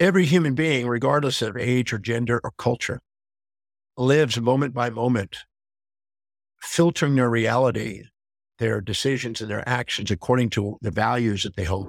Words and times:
Every 0.00 0.26
human 0.26 0.54
being, 0.54 0.86
regardless 0.86 1.42
of 1.42 1.56
age 1.56 1.92
or 1.92 1.98
gender 1.98 2.40
or 2.44 2.52
culture, 2.56 3.00
lives 3.96 4.40
moment 4.40 4.72
by 4.72 4.90
moment, 4.90 5.38
filtering 6.60 7.16
their 7.16 7.28
reality, 7.28 8.04
their 8.60 8.80
decisions, 8.80 9.40
and 9.40 9.50
their 9.50 9.68
actions 9.68 10.12
according 10.12 10.50
to 10.50 10.78
the 10.82 10.92
values 10.92 11.42
that 11.42 11.56
they 11.56 11.64
hold. 11.64 11.88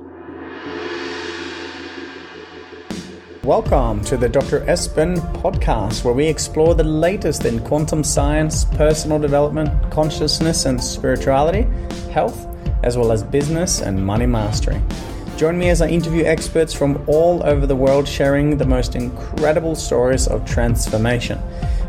Welcome 3.44 4.04
to 4.06 4.18
the 4.18 4.28
Dr. 4.28 4.62
Espen 4.62 5.18
podcast, 5.44 6.04
where 6.04 6.16
we 6.16 6.26
explore 6.26 6.74
the 6.74 6.84
latest 6.84 7.46
in 7.46 7.60
quantum 7.60 8.04
science, 8.04 8.66
personal 8.66 9.20
development, 9.20 9.92
consciousness 9.92 10.66
and 10.66 10.84
spirituality, 10.84 11.68
health, 12.10 12.48
as 12.82 12.98
well 12.98 13.12
as 13.12 13.22
business 13.22 13.82
and 13.82 14.04
money 14.04 14.26
mastery. 14.26 14.82
Join 15.40 15.58
me 15.58 15.70
as 15.70 15.82
I 15.82 15.88
interview 15.88 16.26
experts 16.26 16.74
from 16.74 17.02
all 17.08 17.42
over 17.46 17.66
the 17.66 17.74
world 17.74 18.06
sharing 18.06 18.58
the 18.58 18.66
most 18.66 18.98
incredible 18.98 19.74
stories 19.74 20.28
of 20.28 20.44
transformation. 20.44 21.40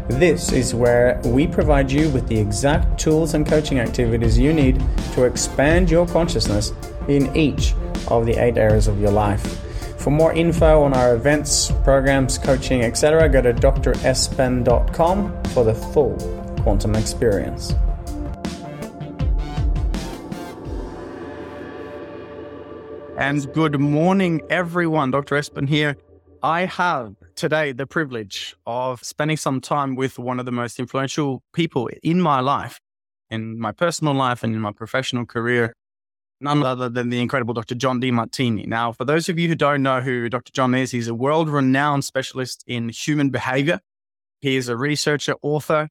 This 0.09 0.53
is 0.53 0.73
where 0.73 1.21
we 1.25 1.49
provide 1.49 1.91
you 1.91 2.11
with 2.11 2.29
the 2.29 2.39
exact 2.39 3.01
tools 3.01 3.35
and 3.35 3.45
coaching 3.45 3.81
activities 3.81 4.39
you 4.39 4.53
need 4.53 4.81
to 5.15 5.25
expand 5.25 5.91
your 5.91 6.07
consciousness 6.07 6.73
in 7.09 7.35
each 7.37 7.75
of 8.07 8.25
the 8.25 8.41
eight 8.41 8.57
areas 8.57 8.87
of 8.87 9.01
your 9.01 9.11
life. 9.11 9.59
For 9.99 10.11
more 10.11 10.33
info 10.33 10.85
on 10.85 10.95
our 10.95 11.17
events, 11.17 11.73
programs, 11.83 12.39
coaching, 12.39 12.83
etc., 12.83 13.29
go 13.29 13.43
to 13.43 13.53
drespen.com 13.53 15.43
for 15.47 15.65
the 15.65 15.75
full 15.75 16.17
quantum 16.63 16.95
experience. 16.95 17.75
And 23.21 23.53
good 23.53 23.79
morning, 23.79 24.41
everyone. 24.49 25.11
Dr. 25.11 25.37
Espen 25.37 25.69
here. 25.69 25.95
I 26.43 26.65
have 26.65 27.15
today 27.35 27.73
the 27.73 27.87
privilege 27.87 28.57
of 28.65 29.05
spending 29.05 29.37
some 29.37 29.61
time 29.61 29.95
with 29.95 30.19
one 30.19 30.41
of 30.41 30.47
the 30.47 30.53
most 30.53 30.81
influential 30.81 31.43
people 31.53 31.91
in 32.03 32.23
my 32.23 32.41
life, 32.41 32.81
in 33.29 33.61
my 33.61 33.73
personal 33.73 34.15
life 34.15 34.43
and 34.43 34.55
in 34.55 34.61
my 34.63 34.73
professional 34.73 35.27
career, 35.27 35.75
none 36.41 36.63
other 36.63 36.89
than 36.89 37.11
the 37.11 37.21
incredible 37.21 37.53
Dr. 37.53 37.75
John 37.75 38.01
Demartini. 38.01 38.67
Now, 38.67 38.91
for 38.91 39.05
those 39.05 39.29
of 39.29 39.39
you 39.39 39.49
who 39.49 39.55
don't 39.55 39.83
know 39.83 40.01
who 40.01 40.31
Dr. 40.31 40.53
John 40.55 40.75
is, 40.75 40.91
he's 40.91 41.09
a 41.09 41.15
world 41.15 41.51
renowned 41.51 42.07
specialist 42.07 42.65
in 42.67 42.89
human 42.89 43.29
behavior. 43.29 43.81
He 44.41 44.57
is 44.57 44.71
a 44.71 44.79
researcher, 44.79 45.35
author. 45.43 45.91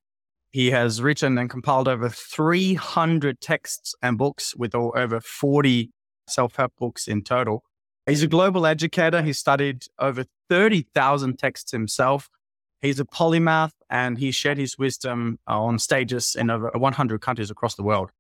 He 0.50 0.72
has 0.72 1.00
written 1.00 1.38
and 1.38 1.48
compiled 1.48 1.88
over 1.88 2.10
300 2.10 3.40
texts 3.40 3.94
and 4.02 4.18
books 4.18 4.56
with 4.56 4.74
over 4.74 5.22
40 5.22 5.92
self 6.30 6.56
help 6.56 6.74
books 6.78 7.08
in 7.08 7.24
total. 7.24 7.64
He's 8.06 8.24
a 8.24 8.28
global 8.28 8.66
educator. 8.66 9.22
He 9.22 9.34
studied 9.34 9.86
over 10.00 10.26
30,000 10.50 11.38
texts 11.38 11.72
himself. 11.72 12.30
He's 12.82 13.00
a 13.00 13.06
polymath 13.06 13.74
and 13.90 14.18
he 14.18 14.32
shared 14.32 14.58
his 14.58 14.78
wisdom 14.78 15.38
uh, 15.48 15.62
on 15.62 15.80
stages 15.80 16.36
in 16.36 16.50
over 16.50 16.72
100 16.74 17.22
countries 17.22 17.52
across 17.52 17.76
the 17.76 17.84
world. 17.84 18.12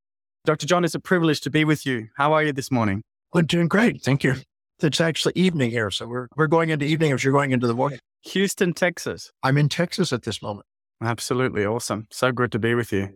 Dr. 0.46 0.68
John, 0.68 0.84
it's 0.84 0.96
a 0.96 1.00
privilege 1.00 1.42
to 1.42 1.50
be 1.50 1.64
with 1.64 1.86
you. 1.86 2.10
How 2.18 2.34
are 2.34 2.44
you 2.44 2.54
this 2.54 2.72
morning? 2.72 3.02
We're 3.34 3.42
doing 3.44 3.68
great. 3.68 4.02
Thank 4.02 4.24
you. 4.24 4.36
It's 4.82 5.02
actually 5.02 5.34
evening 5.36 5.72
here. 5.72 5.92
So 5.92 6.08
we're, 6.08 6.28
we're 6.36 6.48
going 6.48 6.70
into 6.70 6.86
evening 6.86 7.12
as 7.12 7.24
you're 7.24 7.34
going 7.34 7.52
into 7.52 7.68
the 7.68 7.74
morning. 7.74 8.00
Houston, 8.24 8.74
Texas. 8.74 9.32
I'm 9.44 9.58
in 9.58 9.70
Texas 9.70 10.14
at 10.14 10.24
this 10.24 10.42
moment. 10.42 10.66
Absolutely 11.02 11.66
awesome. 11.66 12.08
So 12.12 12.32
good 12.32 12.52
to 12.52 12.60
be 12.60 12.76
with 12.76 12.92
you. 12.92 13.14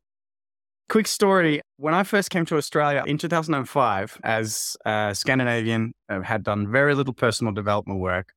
Quick 0.94 1.08
story. 1.08 1.60
When 1.78 1.96
I 1.96 2.04
first 2.04 2.30
came 2.30 2.46
to 2.46 2.56
Australia 2.56 3.04
in 3.08 3.18
2005, 3.18 4.22
as 4.24 4.78
a 4.86 5.10
Scandinavian, 5.16 5.96
I 6.08 6.22
had 6.22 6.44
done 6.44 6.72
very 6.72 6.94
little 6.94 7.16
personal 7.16 7.52
development 7.52 8.00
work. 8.00 8.32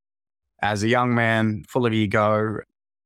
As 0.63 0.83
a 0.83 0.89
young 0.89 1.15
man, 1.15 1.65
full 1.69 1.85
of 1.85 1.93
ego, 1.93 2.61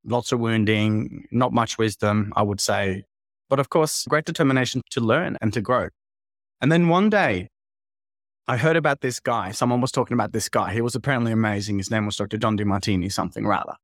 lots 0.04 0.30
of 0.30 0.38
wounding, 0.38 1.26
not 1.32 1.52
much 1.52 1.78
wisdom, 1.78 2.32
I 2.36 2.42
would 2.42 2.60
say. 2.60 3.02
But 3.48 3.58
of 3.58 3.70
course, 3.70 4.04
great 4.08 4.24
determination 4.24 4.82
to 4.90 5.00
learn 5.00 5.36
and 5.42 5.52
to 5.52 5.60
grow. 5.60 5.88
And 6.60 6.70
then 6.70 6.86
one 6.86 7.10
day, 7.10 7.48
I 8.46 8.56
heard 8.56 8.76
about 8.76 9.00
this 9.00 9.18
guy. 9.18 9.50
Someone 9.50 9.80
was 9.80 9.90
talking 9.90 10.14
about 10.14 10.30
this 10.32 10.48
guy. 10.48 10.72
He 10.72 10.80
was 10.80 10.94
apparently 10.94 11.32
amazing. 11.32 11.78
His 11.78 11.90
name 11.90 12.06
was 12.06 12.14
Dr. 12.14 12.36
John 12.36 12.56
Demartini, 12.56 13.10
something 13.10 13.44
rather. 13.48 13.74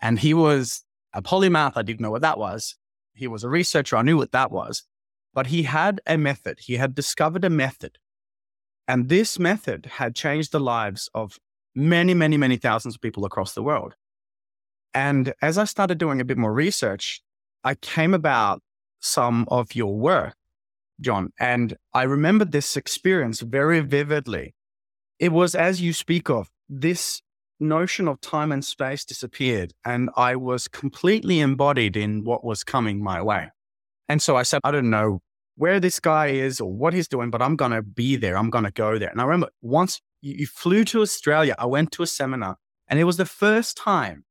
And 0.00 0.20
he 0.20 0.32
was 0.32 0.84
a 1.12 1.22
polymath. 1.22 1.72
I 1.74 1.82
didn't 1.82 2.02
know 2.02 2.12
what 2.12 2.22
that 2.22 2.38
was. 2.38 2.76
He 3.14 3.26
was 3.26 3.42
a 3.42 3.48
researcher. 3.48 3.96
I 3.96 4.02
knew 4.02 4.16
what 4.16 4.30
that 4.30 4.52
was. 4.52 4.84
But 5.38 5.46
he 5.46 5.62
had 5.62 6.00
a 6.04 6.18
method, 6.18 6.58
he 6.58 6.78
had 6.78 6.96
discovered 6.96 7.44
a 7.44 7.48
method. 7.48 7.98
And 8.88 9.08
this 9.08 9.38
method 9.38 9.86
had 9.98 10.16
changed 10.16 10.50
the 10.50 10.58
lives 10.58 11.08
of 11.14 11.38
many, 11.76 12.12
many, 12.12 12.36
many 12.36 12.56
thousands 12.56 12.96
of 12.96 13.00
people 13.00 13.24
across 13.24 13.54
the 13.54 13.62
world. 13.62 13.94
And 14.92 15.32
as 15.40 15.56
I 15.56 15.62
started 15.62 15.96
doing 15.96 16.20
a 16.20 16.24
bit 16.24 16.38
more 16.38 16.52
research, 16.52 17.22
I 17.62 17.76
came 17.76 18.14
about 18.14 18.62
some 18.98 19.46
of 19.48 19.76
your 19.76 19.96
work, 19.96 20.34
John. 21.00 21.32
And 21.38 21.76
I 21.94 22.02
remember 22.02 22.44
this 22.44 22.76
experience 22.76 23.38
very 23.38 23.78
vividly. 23.78 24.56
It 25.20 25.30
was 25.30 25.54
as 25.54 25.80
you 25.80 25.92
speak 25.92 26.28
of, 26.28 26.50
this 26.68 27.22
notion 27.60 28.08
of 28.08 28.20
time 28.20 28.50
and 28.50 28.64
space 28.64 29.04
disappeared, 29.04 29.72
and 29.84 30.10
I 30.16 30.34
was 30.34 30.66
completely 30.66 31.38
embodied 31.38 31.96
in 31.96 32.24
what 32.24 32.44
was 32.44 32.64
coming 32.64 33.00
my 33.00 33.22
way. 33.22 33.50
And 34.08 34.20
so 34.20 34.34
I 34.34 34.42
said, 34.42 34.62
I 34.64 34.72
don't 34.72 34.90
know 34.90 35.20
where 35.58 35.80
this 35.80 35.98
guy 35.98 36.28
is 36.28 36.60
or 36.60 36.72
what 36.72 36.94
he's 36.94 37.08
doing, 37.08 37.30
but 37.30 37.42
I'm 37.42 37.56
going 37.56 37.72
to 37.72 37.82
be 37.82 38.14
there. 38.14 38.38
I'm 38.38 38.48
going 38.48 38.64
to 38.64 38.70
go 38.70 38.96
there. 38.96 39.08
And 39.08 39.20
I 39.20 39.24
remember 39.24 39.50
once 39.60 40.00
you, 40.22 40.36
you 40.38 40.46
flew 40.46 40.84
to 40.84 41.02
Australia, 41.02 41.56
I 41.58 41.66
went 41.66 41.90
to 41.92 42.04
a 42.04 42.06
seminar 42.06 42.56
and 42.86 42.98
it 43.00 43.04
was 43.04 43.16
the 43.16 43.26
first 43.26 43.76
time 43.76 44.24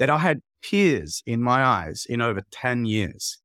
that 0.00 0.10
I 0.10 0.18
had 0.18 0.40
tears 0.62 1.22
in 1.26 1.42
my 1.42 1.62
eyes 1.62 2.06
in 2.08 2.20
over 2.20 2.42
10 2.50 2.86
years. 2.86 3.38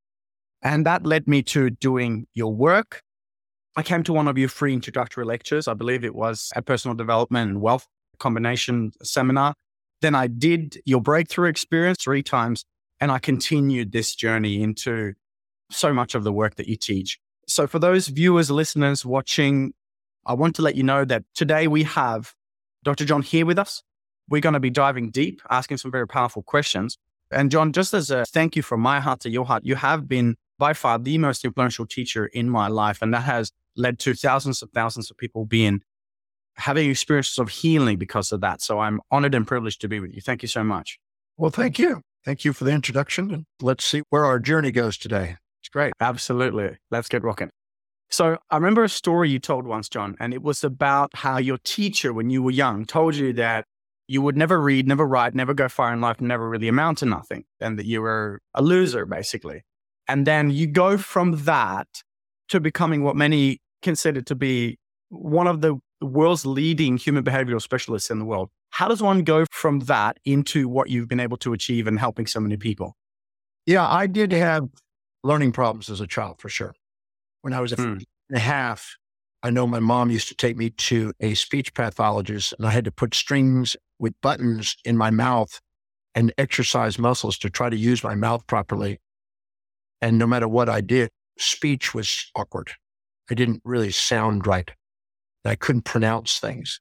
And 0.64 0.86
that 0.88 1.06
led 1.06 1.28
me 1.28 1.44
to 1.44 1.70
doing 1.70 2.26
your 2.34 2.54
work. 2.54 3.02
I 3.76 3.84
came 3.84 4.02
to 4.04 4.14
one 4.14 4.28
of 4.28 4.38
your 4.38 4.50
free 4.50 4.74
introductory 4.74 5.26
lectures. 5.26 5.68
I 5.68 5.76
believe 5.76 6.04
it 6.04 6.16
was 6.16 6.52
a 6.56 6.64
personal 6.64 6.96
development 6.96 7.52
and 7.52 7.62
wealth 7.62 7.88
combination 8.18 8.92
seminar. 9.04 9.54
Then 10.02 10.16
I 10.16 10.26
did 10.28 10.82
your 10.86 11.02
breakthrough 11.02 11.50
experience 11.50 11.98
three 12.04 12.24
times 12.24 12.66
and 13.00 13.12
I 13.12 13.20
continued 13.20 13.92
this 13.92 14.16
journey 14.16 14.64
into 14.64 15.14
so 15.70 15.94
much 15.94 16.16
of 16.16 16.24
the 16.24 16.32
work 16.32 16.56
that 16.56 16.68
you 16.68 16.76
teach. 16.76 17.20
So, 17.48 17.68
for 17.68 17.80
those 17.80 18.08
viewers, 18.08 18.50
listeners 18.50 19.06
watching, 19.06 19.74
I 20.26 20.34
want 20.34 20.56
to 20.56 20.62
let 20.62 20.76
you 20.76 20.84
know 20.84 21.06
that 21.06 21.24
today 21.36 21.68
we 21.68 21.84
have 21.84 22.34
Dr. 22.84 23.06
John 23.06 23.22
here 23.22 23.46
with 23.46 23.60
us. 23.60 23.84
We're 24.30 24.42
going 24.42 24.54
to 24.54 24.60
be 24.60 24.70
diving 24.70 25.12
deep, 25.12 25.42
asking 25.50 25.78
some 25.78 25.92
very 25.92 26.08
powerful 26.08 26.44
questions. 26.44 26.98
And, 27.32 27.52
John, 27.52 27.74
just 27.74 27.94
as 27.94 28.10
a 28.10 28.26
thank 28.26 28.56
you 28.56 28.62
from 28.62 28.80
my 28.80 29.00
heart 29.00 29.20
to 29.22 29.30
your 29.30 29.46
heart, 29.46 29.66
you 29.66 29.76
have 29.76 30.08
been 30.08 30.36
by 30.58 30.74
far 30.74 31.00
the 31.00 31.18
most 31.18 31.44
influential 31.44 31.86
teacher 31.86 32.28
in 32.28 32.50
my 32.50 32.68
life. 32.68 33.02
And 33.02 33.14
that 33.14 33.24
has 33.24 33.52
led 33.76 34.00
to 34.00 34.14
thousands 34.14 34.62
of 34.62 34.70
thousands 34.72 35.10
of 35.12 35.18
people 35.18 35.46
being 35.46 35.82
having 36.56 36.90
experiences 36.90 37.40
of 37.40 37.50
healing 37.50 37.98
because 37.98 38.32
of 38.32 38.42
that. 38.42 38.62
So 38.62 38.80
I'm 38.80 39.02
honored 39.12 39.36
and 39.36 39.46
privileged 39.46 39.82
to 39.82 39.88
be 39.88 40.00
with 40.00 40.14
you. 40.14 40.22
Thank 40.22 40.44
you 40.44 40.48
so 40.48 40.64
much. 40.64 41.00
Well, 41.38 41.52
thank 41.52 41.80
you. 41.80 42.02
Thank 42.24 42.46
you 42.46 42.54
for 42.54 42.64
the 42.64 42.72
introduction. 42.72 43.34
And 43.34 43.46
let's 43.62 43.84
see 43.84 44.04
where 44.10 44.26
our 44.26 44.40
journey 44.40 44.72
goes 44.72 44.98
today. 44.98 45.38
Great. 45.74 45.94
Absolutely. 46.00 46.78
Let's 46.92 47.10
get 47.10 47.24
rocking. 47.24 47.50
So 48.10 48.38
I 48.52 48.56
remember 48.58 48.84
a 48.84 48.90
story 48.90 49.32
you 49.32 49.40
told 49.40 49.66
once, 49.66 49.90
John, 49.90 50.16
and 50.20 50.34
it 50.34 50.44
was 50.44 50.64
about 50.64 51.10
how 51.16 51.38
your 51.38 51.58
teacher, 51.64 52.14
when 52.14 52.30
you 52.30 52.44
were 52.44 52.52
young, 52.52 52.86
told 52.86 53.16
you 53.16 53.34
that 53.34 53.66
you 54.08 54.22
would 54.22 54.38
never 54.38 54.62
read, 54.62 54.88
never 54.88 55.08
write, 55.08 55.34
never 55.34 55.54
go 55.56 55.68
far 55.68 55.92
in 55.92 56.00
life, 56.00 56.22
never 56.22 56.48
really 56.48 56.68
amount 56.68 57.00
to 57.00 57.08
nothing, 57.08 57.44
and 57.60 57.80
that 57.80 57.88
you 57.88 58.02
were 58.02 58.40
a 58.54 58.62
loser, 58.62 59.08
basically. 59.08 59.64
And 60.08 60.28
then 60.28 60.52
you 60.52 60.68
go 60.68 60.96
from 60.98 61.44
that 61.46 61.88
to 62.50 62.60
becoming 62.60 63.04
what 63.04 63.16
many 63.16 63.60
consider 63.82 64.22
to 64.22 64.36
be 64.36 64.78
one 65.10 65.48
of 65.48 65.62
the 65.62 65.80
world's 66.00 66.46
leading 66.46 66.98
human 66.98 67.24
behavioral 67.24 67.62
specialists 67.62 68.12
in 68.12 68.20
the 68.20 68.26
world. 68.26 68.50
How 68.70 68.88
does 68.88 69.02
one 69.02 69.24
go 69.24 69.46
from 69.50 69.80
that 69.82 70.18
into 70.24 70.68
what 70.68 70.90
you've 70.90 71.08
been 71.08 71.20
able 71.20 71.38
to 71.38 71.54
achieve 71.54 71.88
and 71.88 71.98
helping 71.98 72.28
so 72.28 72.40
many 72.40 72.58
people? 72.58 72.96
Yeah, 73.66 73.88
I 73.88 74.08
did 74.08 74.34
have 74.34 74.68
learning 75.24 75.52
problems 75.52 75.90
as 75.90 76.02
a 76.02 76.08
child 76.08 76.40
for 76.40 76.50
sure. 76.50 76.76
When 77.42 77.54
I 77.54 77.62
was 77.62 77.72
a 77.72 77.76
hmm. 77.76 77.98
and 78.30 78.38
a 78.38 78.40
half, 78.40 78.96
I 79.42 79.50
know 79.50 79.68
my 79.68 79.80
mom 79.80 80.10
used 80.10 80.30
to 80.30 80.36
take 80.36 80.56
me 80.56 80.70
to 80.70 81.14
a 81.20 81.34
speech 81.34 81.74
pathologist 81.74 82.54
and 82.58 82.66
I 82.66 82.72
had 82.72 82.86
to 82.86 82.92
put 82.92 83.14
strings 83.14 83.76
with 84.00 84.14
buttons 84.22 84.78
in 84.86 84.96
my 84.98 85.10
mouth 85.10 85.60
and 86.16 86.34
exercise 86.38 86.98
muscles 86.98 87.38
to 87.40 87.50
try 87.50 87.70
to 87.70 87.76
use 87.76 88.04
my 88.04 88.16
mouth 88.16 88.48
properly. 88.48 89.00
And 90.02 90.18
no 90.18 90.28
matter 90.28 90.48
what 90.48 90.70
I 90.70 90.82
did, 90.82 91.10
speech 91.38 91.94
was 91.94 92.32
awkward. 92.36 92.72
I 93.30 93.34
didn't 93.34 93.62
really 93.66 93.92
sound 93.92 94.46
right. 94.48 94.72
I 95.46 95.56
couldn't 95.56 95.84
pronounce 95.84 96.40
things. 96.40 96.80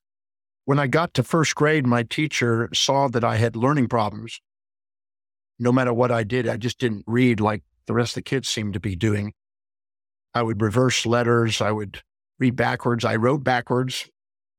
When 0.64 0.78
I 0.78 0.86
got 0.86 1.14
to 1.14 1.22
first 1.22 1.54
grade, 1.54 1.86
my 1.86 2.04
teacher 2.04 2.68
saw 2.72 3.08
that 3.08 3.24
I 3.24 3.36
had 3.36 3.56
learning 3.56 3.88
problems. 3.88 4.40
No 5.58 5.72
matter 5.72 5.92
what 5.92 6.12
I 6.12 6.22
did, 6.22 6.46
I 6.46 6.56
just 6.56 6.78
didn't 6.78 7.04
read 7.06 7.40
like 7.40 7.62
the 7.86 7.94
rest 7.94 8.12
of 8.12 8.16
the 8.16 8.22
kids 8.22 8.48
seemed 8.48 8.74
to 8.74 8.80
be 8.80 8.96
doing. 8.96 9.32
I 10.34 10.42
would 10.42 10.60
reverse 10.62 11.04
letters. 11.04 11.60
I 11.60 11.72
would 11.72 12.02
read 12.38 12.56
backwards. 12.56 13.04
I 13.04 13.16
wrote 13.16 13.44
backwards. 13.44 14.08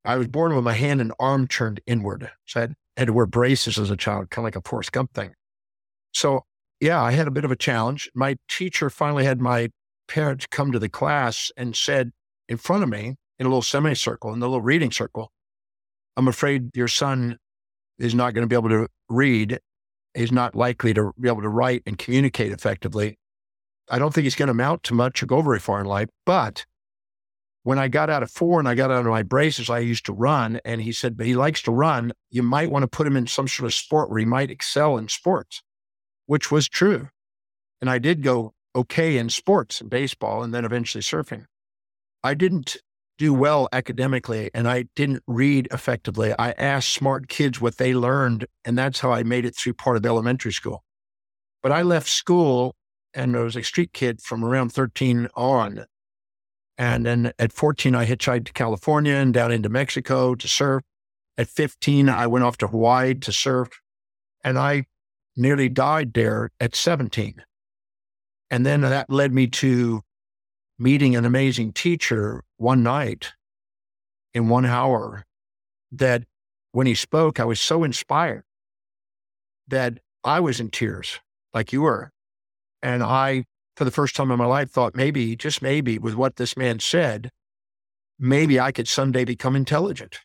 I 0.05 0.17
was 0.17 0.27
born 0.27 0.55
with 0.55 0.63
my 0.63 0.73
hand 0.73 1.01
and 1.01 1.13
arm 1.19 1.47
turned 1.47 1.81
inward. 1.87 2.29
So 2.45 2.59
I 2.59 2.61
had 2.61 2.75
had 2.97 3.07
to 3.07 3.13
wear 3.13 3.25
braces 3.25 3.79
as 3.79 3.89
a 3.89 3.97
child, 3.97 4.29
kind 4.29 4.43
of 4.43 4.47
like 4.47 4.55
a 4.55 4.67
Forrest 4.67 4.91
Gump 4.91 5.13
thing. 5.13 5.33
So, 6.13 6.45
yeah, 6.79 7.01
I 7.01 7.11
had 7.11 7.27
a 7.27 7.31
bit 7.31 7.45
of 7.45 7.51
a 7.51 7.55
challenge. 7.55 8.09
My 8.13 8.35
teacher 8.47 8.89
finally 8.89 9.25
had 9.25 9.39
my 9.39 9.69
parents 10.07 10.45
come 10.45 10.71
to 10.71 10.79
the 10.79 10.89
class 10.89 11.51
and 11.57 11.75
said 11.75 12.11
in 12.47 12.57
front 12.57 12.83
of 12.83 12.89
me 12.89 13.15
in 13.39 13.45
a 13.45 13.49
little 13.49 13.61
semicircle, 13.61 14.31
in 14.33 14.39
the 14.39 14.47
little 14.47 14.61
reading 14.61 14.91
circle, 14.91 15.31
I'm 16.15 16.27
afraid 16.27 16.75
your 16.75 16.87
son 16.87 17.37
is 17.97 18.13
not 18.13 18.33
going 18.33 18.43
to 18.43 18.47
be 18.47 18.55
able 18.55 18.69
to 18.69 18.87
read. 19.09 19.59
He's 20.15 20.31
not 20.31 20.55
likely 20.55 20.93
to 20.93 21.11
be 21.19 21.27
able 21.27 21.41
to 21.41 21.49
write 21.49 21.83
and 21.85 21.97
communicate 21.97 22.51
effectively. 22.51 23.17
I 23.89 23.99
don't 23.99 24.13
think 24.13 24.23
he's 24.23 24.35
going 24.35 24.47
to 24.47 24.51
amount 24.51 24.83
to 24.83 24.93
much 24.93 25.21
or 25.21 25.25
go 25.25 25.41
very 25.41 25.59
far 25.59 25.79
in 25.79 25.85
life. 25.85 26.09
But 26.25 26.65
when 27.63 27.79
I 27.79 27.87
got 27.87 28.09
out 28.09 28.23
of 28.23 28.31
four 28.31 28.59
and 28.59 28.67
I 28.67 28.75
got 28.75 28.91
out 28.91 29.05
of 29.05 29.11
my 29.11 29.23
braces, 29.23 29.69
I 29.69 29.79
used 29.79 30.05
to 30.05 30.13
run. 30.13 30.59
And 30.63 30.81
he 30.81 30.91
said, 30.91 31.17
but 31.17 31.25
he 31.25 31.35
likes 31.35 31.61
to 31.63 31.71
run. 31.71 32.13
You 32.29 32.43
might 32.43 32.69
want 32.71 32.83
to 32.83 32.87
put 32.87 33.07
him 33.07 33.17
in 33.17 33.27
some 33.27 33.47
sort 33.47 33.65
of 33.65 33.73
sport 33.73 34.09
where 34.09 34.19
he 34.19 34.25
might 34.25 34.51
excel 34.51 34.97
in 34.97 35.07
sports, 35.07 35.61
which 36.25 36.51
was 36.51 36.67
true. 36.69 37.09
And 37.81 37.89
I 37.89 37.97
did 37.97 38.21
go 38.21 38.53
okay 38.75 39.17
in 39.17 39.29
sports 39.29 39.81
and 39.81 39.89
baseball 39.89 40.43
and 40.43 40.53
then 40.53 40.65
eventually 40.65 41.01
surfing. 41.01 41.45
I 42.23 42.33
didn't 42.33 42.77
do 43.17 43.33
well 43.33 43.69
academically 43.71 44.49
and 44.53 44.67
I 44.67 44.85
didn't 44.95 45.23
read 45.27 45.67
effectively. 45.71 46.33
I 46.37 46.51
asked 46.51 46.89
smart 46.89 47.27
kids 47.27 47.61
what 47.61 47.77
they 47.77 47.93
learned, 47.93 48.47
and 48.65 48.77
that's 48.77 48.99
how 48.99 49.11
I 49.11 49.23
made 49.23 49.45
it 49.45 49.55
through 49.55 49.73
part 49.73 49.97
of 49.97 50.05
elementary 50.05 50.51
school. 50.51 50.83
But 51.61 51.71
I 51.71 51.81
left 51.81 52.09
school 52.09 52.75
and 53.13 53.35
I 53.35 53.41
was 53.41 53.55
a 53.55 53.63
street 53.63 53.93
kid 53.93 54.21
from 54.21 54.43
around 54.43 54.69
13 54.69 55.27
on. 55.35 55.85
And 56.77 57.05
then 57.05 57.31
at 57.37 57.53
14, 57.53 57.93
I 57.95 58.05
hitchhiked 58.05 58.45
to 58.45 58.53
California 58.53 59.13
and 59.13 59.33
down 59.33 59.51
into 59.51 59.69
Mexico 59.69 60.35
to 60.35 60.47
surf. 60.47 60.83
At 61.37 61.47
15, 61.47 62.09
I 62.09 62.27
went 62.27 62.43
off 62.43 62.57
to 62.57 62.67
Hawaii 62.67 63.13
to 63.13 63.31
surf. 63.31 63.69
And 64.43 64.57
I 64.57 64.85
nearly 65.35 65.69
died 65.69 66.13
there 66.13 66.49
at 66.59 66.75
17. 66.75 67.43
And 68.49 68.65
then 68.65 68.81
that 68.81 69.09
led 69.09 69.31
me 69.33 69.47
to 69.47 70.01
meeting 70.79 71.15
an 71.15 71.25
amazing 71.25 71.73
teacher 71.73 72.43
one 72.57 72.83
night 72.83 73.33
in 74.33 74.49
one 74.49 74.65
hour 74.65 75.23
that 75.91 76.23
when 76.71 76.87
he 76.87 76.95
spoke, 76.95 77.39
I 77.39 77.45
was 77.45 77.59
so 77.59 77.83
inspired 77.83 78.43
that 79.67 79.99
I 80.23 80.39
was 80.39 80.59
in 80.59 80.69
tears 80.69 81.19
like 81.53 81.71
you 81.71 81.81
were. 81.81 82.11
And 82.81 83.03
I, 83.03 83.45
for 83.77 83.85
the 83.85 83.91
first 83.91 84.15
time 84.15 84.31
in 84.31 84.37
my 84.37 84.45
life, 84.45 84.71
thought 84.71 84.95
maybe, 84.95 85.35
just 85.35 85.61
maybe, 85.61 85.97
with 85.99 86.15
what 86.15 86.35
this 86.35 86.57
man 86.57 86.79
said, 86.79 87.29
maybe 88.19 88.59
I 88.59 88.71
could 88.71 88.87
someday 88.87 89.23
become 89.23 89.55
intelligent. 89.55 90.19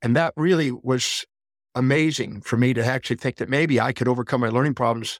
And 0.00 0.14
that 0.16 0.32
really 0.36 0.70
was 0.70 1.24
amazing 1.74 2.42
for 2.42 2.56
me 2.56 2.74
to 2.74 2.84
actually 2.84 3.16
think 3.16 3.36
that 3.36 3.48
maybe 3.48 3.80
I 3.80 3.92
could 3.92 4.06
overcome 4.06 4.40
my 4.40 4.48
learning 4.48 4.74
problems 4.74 5.18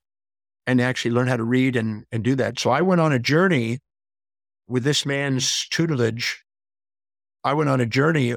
and 0.67 0.81
actually 0.81 1.11
learn 1.11 1.29
how 1.29 1.37
to 1.37 1.45
read 1.45 1.77
and, 1.77 2.05
and 2.11 2.23
do 2.23 2.35
that. 2.37 2.59
So 2.59 2.71
I 2.71 2.81
went 2.81 3.01
on 3.01 3.13
a 3.13 3.19
journey 3.19 3.81
with 4.67 4.85
this 4.85 5.05
man's 5.05 5.67
tutelage. 5.69 6.43
I 7.43 7.53
went 7.55 7.71
on 7.71 7.81
a 7.81 7.87
journey 7.87 8.35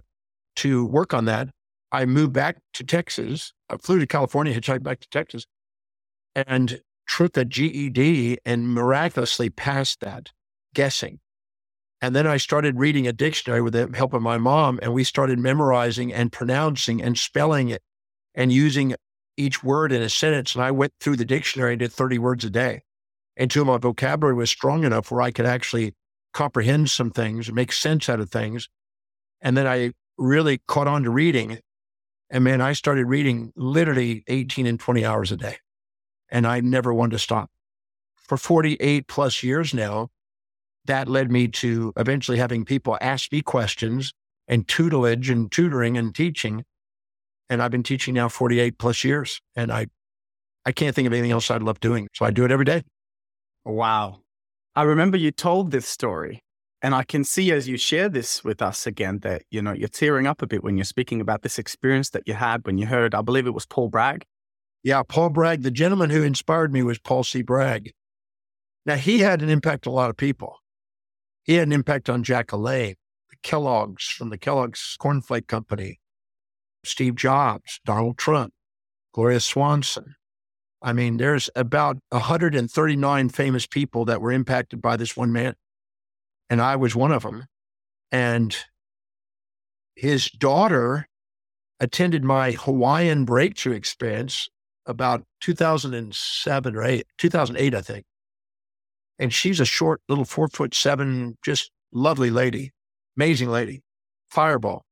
to 0.57 0.85
work 0.85 1.13
on 1.13 1.25
that. 1.25 1.49
I 1.91 2.05
moved 2.05 2.33
back 2.33 2.57
to 2.73 2.83
Texas. 2.83 3.53
I 3.69 3.77
flew 3.77 3.99
to 3.99 4.07
California, 4.07 4.53
hitchhiked 4.53 4.83
back 4.83 4.99
to 4.99 5.09
Texas, 5.09 5.45
and 6.35 6.81
took 7.07 7.37
a 7.37 7.45
GED 7.45 8.39
and 8.45 8.73
miraculously 8.73 9.49
passed 9.49 10.01
that, 10.01 10.31
guessing. 10.73 11.19
And 12.01 12.15
then 12.15 12.27
I 12.27 12.37
started 12.37 12.77
reading 12.77 13.07
a 13.07 13.13
dictionary 13.13 13.61
with 13.61 13.73
the 13.73 13.89
help 13.95 14.13
of 14.13 14.21
my 14.21 14.37
mom, 14.37 14.79
and 14.81 14.93
we 14.93 15.03
started 15.03 15.39
memorizing 15.39 16.13
and 16.13 16.31
pronouncing 16.31 17.01
and 17.01 17.17
spelling 17.17 17.69
it 17.69 17.81
and 18.35 18.51
using 18.51 18.93
each 19.37 19.63
word 19.63 19.91
in 19.91 20.01
a 20.01 20.09
sentence. 20.09 20.55
And 20.55 20.63
I 20.63 20.71
went 20.71 20.93
through 20.99 21.15
the 21.15 21.25
dictionary 21.25 21.73
and 21.73 21.79
did 21.79 21.93
30 21.93 22.19
words 22.19 22.43
a 22.43 22.49
day 22.49 22.81
until 23.37 23.65
my 23.65 23.77
vocabulary 23.77 24.35
was 24.35 24.49
strong 24.49 24.83
enough 24.83 25.11
where 25.11 25.21
I 25.21 25.31
could 25.31 25.45
actually 25.45 25.93
comprehend 26.33 26.89
some 26.89 27.11
things, 27.11 27.51
make 27.51 27.71
sense 27.71 28.09
out 28.09 28.19
of 28.19 28.29
things. 28.29 28.67
And 29.41 29.55
then 29.55 29.67
I 29.67 29.91
really 30.17 30.59
caught 30.67 30.87
on 30.87 31.03
to 31.03 31.09
reading. 31.09 31.59
And 32.29 32.43
man, 32.43 32.61
I 32.61 32.73
started 32.73 33.05
reading 33.05 33.53
literally 33.55 34.23
18 34.27 34.65
and 34.65 34.79
20 34.79 35.05
hours 35.05 35.31
a 35.31 35.37
day. 35.37 35.57
And 36.29 36.45
I 36.45 36.59
never 36.59 36.93
wanted 36.93 37.11
to 37.11 37.19
stop. 37.19 37.49
For 38.15 38.37
48 38.37 39.07
plus 39.07 39.43
years 39.43 39.73
now, 39.73 40.09
that 40.85 41.07
led 41.07 41.31
me 41.31 41.47
to 41.47 41.93
eventually 41.95 42.37
having 42.37 42.65
people 42.65 42.97
ask 42.99 43.31
me 43.31 43.41
questions 43.41 44.13
and 44.47 44.67
tutelage 44.67 45.29
and 45.29 45.51
tutoring 45.51 45.97
and 45.97 46.13
teaching 46.13 46.63
and 47.49 47.61
I've 47.61 47.71
been 47.71 47.83
teaching 47.83 48.13
now 48.13 48.29
48 48.29 48.77
plus 48.77 49.03
years. 49.03 49.41
And 49.55 49.71
I, 49.71 49.87
I 50.65 50.71
can't 50.71 50.95
think 50.95 51.07
of 51.07 51.13
anything 51.13 51.31
else 51.31 51.49
I'd 51.49 51.63
love 51.63 51.79
doing. 51.79 52.07
So 52.13 52.25
I 52.25 52.31
do 52.31 52.45
it 52.45 52.51
every 52.51 52.65
day. 52.65 52.83
Wow. 53.65 54.19
I 54.75 54.83
remember 54.83 55.17
you 55.17 55.31
told 55.31 55.71
this 55.71 55.87
story. 55.87 56.41
And 56.83 56.93
I 56.93 57.03
can 57.03 57.23
see 57.23 57.51
as 57.51 57.67
you 57.67 57.75
share 57.75 58.07
this 58.07 58.43
with 58.43 58.61
us 58.61 58.85
again 58.85 59.19
that, 59.23 59.41
you 59.49 59.63
know, 59.63 59.73
you're 59.73 59.87
tearing 59.87 60.27
up 60.27 60.43
a 60.43 60.47
bit 60.47 60.63
when 60.63 60.77
you're 60.77 60.85
speaking 60.85 61.19
about 61.19 61.41
this 61.41 61.57
experience 61.57 62.11
that 62.11 62.27
you 62.27 62.35
had 62.35 62.65
when 62.67 62.77
you 62.77 62.85
heard, 62.85 63.15
I 63.15 63.23
believe 63.23 63.47
it 63.47 63.53
was 63.55 63.65
Paul 63.65 63.89
Bragg. 63.89 64.25
Yeah, 64.83 65.01
Paul 65.01 65.29
Bragg. 65.29 65.63
The 65.63 65.71
gentleman 65.71 66.11
who 66.11 66.21
inspired 66.21 66.71
me 66.71 66.83
was 66.83 66.99
Paul 66.99 67.23
C. 67.23 67.41
Bragg. 67.41 67.93
Now, 68.85 68.95
he 68.95 69.19
had 69.19 69.41
an 69.41 69.49
impact 69.49 69.87
on 69.87 69.91
a 69.91 69.95
lot 69.95 70.11
of 70.11 70.17
people. 70.17 70.57
He 71.43 71.55
had 71.55 71.67
an 71.67 71.73
impact 71.73 72.09
on 72.09 72.23
Jack 72.23 72.47
LaLanne, 72.47 72.95
the 73.29 73.35
Kellogg's 73.41 74.05
from 74.05 74.29
the 74.29 74.37
Kellogg's 74.37 74.95
Cornflake 75.01 75.47
Company, 75.47 75.99
Steve 76.87 77.15
Jobs, 77.15 77.79
Donald 77.85 78.17
Trump, 78.17 78.53
Gloria 79.13 79.39
Swanson. 79.39 80.15
I 80.81 80.93
mean, 80.93 81.17
there's 81.17 81.49
about 81.55 81.97
139 82.09 83.29
famous 83.29 83.67
people 83.67 84.05
that 84.05 84.21
were 84.21 84.31
impacted 84.31 84.81
by 84.81 84.95
this 84.95 85.17
one 85.17 85.31
man. 85.31 85.55
And 86.49 86.61
I 86.61 86.75
was 86.75 86.95
one 86.95 87.11
of 87.11 87.23
them. 87.23 87.45
And 88.11 88.55
his 89.95 90.29
daughter 90.29 91.07
attended 91.79 92.23
my 92.23 92.51
Hawaiian 92.51 93.25
breakthrough 93.25 93.73
experience 93.73 94.49
about 94.85 95.23
2007 95.41 96.75
or 96.75 96.83
eight, 96.83 97.07
2008, 97.17 97.75
I 97.75 97.81
think. 97.81 98.05
And 99.19 99.33
she's 99.33 99.59
a 99.59 99.65
short 99.65 100.01
little 100.07 100.25
four 100.25 100.47
foot 100.47 100.73
seven, 100.73 101.37
just 101.43 101.71
lovely 101.91 102.29
lady, 102.29 102.71
amazing 103.17 103.49
lady, 103.49 103.81
fireball. 104.29 104.85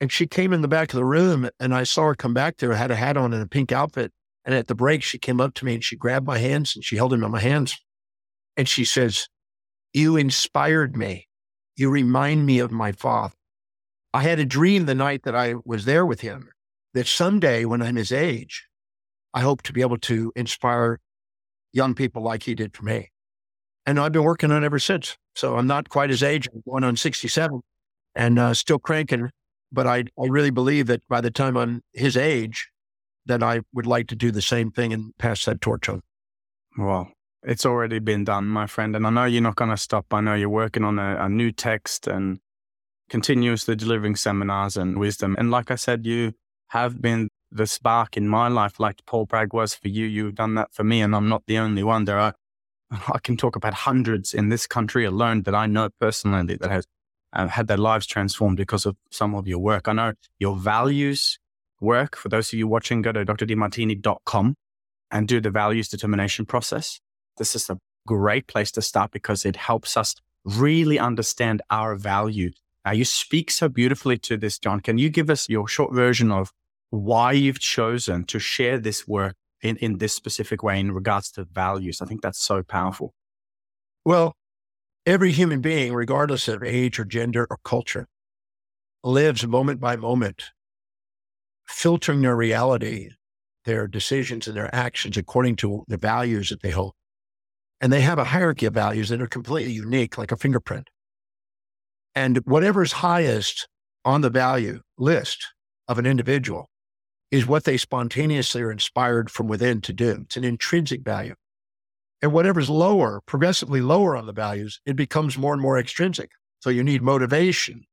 And 0.00 0.12
she 0.12 0.26
came 0.26 0.52
in 0.52 0.60
the 0.60 0.68
back 0.68 0.92
of 0.92 0.96
the 0.96 1.04
room 1.04 1.48
and 1.58 1.74
I 1.74 1.84
saw 1.84 2.04
her 2.06 2.14
come 2.14 2.34
back 2.34 2.58
there, 2.58 2.74
had 2.74 2.90
a 2.90 2.96
hat 2.96 3.16
on 3.16 3.32
and 3.32 3.42
a 3.42 3.46
pink 3.46 3.72
outfit. 3.72 4.12
And 4.44 4.54
at 4.54 4.66
the 4.66 4.74
break, 4.74 5.02
she 5.02 5.18
came 5.18 5.40
up 5.40 5.54
to 5.54 5.64
me 5.64 5.74
and 5.74 5.84
she 5.84 5.96
grabbed 5.96 6.26
my 6.26 6.38
hands 6.38 6.76
and 6.76 6.84
she 6.84 6.96
held 6.96 7.12
them 7.12 7.24
in 7.24 7.30
my 7.30 7.40
hands. 7.40 7.76
And 8.56 8.68
she 8.68 8.84
says, 8.84 9.28
You 9.92 10.16
inspired 10.16 10.96
me. 10.96 11.28
You 11.76 11.90
remind 11.90 12.46
me 12.46 12.58
of 12.58 12.70
my 12.70 12.92
father. 12.92 13.34
I 14.14 14.22
had 14.22 14.38
a 14.38 14.44
dream 14.44 14.86
the 14.86 14.94
night 14.94 15.24
that 15.24 15.34
I 15.34 15.54
was 15.64 15.84
there 15.84 16.06
with 16.06 16.20
him 16.20 16.48
that 16.94 17.06
someday 17.06 17.64
when 17.64 17.82
I'm 17.82 17.96
his 17.96 18.12
age, 18.12 18.66
I 19.34 19.40
hope 19.40 19.62
to 19.62 19.72
be 19.72 19.82
able 19.82 19.98
to 19.98 20.32
inspire 20.34 21.00
young 21.72 21.94
people 21.94 22.22
like 22.22 22.44
he 22.44 22.54
did 22.54 22.74
for 22.74 22.84
me. 22.84 23.10
And 23.84 24.00
I've 24.00 24.12
been 24.12 24.24
working 24.24 24.50
on 24.50 24.62
it 24.62 24.66
ever 24.66 24.78
since. 24.78 25.16
So 25.34 25.56
I'm 25.56 25.66
not 25.66 25.90
quite 25.90 26.08
his 26.08 26.22
age. 26.22 26.48
I'm 26.52 26.62
going 26.66 26.84
on 26.84 26.96
67 26.96 27.60
and 28.14 28.38
uh, 28.38 28.54
still 28.54 28.78
cranking 28.78 29.30
but 29.76 29.86
I, 29.86 30.04
I 30.18 30.26
really 30.26 30.50
believe 30.50 30.86
that 30.86 31.06
by 31.06 31.20
the 31.20 31.30
time 31.30 31.56
I'm 31.56 31.82
his 31.92 32.16
age, 32.16 32.70
that 33.26 33.42
I 33.42 33.60
would 33.74 33.86
like 33.86 34.08
to 34.08 34.16
do 34.16 34.30
the 34.30 34.42
same 34.42 34.70
thing 34.70 34.92
and 34.92 35.12
pass 35.18 35.44
that 35.44 35.60
torch 35.60 35.88
on. 35.88 36.00
Well, 36.78 37.12
it's 37.42 37.66
already 37.66 37.98
been 37.98 38.24
done, 38.24 38.46
my 38.46 38.66
friend. 38.66 38.96
And 38.96 39.06
I 39.06 39.10
know 39.10 39.26
you're 39.26 39.42
not 39.42 39.56
going 39.56 39.70
to 39.70 39.76
stop. 39.76 40.06
I 40.12 40.22
know 40.22 40.34
you're 40.34 40.48
working 40.48 40.82
on 40.82 40.98
a, 40.98 41.18
a 41.20 41.28
new 41.28 41.52
text 41.52 42.06
and 42.06 42.38
continuously 43.10 43.76
delivering 43.76 44.16
seminars 44.16 44.76
and 44.76 44.98
wisdom. 44.98 45.36
And 45.38 45.50
like 45.50 45.70
I 45.70 45.76
said, 45.76 46.06
you 46.06 46.32
have 46.68 47.02
been 47.02 47.28
the 47.52 47.66
spark 47.66 48.16
in 48.16 48.28
my 48.28 48.48
life, 48.48 48.80
like 48.80 49.02
Paul 49.06 49.26
Bragg 49.26 49.52
was 49.52 49.74
for 49.74 49.88
you. 49.88 50.06
You've 50.06 50.34
done 50.34 50.54
that 50.54 50.72
for 50.72 50.84
me, 50.84 51.00
and 51.00 51.14
I'm 51.14 51.28
not 51.28 51.44
the 51.46 51.58
only 51.58 51.82
one. 51.82 52.04
There 52.04 52.18
are, 52.18 52.34
I 52.90 53.18
can 53.22 53.36
talk 53.36 53.56
about 53.56 53.74
hundreds 53.74 54.34
in 54.34 54.48
this 54.48 54.66
country 54.66 55.04
alone 55.04 55.42
that 55.42 55.54
I 55.54 55.66
know 55.66 55.90
personally 56.00 56.56
that 56.56 56.70
has 56.70 56.86
uh, 57.32 57.48
had 57.48 57.66
their 57.66 57.76
lives 57.76 58.06
transformed 58.06 58.56
because 58.56 58.86
of 58.86 58.96
some 59.10 59.34
of 59.34 59.46
your 59.46 59.58
work. 59.58 59.88
I 59.88 59.92
know 59.92 60.12
your 60.38 60.56
values 60.56 61.38
work. 61.80 62.16
For 62.16 62.28
those 62.28 62.52
of 62.52 62.58
you 62.58 62.66
watching, 62.66 63.02
go 63.02 63.12
to 63.12 63.24
drdemartini.com 63.24 64.54
and 65.10 65.28
do 65.28 65.40
the 65.40 65.50
values 65.50 65.88
determination 65.88 66.46
process. 66.46 67.00
This 67.36 67.54
is 67.54 67.68
a 67.70 67.78
great 68.06 68.46
place 68.46 68.70
to 68.72 68.82
start 68.82 69.10
because 69.10 69.44
it 69.44 69.56
helps 69.56 69.96
us 69.96 70.14
really 70.44 70.98
understand 70.98 71.62
our 71.70 71.96
value. 71.96 72.50
Now, 72.84 72.92
you 72.92 73.04
speak 73.04 73.50
so 73.50 73.68
beautifully 73.68 74.16
to 74.18 74.36
this, 74.36 74.58
John. 74.58 74.80
Can 74.80 74.96
you 74.96 75.10
give 75.10 75.28
us 75.28 75.48
your 75.48 75.66
short 75.66 75.92
version 75.92 76.30
of 76.30 76.52
why 76.90 77.32
you've 77.32 77.58
chosen 77.58 78.24
to 78.26 78.38
share 78.38 78.78
this 78.78 79.08
work 79.08 79.34
in, 79.60 79.76
in 79.78 79.98
this 79.98 80.14
specific 80.14 80.62
way 80.62 80.78
in 80.78 80.92
regards 80.92 81.30
to 81.32 81.44
values? 81.44 82.00
I 82.00 82.06
think 82.06 82.22
that's 82.22 82.40
so 82.40 82.62
powerful. 82.62 83.12
Well, 84.04 84.34
Every 85.06 85.30
human 85.30 85.60
being, 85.60 85.94
regardless 85.94 86.48
of 86.48 86.64
age 86.64 86.98
or 86.98 87.04
gender 87.04 87.46
or 87.48 87.58
culture, 87.64 88.08
lives 89.04 89.46
moment 89.46 89.80
by 89.80 89.94
moment 89.94 90.50
filtering 91.68 92.22
their 92.22 92.36
reality, 92.36 93.10
their 93.64 93.86
decisions 93.86 94.48
and 94.48 94.56
their 94.56 94.72
actions 94.74 95.16
according 95.16 95.56
to 95.56 95.84
the 95.86 95.96
values 95.96 96.48
that 96.48 96.60
they 96.62 96.70
hold. 96.70 96.94
And 97.80 97.92
they 97.92 98.00
have 98.00 98.18
a 98.18 98.24
hierarchy 98.24 98.66
of 98.66 98.74
values 98.74 99.10
that 99.10 99.20
are 99.22 99.26
completely 99.28 99.72
unique, 99.72 100.18
like 100.18 100.32
a 100.32 100.36
fingerprint. 100.36 100.88
And 102.14 102.38
whatever's 102.38 102.92
highest 102.92 103.68
on 104.04 104.22
the 104.22 104.30
value 104.30 104.80
list 104.98 105.46
of 105.86 105.98
an 105.98 106.06
individual 106.06 106.68
is 107.30 107.46
what 107.46 107.64
they 107.64 107.76
spontaneously 107.76 108.62
are 108.62 108.72
inspired 108.72 109.30
from 109.30 109.46
within 109.46 109.80
to 109.82 109.92
do. 109.92 110.22
It's 110.22 110.36
an 110.36 110.44
intrinsic 110.44 111.04
value. 111.04 111.34
And 112.26 112.32
whatever's 112.32 112.68
lower, 112.68 113.20
progressively 113.24 113.80
lower 113.80 114.16
on 114.16 114.26
the 114.26 114.32
values, 114.32 114.80
it 114.84 114.96
becomes 114.96 115.38
more 115.38 115.52
and 115.52 115.62
more 115.62 115.78
extrinsic. 115.78 116.32
So 116.58 116.70
you 116.70 116.82
need 116.82 117.00
motivation, 117.00 117.84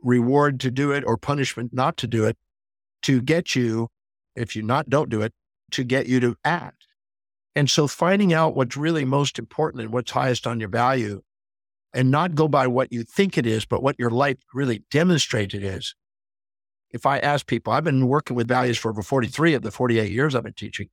reward 0.00 0.60
to 0.60 0.70
do 0.70 0.92
it 0.92 1.02
or 1.04 1.16
punishment 1.16 1.74
not 1.74 1.96
to 1.96 2.06
do 2.06 2.24
it 2.24 2.36
to 3.02 3.20
get 3.20 3.56
you, 3.56 3.88
if 4.36 4.54
you 4.54 4.62
not 4.62 4.88
don't 4.88 5.10
do 5.10 5.20
it, 5.20 5.32
to 5.72 5.82
get 5.82 6.06
you 6.06 6.20
to 6.20 6.36
act. 6.44 6.84
And 7.56 7.68
so 7.68 7.88
finding 7.88 8.32
out 8.32 8.54
what's 8.54 8.76
really 8.76 9.04
most 9.04 9.36
important 9.36 9.82
and 9.82 9.92
what's 9.92 10.12
highest 10.12 10.46
on 10.46 10.60
your 10.60 10.68
value 10.68 11.22
and 11.92 12.08
not 12.08 12.36
go 12.36 12.46
by 12.46 12.68
what 12.68 12.92
you 12.92 13.02
think 13.02 13.36
it 13.36 13.46
is, 13.46 13.64
but 13.64 13.82
what 13.82 13.98
your 13.98 14.10
life 14.10 14.38
really 14.54 14.84
demonstrates 14.92 15.54
it 15.54 15.64
is. 15.64 15.96
If 16.92 17.04
I 17.04 17.18
ask 17.18 17.48
people, 17.48 17.72
I've 17.72 17.82
been 17.82 18.06
working 18.06 18.36
with 18.36 18.46
values 18.46 18.78
for 18.78 18.92
over 18.92 19.02
43 19.02 19.54
of 19.54 19.62
the 19.62 19.72
48 19.72 20.08
years 20.08 20.36
I've 20.36 20.44
been 20.44 20.52
teaching. 20.52 20.88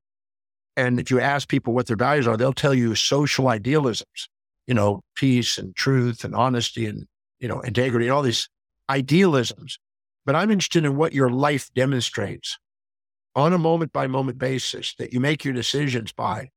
And 0.79 0.97
if 0.97 1.11
you 1.11 1.19
ask 1.19 1.49
people 1.49 1.73
what 1.73 1.87
their 1.87 1.97
values 1.97 2.25
are, 2.25 2.37
they'll 2.37 2.53
tell 2.53 2.73
you 2.73 2.95
social 2.95 3.49
idealisms, 3.49 4.29
you 4.65 4.73
know, 4.73 5.01
peace 5.13 5.57
and 5.57 5.75
truth 5.75 6.23
and 6.23 6.33
honesty 6.33 6.85
and, 6.85 7.05
you 7.41 7.49
know, 7.49 7.59
integrity 7.59 8.05
and 8.05 8.13
all 8.13 8.21
these 8.21 8.47
idealisms. 8.89 9.77
But 10.25 10.37
I'm 10.37 10.49
interested 10.49 10.85
in 10.85 10.95
what 10.95 11.11
your 11.11 11.29
life 11.29 11.69
demonstrates 11.75 12.57
on 13.35 13.51
a 13.51 13.57
moment 13.57 13.91
by 13.91 14.07
moment 14.07 14.37
basis 14.37 14.95
that 14.95 15.11
you 15.11 15.19
make 15.19 15.43
your 15.43 15.53
decisions 15.53 16.13
by 16.13 16.47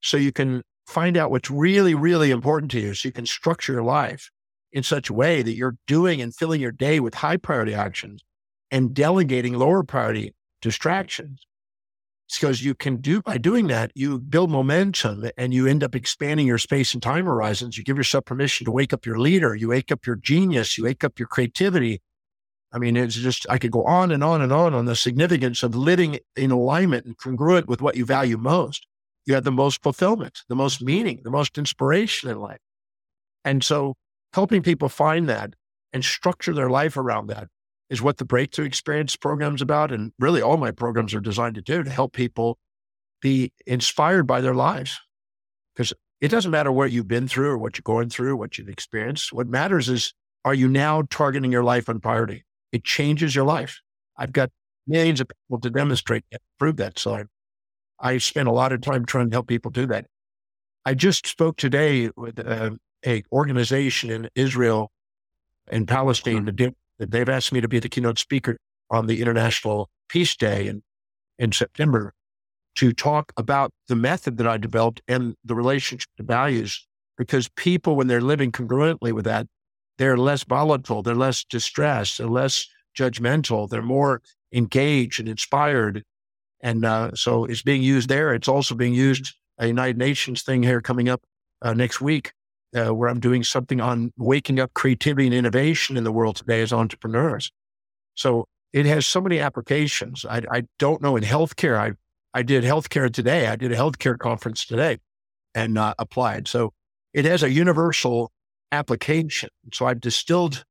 so 0.00 0.16
you 0.16 0.32
can 0.32 0.62
find 0.86 1.18
out 1.18 1.30
what's 1.30 1.50
really, 1.50 1.94
really 1.94 2.30
important 2.30 2.70
to 2.70 2.80
you 2.80 2.94
so 2.94 3.06
you 3.06 3.12
can 3.12 3.26
structure 3.26 3.74
your 3.74 3.84
life 3.84 4.30
in 4.72 4.82
such 4.82 5.10
a 5.10 5.14
way 5.14 5.42
that 5.42 5.52
you're 5.52 5.76
doing 5.86 6.22
and 6.22 6.34
filling 6.34 6.62
your 6.62 6.72
day 6.72 7.00
with 7.00 7.16
high 7.16 7.36
priority 7.36 7.74
actions 7.74 8.22
and 8.70 8.94
delegating 8.94 9.52
lower 9.52 9.82
priority 9.82 10.32
distractions. 10.62 11.46
Because 12.38 12.64
you 12.64 12.74
can 12.74 12.96
do 12.96 13.22
by 13.22 13.38
doing 13.38 13.66
that, 13.68 13.92
you 13.94 14.18
build 14.18 14.50
momentum 14.50 15.30
and 15.36 15.52
you 15.52 15.66
end 15.66 15.84
up 15.84 15.94
expanding 15.94 16.46
your 16.46 16.58
space 16.58 16.94
and 16.94 17.02
time 17.02 17.26
horizons. 17.26 17.76
You 17.76 17.84
give 17.84 17.96
yourself 17.96 18.24
permission 18.24 18.64
to 18.64 18.70
wake 18.70 18.92
up 18.92 19.04
your 19.04 19.18
leader, 19.18 19.54
you 19.54 19.68
wake 19.68 19.92
up 19.92 20.06
your 20.06 20.16
genius, 20.16 20.78
you 20.78 20.84
wake 20.84 21.04
up 21.04 21.18
your 21.18 21.28
creativity. 21.28 22.00
I 22.72 22.78
mean, 22.78 22.96
it's 22.96 23.16
just, 23.16 23.46
I 23.50 23.58
could 23.58 23.70
go 23.70 23.84
on 23.84 24.10
and 24.10 24.24
on 24.24 24.40
and 24.40 24.52
on 24.52 24.72
on 24.72 24.86
the 24.86 24.96
significance 24.96 25.62
of 25.62 25.74
living 25.74 26.20
in 26.36 26.50
alignment 26.50 27.04
and 27.04 27.16
congruent 27.18 27.68
with 27.68 27.82
what 27.82 27.96
you 27.96 28.06
value 28.06 28.38
most 28.38 28.86
you 29.26 29.34
have 29.34 29.44
the 29.44 29.52
most 29.52 29.82
fulfillment, 29.82 30.40
the 30.48 30.54
most 30.54 30.82
meaning, 30.82 31.20
the 31.22 31.30
most 31.30 31.58
inspiration 31.58 32.28
in 32.30 32.40
life. 32.40 32.60
And 33.44 33.62
so 33.62 33.94
helping 34.32 34.62
people 34.62 34.88
find 34.88 35.28
that 35.28 35.54
and 35.92 36.04
structure 36.04 36.54
their 36.54 36.70
life 36.70 36.96
around 36.96 37.28
that 37.28 37.48
is 37.92 38.00
what 38.00 38.16
the 38.16 38.24
breakthrough 38.24 38.64
experience 38.64 39.16
program 39.16 39.54
is 39.54 39.60
about. 39.60 39.92
And 39.92 40.12
really 40.18 40.40
all 40.40 40.56
my 40.56 40.70
programs 40.70 41.12
are 41.12 41.20
designed 41.20 41.56
to 41.56 41.60
do 41.60 41.82
to 41.82 41.90
help 41.90 42.14
people 42.14 42.56
be 43.20 43.52
inspired 43.66 44.26
by 44.26 44.40
their 44.40 44.54
lives. 44.54 44.98
Because 45.74 45.92
it 46.22 46.28
doesn't 46.28 46.50
matter 46.50 46.72
what 46.72 46.90
you've 46.90 47.06
been 47.06 47.28
through 47.28 47.50
or 47.50 47.58
what 47.58 47.76
you're 47.76 47.82
going 47.84 48.08
through, 48.08 48.36
what 48.36 48.56
you've 48.56 48.70
experienced. 48.70 49.30
What 49.30 49.46
matters 49.46 49.90
is, 49.90 50.14
are 50.42 50.54
you 50.54 50.68
now 50.68 51.02
targeting 51.10 51.52
your 51.52 51.64
life 51.64 51.90
on 51.90 52.00
priority? 52.00 52.46
It 52.72 52.82
changes 52.82 53.34
your 53.34 53.44
life. 53.44 53.78
I've 54.16 54.32
got 54.32 54.48
millions 54.86 55.20
of 55.20 55.28
people 55.28 55.60
to 55.60 55.68
demonstrate 55.68 56.24
and 56.32 56.40
prove 56.58 56.76
that. 56.78 56.98
So 56.98 57.14
I 57.14 57.24
I 58.00 58.18
spend 58.18 58.48
a 58.48 58.52
lot 58.52 58.72
of 58.72 58.80
time 58.80 59.04
trying 59.04 59.28
to 59.30 59.34
help 59.34 59.48
people 59.48 59.70
do 59.70 59.86
that. 59.88 60.06
I 60.84 60.94
just 60.94 61.26
spoke 61.26 61.58
today 61.58 62.10
with 62.16 62.40
uh, 62.44 62.70
a 63.06 63.22
organization 63.30 64.10
in 64.10 64.28
Israel 64.34 64.90
and 65.68 65.86
Palestine 65.86 66.44
mm-hmm. 66.46 66.56
that 66.56 66.74
they've 66.98 67.28
asked 67.28 67.52
me 67.52 67.60
to 67.60 67.68
be 67.68 67.78
the 67.78 67.88
keynote 67.88 68.18
speaker 68.18 68.56
on 68.90 69.06
the 69.06 69.20
International 69.20 69.88
Peace 70.08 70.36
Day 70.36 70.66
in, 70.66 70.82
in 71.38 71.52
September 71.52 72.12
to 72.76 72.92
talk 72.92 73.32
about 73.36 73.70
the 73.88 73.96
method 73.96 74.38
that 74.38 74.46
I 74.46 74.56
developed 74.56 75.02
and 75.06 75.34
the 75.44 75.54
relationship 75.54 76.08
to 76.16 76.22
values. 76.22 76.86
Because 77.18 77.48
people, 77.56 77.94
when 77.94 78.06
they're 78.06 78.20
living 78.20 78.52
congruently 78.52 79.12
with 79.12 79.26
that, 79.26 79.46
they're 79.98 80.16
less 80.16 80.44
volatile, 80.44 81.02
they're 81.02 81.14
less 81.14 81.44
distressed, 81.44 82.18
they're 82.18 82.26
less 82.26 82.66
judgmental, 82.96 83.68
they're 83.68 83.82
more 83.82 84.22
engaged 84.52 85.20
and 85.20 85.28
inspired 85.28 86.04
and 86.62 86.84
uh, 86.84 87.10
so 87.14 87.44
it's 87.44 87.62
being 87.62 87.82
used 87.82 88.08
there. 88.08 88.32
It's 88.32 88.48
also 88.48 88.74
being 88.74 88.94
used 88.94 89.34
a 89.58 89.66
United 89.66 89.98
Nations 89.98 90.42
thing 90.42 90.62
here 90.62 90.80
coming 90.80 91.08
up 91.08 91.22
uh, 91.60 91.74
next 91.74 92.00
week, 92.00 92.32
uh, 92.76 92.94
where 92.94 93.08
I'm 93.08 93.20
doing 93.20 93.44
something 93.44 93.80
on 93.80 94.12
waking 94.16 94.60
up 94.60 94.74
creativity 94.74 95.26
and 95.26 95.34
innovation 95.34 95.96
in 95.96 96.04
the 96.04 96.12
world 96.12 96.36
today 96.36 96.62
as 96.62 96.72
entrepreneurs. 96.72 97.50
So 98.14 98.46
it 98.72 98.86
has 98.86 99.06
so 99.06 99.20
many 99.20 99.38
applications. 99.38 100.24
I, 100.24 100.42
I 100.50 100.62
don't 100.78 101.02
know 101.02 101.16
in 101.16 101.24
healthcare. 101.24 101.78
I 101.78 101.92
I 102.34 102.42
did 102.42 102.64
healthcare 102.64 103.12
today. 103.12 103.46
I 103.46 103.56
did 103.56 103.72
a 103.72 103.76
healthcare 103.76 104.18
conference 104.18 104.64
today 104.64 104.98
and 105.54 105.76
uh, 105.76 105.94
applied. 105.98 106.48
So 106.48 106.72
it 107.12 107.24
has 107.26 107.42
a 107.42 107.50
universal 107.50 108.32
application. 108.70 109.50
So 109.72 109.86
I've 109.86 110.00
distilled 110.00 110.64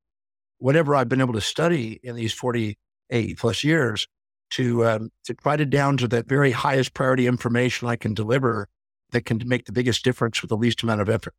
whatever 0.58 0.96
I've 0.96 1.10
been 1.10 1.22
able 1.22 1.34
to 1.34 1.41
study 1.41 2.00
in 2.03 2.15
these 2.15 2.34
48 2.34 3.38
plus 3.38 3.63
years 3.63 4.08
to 4.51 4.86
um, 4.86 5.10
to 5.25 5.36
write 5.46 5.62
it 5.62 5.70
down 5.70 5.98
to 5.98 6.08
that 6.10 6.27
very 6.27 6.51
highest 6.51 6.93
priority 6.93 7.27
information 7.27 7.88
I 7.88 7.96
can 7.96 8.13
deliver 8.13 8.67
that 9.12 9.25
can 9.25 9.41
make 9.46 9.65
the 9.65 9.72
biggest 9.72 10.03
difference 10.03 10.41
with 10.41 10.50
the 10.50 10.58
least 10.58 10.84
amount 10.84 11.01
of 11.01 11.10
effort. 11.10 11.34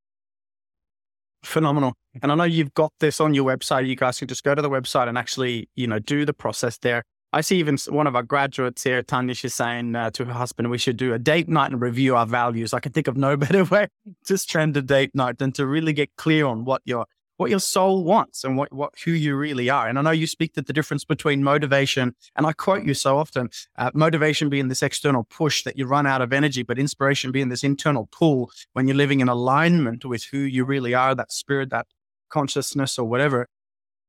Phenomenal. 1.42 1.94
And 2.22 2.30
I 2.30 2.34
know 2.34 2.44
you've 2.44 2.74
got 2.74 2.92
this 3.00 3.20
on 3.20 3.34
your 3.34 3.44
website. 3.44 3.86
You 3.86 3.96
guys 3.96 4.18
can 4.18 4.28
just 4.28 4.44
go 4.44 4.54
to 4.54 4.62
the 4.62 4.70
website 4.70 5.08
and 5.08 5.18
actually, 5.18 5.68
you 5.74 5.86
know, 5.86 5.98
do 5.98 6.24
the 6.24 6.32
process 6.32 6.78
there. 6.78 7.02
I 7.34 7.40
see 7.40 7.58
even 7.58 7.78
one 7.88 8.06
of 8.06 8.14
our 8.14 8.22
graduates 8.22 8.82
here, 8.82 9.02
Tanya, 9.02 9.34
she's 9.34 9.54
saying 9.54 9.96
uh, 9.96 10.10
to 10.10 10.26
her 10.26 10.32
husband, 10.34 10.70
we 10.70 10.76
should 10.76 10.98
do 10.98 11.14
a 11.14 11.18
date 11.18 11.48
night 11.48 11.72
and 11.72 11.80
review 11.80 12.14
our 12.14 12.26
values. 12.26 12.74
I 12.74 12.80
can 12.80 12.92
think 12.92 13.08
of 13.08 13.16
no 13.16 13.36
better 13.38 13.64
way 13.64 13.88
to 14.26 14.36
spend 14.36 14.76
a 14.76 14.82
date 14.82 15.14
night 15.14 15.38
than 15.38 15.50
to 15.52 15.66
really 15.66 15.94
get 15.94 16.10
clear 16.16 16.46
on 16.46 16.64
what 16.66 16.82
your 16.84 17.06
what 17.42 17.50
your 17.50 17.58
soul 17.58 18.04
wants 18.04 18.44
and 18.44 18.56
what, 18.56 18.72
what 18.72 18.94
who 19.04 19.10
you 19.10 19.34
really 19.34 19.68
are. 19.68 19.88
And 19.88 19.98
I 19.98 20.02
know 20.02 20.12
you 20.12 20.28
speak 20.28 20.54
to 20.54 20.62
the 20.62 20.72
difference 20.72 21.04
between 21.04 21.42
motivation, 21.42 22.14
and 22.36 22.46
I 22.46 22.52
quote 22.52 22.84
you 22.84 22.94
so 22.94 23.18
often, 23.18 23.50
uh, 23.76 23.90
motivation 23.94 24.48
being 24.48 24.68
this 24.68 24.82
external 24.82 25.24
push 25.24 25.64
that 25.64 25.76
you 25.76 25.86
run 25.86 26.06
out 26.06 26.22
of 26.22 26.32
energy, 26.32 26.62
but 26.62 26.78
inspiration 26.78 27.32
being 27.32 27.48
this 27.48 27.64
internal 27.64 28.08
pull 28.12 28.52
when 28.74 28.86
you're 28.86 28.96
living 28.96 29.18
in 29.18 29.28
alignment 29.28 30.04
with 30.04 30.22
who 30.24 30.38
you 30.38 30.64
really 30.64 30.94
are, 30.94 31.16
that 31.16 31.32
spirit, 31.32 31.70
that 31.70 31.88
consciousness, 32.30 32.96
or 32.96 33.08
whatever. 33.08 33.48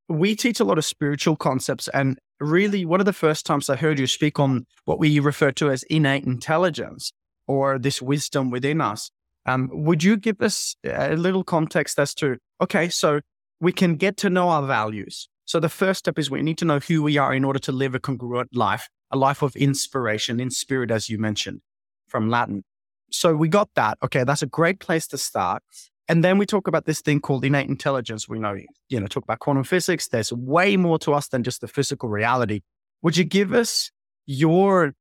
We 0.07 0.35
teach 0.35 0.59
a 0.59 0.63
lot 0.63 0.77
of 0.77 0.85
spiritual 0.85 1.35
concepts, 1.35 1.87
and 1.87 2.19
really, 2.39 2.85
one 2.85 2.99
of 2.99 3.07
the 3.07 3.13
first 3.13 3.47
times 3.47 3.67
I 3.67 3.77
heard 3.77 3.97
you 3.97 4.05
speak 4.05 4.39
on 4.39 4.67
what 4.85 4.99
we 4.99 5.17
refer 5.19 5.51
to 5.53 5.71
as 5.71 5.81
innate 5.83 6.25
intelligence 6.25 7.11
or 7.47 7.79
this 7.79 7.99
wisdom 7.99 8.51
within 8.51 8.79
us. 8.79 9.09
Um, 9.45 9.69
would 9.71 10.03
you 10.03 10.17
give 10.17 10.41
us 10.41 10.75
a 10.85 11.15
little 11.15 11.43
context 11.43 11.99
as 11.99 12.13
to, 12.15 12.37
okay, 12.61 12.89
so 12.89 13.19
we 13.59 13.71
can 13.71 13.95
get 13.95 14.17
to 14.17 14.29
know 14.29 14.49
our 14.49 14.65
values. 14.65 15.27
So 15.45 15.59
the 15.59 15.69
first 15.69 15.99
step 15.99 16.17
is 16.17 16.31
we 16.31 16.41
need 16.41 16.57
to 16.59 16.65
know 16.65 16.79
who 16.79 17.03
we 17.03 17.17
are 17.17 17.33
in 17.33 17.43
order 17.43 17.59
to 17.59 17.71
live 17.71 17.95
a 17.95 17.99
congruent 17.99 18.55
life, 18.55 18.87
a 19.11 19.17
life 19.17 19.41
of 19.41 19.55
inspiration, 19.55 20.39
in 20.39 20.49
spirit, 20.49 20.91
as 20.91 21.09
you 21.09 21.17
mentioned 21.17 21.61
from 22.07 22.29
Latin. 22.29 22.63
So 23.11 23.35
we 23.35 23.49
got 23.49 23.69
that. 23.75 23.97
Okay, 24.03 24.23
that's 24.23 24.41
a 24.41 24.47
great 24.47 24.79
place 24.79 25.07
to 25.07 25.17
start. 25.17 25.61
And 26.07 26.23
then 26.23 26.37
we 26.37 26.45
talk 26.45 26.67
about 26.67 26.85
this 26.85 27.01
thing 27.01 27.21
called 27.21 27.45
innate 27.45 27.69
intelligence. 27.69 28.27
We 28.27 28.39
know, 28.39 28.57
you 28.89 28.99
know, 28.99 29.07
talk 29.07 29.23
about 29.23 29.39
quantum 29.39 29.63
physics. 29.63 30.07
There's 30.07 30.33
way 30.33 30.77
more 30.77 30.99
to 30.99 31.13
us 31.13 31.27
than 31.27 31.43
just 31.43 31.61
the 31.61 31.67
physical 31.67 32.09
reality. 32.09 32.61
Would 33.01 33.17
you 33.17 33.23
give 33.23 33.53
us 33.53 33.91
your 34.25 34.93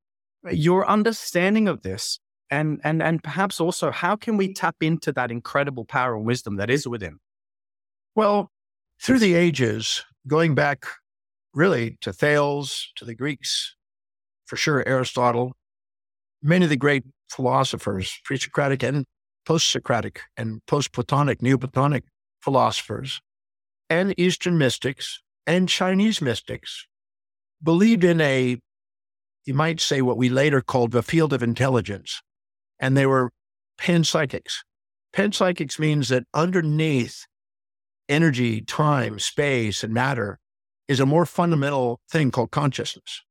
your 0.50 0.88
understanding 0.88 1.68
of 1.68 1.82
this 1.82 2.18
and 2.52 2.80
and 2.84 3.02
and 3.02 3.24
perhaps 3.24 3.60
also 3.60 3.90
how 3.90 4.14
can 4.14 4.36
we 4.36 4.52
tap 4.52 4.76
into 4.82 5.10
that 5.12 5.30
incredible 5.30 5.84
power 5.84 6.14
and 6.14 6.26
wisdom 6.26 6.56
that 6.56 6.70
is 6.70 6.86
within? 6.86 7.18
Well 8.14 8.50
through 9.00 9.18
the 9.18 9.34
ages 9.34 10.04
going 10.28 10.54
back 10.54 10.84
really 11.54 11.96
to 12.02 12.12
thales 12.12 12.92
to 12.96 13.04
the 13.04 13.14
greeks 13.14 13.74
for 14.44 14.56
sure 14.56 14.86
aristotle 14.86 15.52
many 16.42 16.64
of 16.64 16.70
the 16.70 16.76
great 16.76 17.04
philosophers 17.30 18.20
pre-socratic 18.24 18.82
and 18.82 19.04
post-socratic 19.44 20.20
and 20.36 20.60
post-platonic 20.66 21.42
neoplatonic 21.42 22.04
philosophers 22.40 23.20
and 23.90 24.14
eastern 24.18 24.56
mystics 24.56 25.20
and 25.46 25.68
chinese 25.68 26.20
mystics 26.20 26.86
believed 27.62 28.04
in 28.04 28.20
a 28.20 28.56
you 29.44 29.54
might 29.54 29.80
say 29.80 30.00
what 30.00 30.16
we 30.16 30.28
later 30.28 30.60
called 30.60 30.92
the 30.92 31.02
field 31.02 31.32
of 31.32 31.42
intelligence 31.42 32.22
and 32.82 32.96
they 32.96 33.06
were 33.06 33.30
panpsychics. 33.80 34.56
Panpsychics 35.14 35.78
means 35.78 36.08
that 36.08 36.24
underneath 36.34 37.26
energy, 38.08 38.60
time, 38.60 39.18
space, 39.18 39.84
and 39.84 39.94
matter 39.94 40.38
is 40.88 41.00
a 41.00 41.06
more 41.06 41.24
fundamental 41.24 42.00
thing 42.10 42.30
called 42.30 42.50
consciousness. 42.50 43.22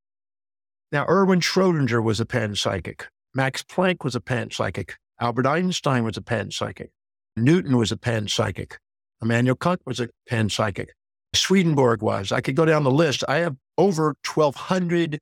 Now, 0.91 1.05
Erwin 1.08 1.41
Schrodinger 1.41 2.01
was 2.01 2.20
a 2.20 2.25
panpsychic. 2.25 3.03
Max 3.36 3.62
Planck 3.62 4.03
was 4.03 4.15
a 4.15 4.22
panpsychic. 4.22 4.91
Albert 5.20 5.46
Einstein 5.46 6.03
was 6.03 6.17
a 6.17 6.22
panpsychic. 6.22 6.89
Newton 7.36 7.77
was 7.77 7.91
a 7.91 7.98
panpsychic. 7.98 8.77
Immanuel 9.22 9.55
Kant 9.55 9.81
was 9.86 10.00
a 10.00 10.10
panpsychic. 10.29 10.88
Swedenborg 11.34 12.01
was. 12.01 12.31
I 12.31 12.41
could 12.41 12.55
go 12.55 12.65
down 12.65 12.84
the 12.84 12.91
list. 12.91 13.24
I 13.27 13.38
have 13.38 13.55
over 13.77 14.15
1,200 14.34 15.20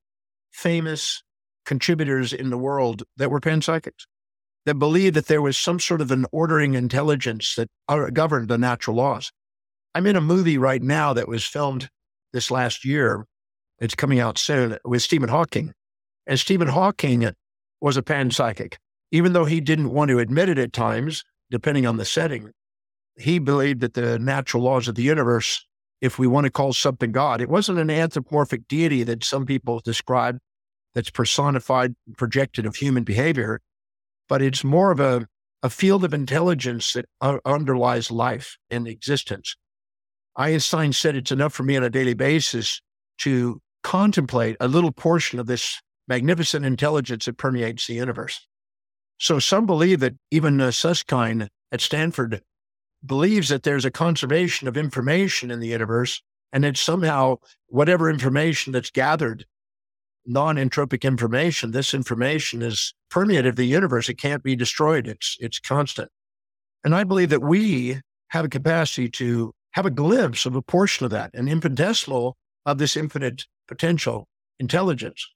famous 0.51 1.24
contributors 1.65 2.33
in 2.33 2.50
the 2.50 2.57
world 2.57 3.03
that 3.17 3.29
were 3.29 3.39
panpsychics 3.39 4.05
that 4.66 4.75
believed 4.75 5.16
that 5.16 5.28
there 5.28 5.42
was 5.42 5.58
some 5.58 5.80
sort 5.80 6.01
of 6.01 6.12
an 6.12 6.25
ordering 6.32 6.74
intelligence 6.74 7.56
that 7.56 7.70
uh, 7.88 8.10
governed 8.10 8.48
the 8.48 8.58
natural 8.58 8.98
laws. 8.98 9.32
I'm 9.96 10.06
in 10.06 10.16
a 10.16 10.22
movie 10.22 10.58
right 10.58 10.82
now 10.82 11.13
that 11.13 11.28
was 11.28 11.44
filmed 11.44 11.89
this 12.34 12.51
last 12.51 12.86
year. 12.86 13.25
It's 13.80 13.96
coming 13.96 14.20
out 14.20 14.38
soon 14.38 14.78
with 14.86 15.01
Stephen 15.01 15.30
Hawking. 15.30 15.74
And 16.28 16.39
Stephen 16.39 16.68
Hawking 16.68 17.32
was 17.82 17.98
a 17.98 18.04
panpsychic. 18.04 18.75
Even 19.12 19.34
though 19.34 19.46
he 19.46 19.62
didn't 19.62 19.89
want 19.89 20.10
to 20.10 20.20
admit 20.20 20.50
it 20.50 20.60
at 20.60 20.74
times, 20.74 21.24
depending 21.50 21.88
on 21.88 21.98
the 21.98 22.06
setting, 22.06 22.51
he 23.18 23.39
believed 23.39 23.82
that 23.82 23.96
the 23.96 24.20
natural 24.20 24.63
laws 24.63 24.88
of 24.88 24.96
the 24.96 25.01
universe, 25.01 25.66
if 26.01 26.20
we 26.20 26.28
want 26.28 26.46
to 26.46 26.51
call 26.51 26.74
something 26.74 27.12
God, 27.12 27.42
it 27.42 27.50
wasn't 27.50 27.80
an 27.80 27.89
anthropomorphic 27.89 28.68
deity 28.68 29.04
that 29.04 29.24
some 29.24 29.46
people 29.46 29.82
describe 29.84 30.38
that's 30.94 31.10
personified, 31.10 31.96
projected 32.18 32.66
of 32.66 32.75
human 32.75 33.04
behavior, 33.04 33.60
but 34.29 34.41
it's 34.41 34.63
more 34.63 34.91
of 34.91 35.01
a, 35.01 35.27
a 35.62 35.69
field 35.69 36.05
of 36.05 36.13
intelligence 36.13 36.93
that 36.93 37.05
underlies 37.45 38.09
life 38.09 38.57
and 38.69 38.88
existence. 38.88 39.57
Einstein 40.38 40.93
said 40.93 41.17
it's 41.17 41.31
enough 41.31 41.51
for 41.51 41.63
me 41.63 41.75
on 41.75 41.83
a 41.83 41.89
daily 41.89 42.13
basis 42.13 42.81
to 43.17 43.59
contemplate 43.83 44.55
a 44.62 44.67
little 44.67 44.91
portion 44.91 45.39
of 45.39 45.48
this 45.48 45.81
magnificent 46.07 46.65
intelligence 46.65 47.25
that 47.25 47.38
permeates 47.38 47.88
the 47.88 47.95
universe. 47.95 48.48
So 49.17 49.39
some 49.39 49.65
believe 49.65 50.00
that 50.00 50.15
even 50.31 50.62
uh, 50.62 50.71
Susskind 50.71 51.50
at 51.71 51.81
Stanford 51.81 52.41
believes 53.05 53.50
that 53.50 53.63
there's 53.63 53.86
a 53.86 53.91
conservation 53.91 54.67
of 54.67 54.77
information 54.77 55.51
in 55.51 55.59
the 55.59 55.67
universe 55.67 56.21
and 56.53 56.63
that 56.63 56.77
somehow 56.77 57.38
whatever 57.67 58.09
information 58.09 58.74
that's 58.74 58.91
gathered, 58.91 59.45
non-entropic 60.29 61.03
information, 61.03 61.71
this 61.71 61.93
information 61.93 62.62
is 62.62 62.93
permeated 63.09 63.55
the 63.55 63.65
universe. 63.65 64.07
It 64.09 64.15
can't 64.15 64.43
be 64.43 64.55
destroyed. 64.55 65.07
It's, 65.07 65.36
it's 65.39 65.59
constant. 65.59 66.09
And 66.83 66.95
I 66.95 67.03
believe 67.03 67.29
that 67.29 67.41
we 67.41 68.00
have 68.29 68.45
a 68.45 68.50
capacity 68.50 69.09
to 69.09 69.51
have 69.71 69.86
a 69.86 69.91
glimpse 69.91 70.45
of 70.45 70.55
a 70.55 70.62
portion 70.62 71.05
of 71.05 71.12
that, 71.12 71.31
an 71.33 71.48
infinitesimal 71.48 72.38
of 72.65 72.77
this 72.77 72.95
infinite 72.95 73.45
potential 73.67 74.27
intelligence. 74.59 75.27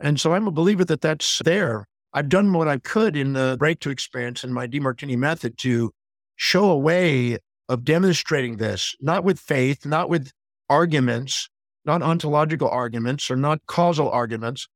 And 0.00 0.20
so 0.20 0.34
I'm 0.34 0.46
a 0.46 0.52
believer 0.52 0.84
that 0.84 1.00
that's 1.00 1.40
there. 1.44 1.86
I've 2.12 2.28
done 2.28 2.52
what 2.52 2.68
I 2.68 2.78
could 2.78 3.16
in 3.16 3.32
the 3.32 3.56
breakthrough 3.58 3.92
experience 3.92 4.44
and 4.44 4.54
my 4.54 4.66
Demartini 4.66 5.16
method 5.16 5.58
to 5.58 5.92
show 6.36 6.70
a 6.70 6.78
way 6.78 7.38
of 7.68 7.84
demonstrating 7.84 8.58
this, 8.58 8.94
not 9.00 9.24
with 9.24 9.40
faith, 9.40 9.84
not 9.84 10.08
with 10.08 10.30
arguments, 10.68 11.48
not 11.86 12.02
ontological 12.02 12.68
arguments 12.68 13.30
or 13.30 13.36
not 13.36 13.60
causal 13.66 14.10
arguments, 14.10 14.68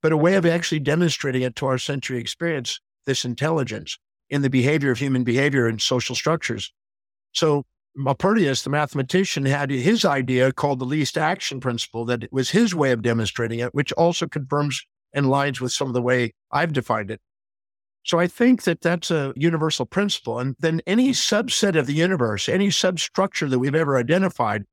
but 0.00 0.12
a 0.12 0.16
way 0.16 0.34
of 0.34 0.46
actually 0.46 0.80
demonstrating 0.80 1.42
it 1.42 1.56
to 1.56 1.66
our 1.66 1.78
sensory 1.78 2.18
experience, 2.18 2.80
this 3.06 3.24
intelligence 3.24 3.98
in 4.30 4.42
the 4.42 4.50
behavior 4.50 4.90
of 4.90 4.98
human 4.98 5.24
behavior 5.24 5.66
and 5.66 5.80
social 5.80 6.14
structures. 6.14 6.72
So 7.32 7.64
Maupertuis, 7.98 8.64
the 8.64 8.70
mathematician, 8.70 9.44
had 9.44 9.70
his 9.70 10.04
idea 10.04 10.52
called 10.52 10.78
the 10.78 10.86
least 10.86 11.18
action 11.18 11.60
principle, 11.60 12.04
that 12.06 12.24
it 12.24 12.32
was 12.32 12.50
his 12.50 12.74
way 12.74 12.92
of 12.92 13.02
demonstrating 13.02 13.58
it, 13.58 13.74
which 13.74 13.92
also 13.92 14.26
confirms 14.26 14.82
and 15.12 15.28
lines 15.28 15.60
with 15.60 15.72
some 15.72 15.88
of 15.88 15.94
the 15.94 16.02
way 16.02 16.32
I've 16.50 16.72
defined 16.72 17.10
it. 17.10 17.20
So 18.04 18.18
I 18.18 18.26
think 18.26 18.62
that 18.62 18.80
that's 18.80 19.10
a 19.10 19.32
universal 19.36 19.86
principle. 19.86 20.38
And 20.38 20.56
then 20.58 20.80
any 20.86 21.10
subset 21.10 21.78
of 21.78 21.86
the 21.86 21.92
universe, 21.92 22.48
any 22.48 22.70
substructure 22.70 23.48
that 23.48 23.58
we've 23.58 23.74
ever 23.74 23.98
identified, 23.98 24.64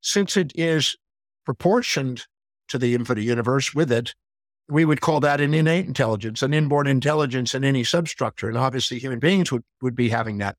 since 0.00 0.36
it 0.36 0.52
is 0.54 0.96
proportioned 1.46 2.26
to 2.68 2.78
the 2.78 2.94
infinite 2.94 3.22
universe 3.22 3.74
with 3.74 3.90
it, 3.90 4.14
we 4.68 4.84
would 4.84 5.00
call 5.00 5.20
that 5.20 5.40
an 5.40 5.54
innate 5.54 5.86
intelligence, 5.86 6.42
an 6.42 6.52
inborn 6.52 6.86
intelligence 6.86 7.54
in 7.54 7.64
any 7.64 7.84
substructure. 7.84 8.48
And 8.48 8.58
obviously 8.58 8.98
human 8.98 9.20
beings 9.20 9.52
would, 9.52 9.62
would 9.80 9.94
be 9.94 10.08
having 10.08 10.38
that. 10.38 10.56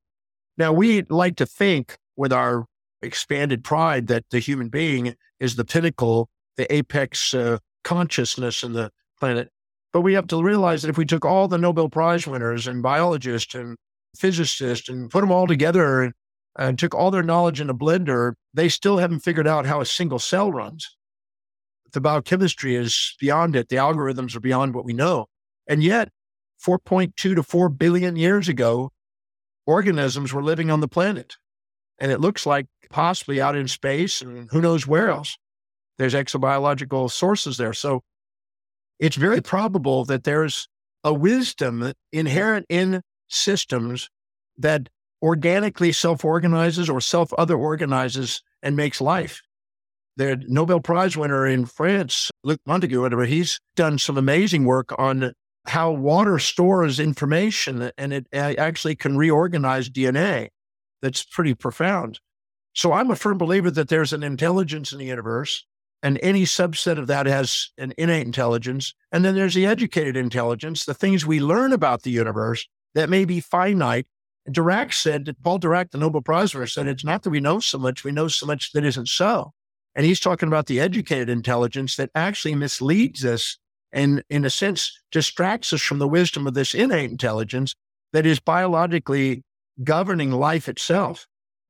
Now, 0.58 0.72
we 0.74 1.04
like 1.10 1.36
to 1.36 1.46
think 1.46 1.98
with 2.16 2.34
our 2.34 2.66
expanded 3.02 3.64
pride 3.64 4.08
that 4.08 4.26
the 4.32 4.40
human 4.40 4.70
being 4.70 5.16
is 5.40 5.56
the 5.56 5.66
pinnacle, 5.66 6.30
the 6.56 6.74
apex 6.74 7.34
uh, 7.34 7.60
consciousness 7.84 8.64
in 8.64 8.74
the 8.74 8.92
planet. 9.20 9.50
But 9.94 10.02
we 10.02 10.14
have 10.14 10.28
to 10.28 10.42
realize 10.42 10.82
that 10.82 10.90
if 10.90 10.98
we 10.98 11.06
took 11.06 11.26
all 11.26 11.48
the 11.48 11.58
Nobel 11.58 11.90
Prize 11.90 12.26
winners 12.26 12.68
and 12.68 12.82
biologists 12.82 13.54
and 13.56 13.78
physicists 14.16 14.90
and 14.90 15.10
put 15.10 15.22
them 15.22 15.32
all 15.32 15.48
together 15.48 16.04
and, 16.04 16.14
and 16.58 16.80
took 16.80 16.96
all 16.96 17.12
their 17.12 17.24
knowledge 17.24 17.62
in 17.62 17.70
a 17.70 17.74
blender, 17.76 18.34
they 18.58 18.70
still 18.70 18.98
haven't 18.98 19.20
figured 19.20 19.48
out 19.48 19.68
how 19.68 19.82
a 19.82 19.86
single 19.86 20.18
cell 20.18 20.52
runs. 20.52 20.98
The 21.94 22.02
biochemistry 22.02 22.76
is 22.76 23.16
beyond 23.20 23.56
it. 23.56 23.70
The 23.70 23.76
algorithms 23.76 24.36
are 24.36 24.40
beyond 24.40 24.74
what 24.74 24.84
we 24.84 24.94
know. 24.94 25.28
And 25.68 25.84
yet, 25.84 26.10
4.2 26.66 27.14
to 27.16 27.44
4 27.44 27.70
billion 27.70 28.16
years 28.16 28.50
ago, 28.50 28.92
organisms 29.68 30.34
were 30.34 30.42
living 30.42 30.72
on 30.72 30.80
the 30.80 30.88
planet. 30.88 31.36
And 32.00 32.12
it 32.12 32.20
looks 32.20 32.48
like 32.48 32.66
possibly 32.90 33.40
out 33.40 33.56
in 33.56 33.68
space 33.68 34.24
and 34.24 34.50
who 34.52 34.60
knows 34.60 34.88
where 34.88 35.12
else. 35.12 35.38
There's 36.00 36.16
exobiological 36.16 37.12
sources 37.12 37.58
there. 37.58 37.74
So 37.74 38.02
it's 38.98 39.18
very 39.18 39.42
probable 39.42 40.04
that 40.06 40.24
there's 40.24 40.68
a 41.04 41.14
wisdom 41.14 41.94
inherent 42.12 42.66
in 42.70 43.04
systems 43.28 44.10
that 44.58 44.90
organically 45.22 45.92
self 45.92 46.26
organizes 46.26 46.90
or 46.90 47.02
self 47.02 47.32
other 47.34 47.56
organizes 47.56 48.42
and 48.62 48.76
makes 48.76 49.02
life. 49.02 49.42
The 50.18 50.44
Nobel 50.48 50.80
Prize 50.80 51.16
winner 51.16 51.46
in 51.46 51.66
France, 51.66 52.32
Luc 52.44 52.60
Montagnier, 52.68 53.02
whatever, 53.02 53.26
he's 53.26 53.60
done 53.76 54.00
some 54.00 54.18
amazing 54.18 54.66
work 54.66 54.94
on 54.98 55.34
how 55.68 55.92
water 55.92 56.40
stores 56.40 57.00
information 57.00 57.92
and 57.98 58.14
it 58.14 58.28
uh, 58.34 58.54
actually 58.58 58.96
can 58.96 59.18
reorganize 59.18 59.90
DNA. 59.90 60.48
That's 61.02 61.24
pretty 61.24 61.54
profound. 61.54 62.20
So 62.74 62.94
I'm 62.94 63.12
a 63.12 63.16
firm 63.16 63.38
believer 63.38 63.72
that 63.72 63.90
there's 63.90 64.14
an 64.14 64.24
intelligence 64.24 64.92
in 64.92 65.00
the 65.00 65.06
universe, 65.06 65.66
and 66.04 66.20
any 66.22 66.44
subset 66.44 67.00
of 67.00 67.08
that 67.08 67.26
has 67.26 67.72
an 67.78 67.94
innate 67.98 68.26
intelligence. 68.26 68.94
And 69.12 69.26
then 69.26 69.36
there's 69.36 69.56
the 69.56 69.66
educated 69.66 70.16
intelligence, 70.16 70.86
the 70.86 70.94
things 70.94 71.26
we 71.26 71.40
learn 71.40 71.74
about 71.74 72.04
the 72.04 72.12
universe 72.12 72.68
that 72.94 73.10
may 73.10 73.26
be 73.26 73.40
finite. 73.40 74.06
Dirac 74.50 74.94
said, 74.94 75.26
that 75.26 75.42
Paul 75.44 75.60
Dirac, 75.60 75.92
the 75.92 75.98
Nobel 75.98 76.22
Prize 76.22 76.54
winner, 76.54 76.68
said, 76.68 76.88
it's 76.88 77.04
not 77.04 77.24
that 77.24 77.30
we 77.30 77.40
know 77.40 77.60
so 77.60 77.78
much, 77.78 78.04
we 78.04 78.12
know 78.12 78.28
so 78.28 78.46
much 78.46 78.72
that 78.72 78.86
isn't 78.86 79.10
so. 79.10 79.52
And 79.96 80.06
he's 80.06 80.20
talking 80.20 80.48
about 80.48 80.68
the 80.68 80.80
educated 80.80 81.30
intelligence 81.30 81.96
that 81.96 82.12
actually 82.16 82.56
misleads 82.56 83.26
us 83.26 83.58
and 83.92 84.24
in 84.30 84.46
a 84.46 84.50
sense 84.50 85.00
distracts 85.12 85.74
us 85.74 85.82
from 85.82 86.00
the 86.00 86.08
wisdom 86.08 86.46
of 86.46 86.54
this 86.54 86.74
innate 86.74 87.10
intelligence 87.10 87.74
that 88.14 88.26
is 88.26 88.40
biologically 88.40 89.44
governing 89.84 90.32
life 90.32 90.70
itself. 90.70 91.26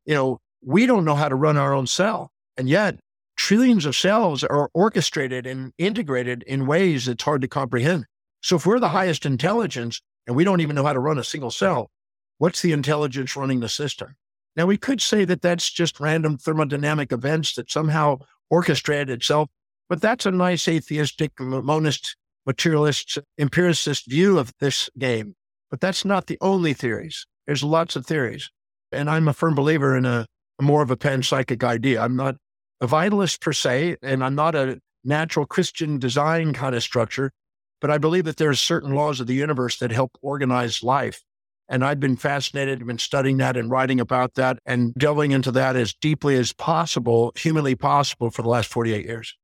You 0.05 0.13
know, 0.15 0.39
we 0.63 0.85
don't 0.85 1.05
know 1.05 1.15
how 1.15 1.29
to 1.29 1.35
run 1.35 1.57
our 1.57 1.73
own 1.73 1.87
cell. 1.87 2.31
And 2.57 2.67
yet 2.67 2.99
trillions 3.37 3.85
of 3.85 3.95
cells 3.95 4.43
are 4.43 4.69
orchestrated 4.73 5.45
and 5.45 5.71
integrated 5.77 6.43
in 6.43 6.67
ways 6.67 7.05
that's 7.05 7.23
hard 7.23 7.41
to 7.41 7.47
comprehend. 7.47 8.05
So 8.41 8.55
if 8.55 8.65
we're 8.65 8.79
the 8.79 8.89
highest 8.89 9.25
intelligence 9.25 10.01
and 10.25 10.35
we 10.35 10.43
don't 10.43 10.61
even 10.61 10.75
know 10.75 10.83
how 10.83 10.93
to 10.93 10.99
run 10.99 11.17
a 11.17 11.23
single 11.23 11.51
cell, 11.51 11.89
what's 12.37 12.61
the 12.61 12.71
intelligence 12.71 13.35
running 13.35 13.59
the 13.59 13.69
system? 13.69 14.15
Now 14.55 14.65
we 14.65 14.77
could 14.77 15.01
say 15.01 15.25
that 15.25 15.41
that's 15.41 15.69
just 15.69 15.99
random 15.99 16.37
thermodynamic 16.37 17.11
events 17.11 17.53
that 17.55 17.69
somehow 17.69 18.19
orchestrated 18.49 19.09
itself 19.09 19.49
but 19.89 20.01
that's 20.01 20.25
a 20.25 20.31
nice 20.31 20.67
atheistic, 20.67 21.39
monist, 21.39 22.15
materialist, 22.45 23.19
empiricist 23.37 24.09
view 24.09 24.37
of 24.37 24.51
this 24.59 24.89
game. 24.97 25.35
But 25.69 25.81
that's 25.81 26.05
not 26.05 26.27
the 26.27 26.37
only 26.41 26.73
theories. 26.73 27.25
There's 27.45 27.63
lots 27.63 27.95
of 27.95 28.05
theories. 28.05 28.49
And 28.91 29.09
I'm 29.09 29.27
a 29.27 29.33
firm 29.33 29.55
believer 29.55 29.95
in 29.95 30.05
a, 30.05 30.25
more 30.61 30.81
of 30.81 30.91
a 30.91 30.97
panpsychic 30.97 31.63
idea. 31.63 32.01
I'm 32.01 32.15
not 32.15 32.35
a 32.81 32.87
vitalist 32.87 33.41
per 33.41 33.53
se, 33.53 33.97
and 34.01 34.23
I'm 34.23 34.35
not 34.35 34.55
a 34.55 34.79
natural 35.03 35.45
Christian 35.45 35.99
design 35.99 36.53
kind 36.53 36.75
of 36.75 36.83
structure, 36.83 37.31
but 37.79 37.91
I 37.91 37.97
believe 37.97 38.25
that 38.25 38.37
there 38.37 38.49
are 38.49 38.55
certain 38.55 38.93
laws 38.93 39.19
of 39.19 39.27
the 39.27 39.33
universe 39.33 39.77
that 39.79 39.91
help 39.91 40.11
organize 40.21 40.83
life. 40.83 41.21
And 41.69 41.83
I've 41.83 41.99
been 41.99 42.15
fascinated, 42.15 42.81
I've 42.81 42.87
been 42.87 42.97
studying 42.97 43.37
that 43.37 43.57
and 43.57 43.69
writing 43.69 43.99
about 43.99 44.35
that 44.35 44.59
and 44.65 44.93
delving 44.95 45.31
into 45.31 45.51
that 45.51 45.75
as 45.75 45.93
deeply 45.93 46.35
as 46.35 46.53
possible, 46.53 47.33
humanly 47.35 47.75
possible 47.75 48.29
for 48.29 48.41
the 48.41 48.49
last 48.49 48.69
48 48.69 49.05
years. 49.05 49.35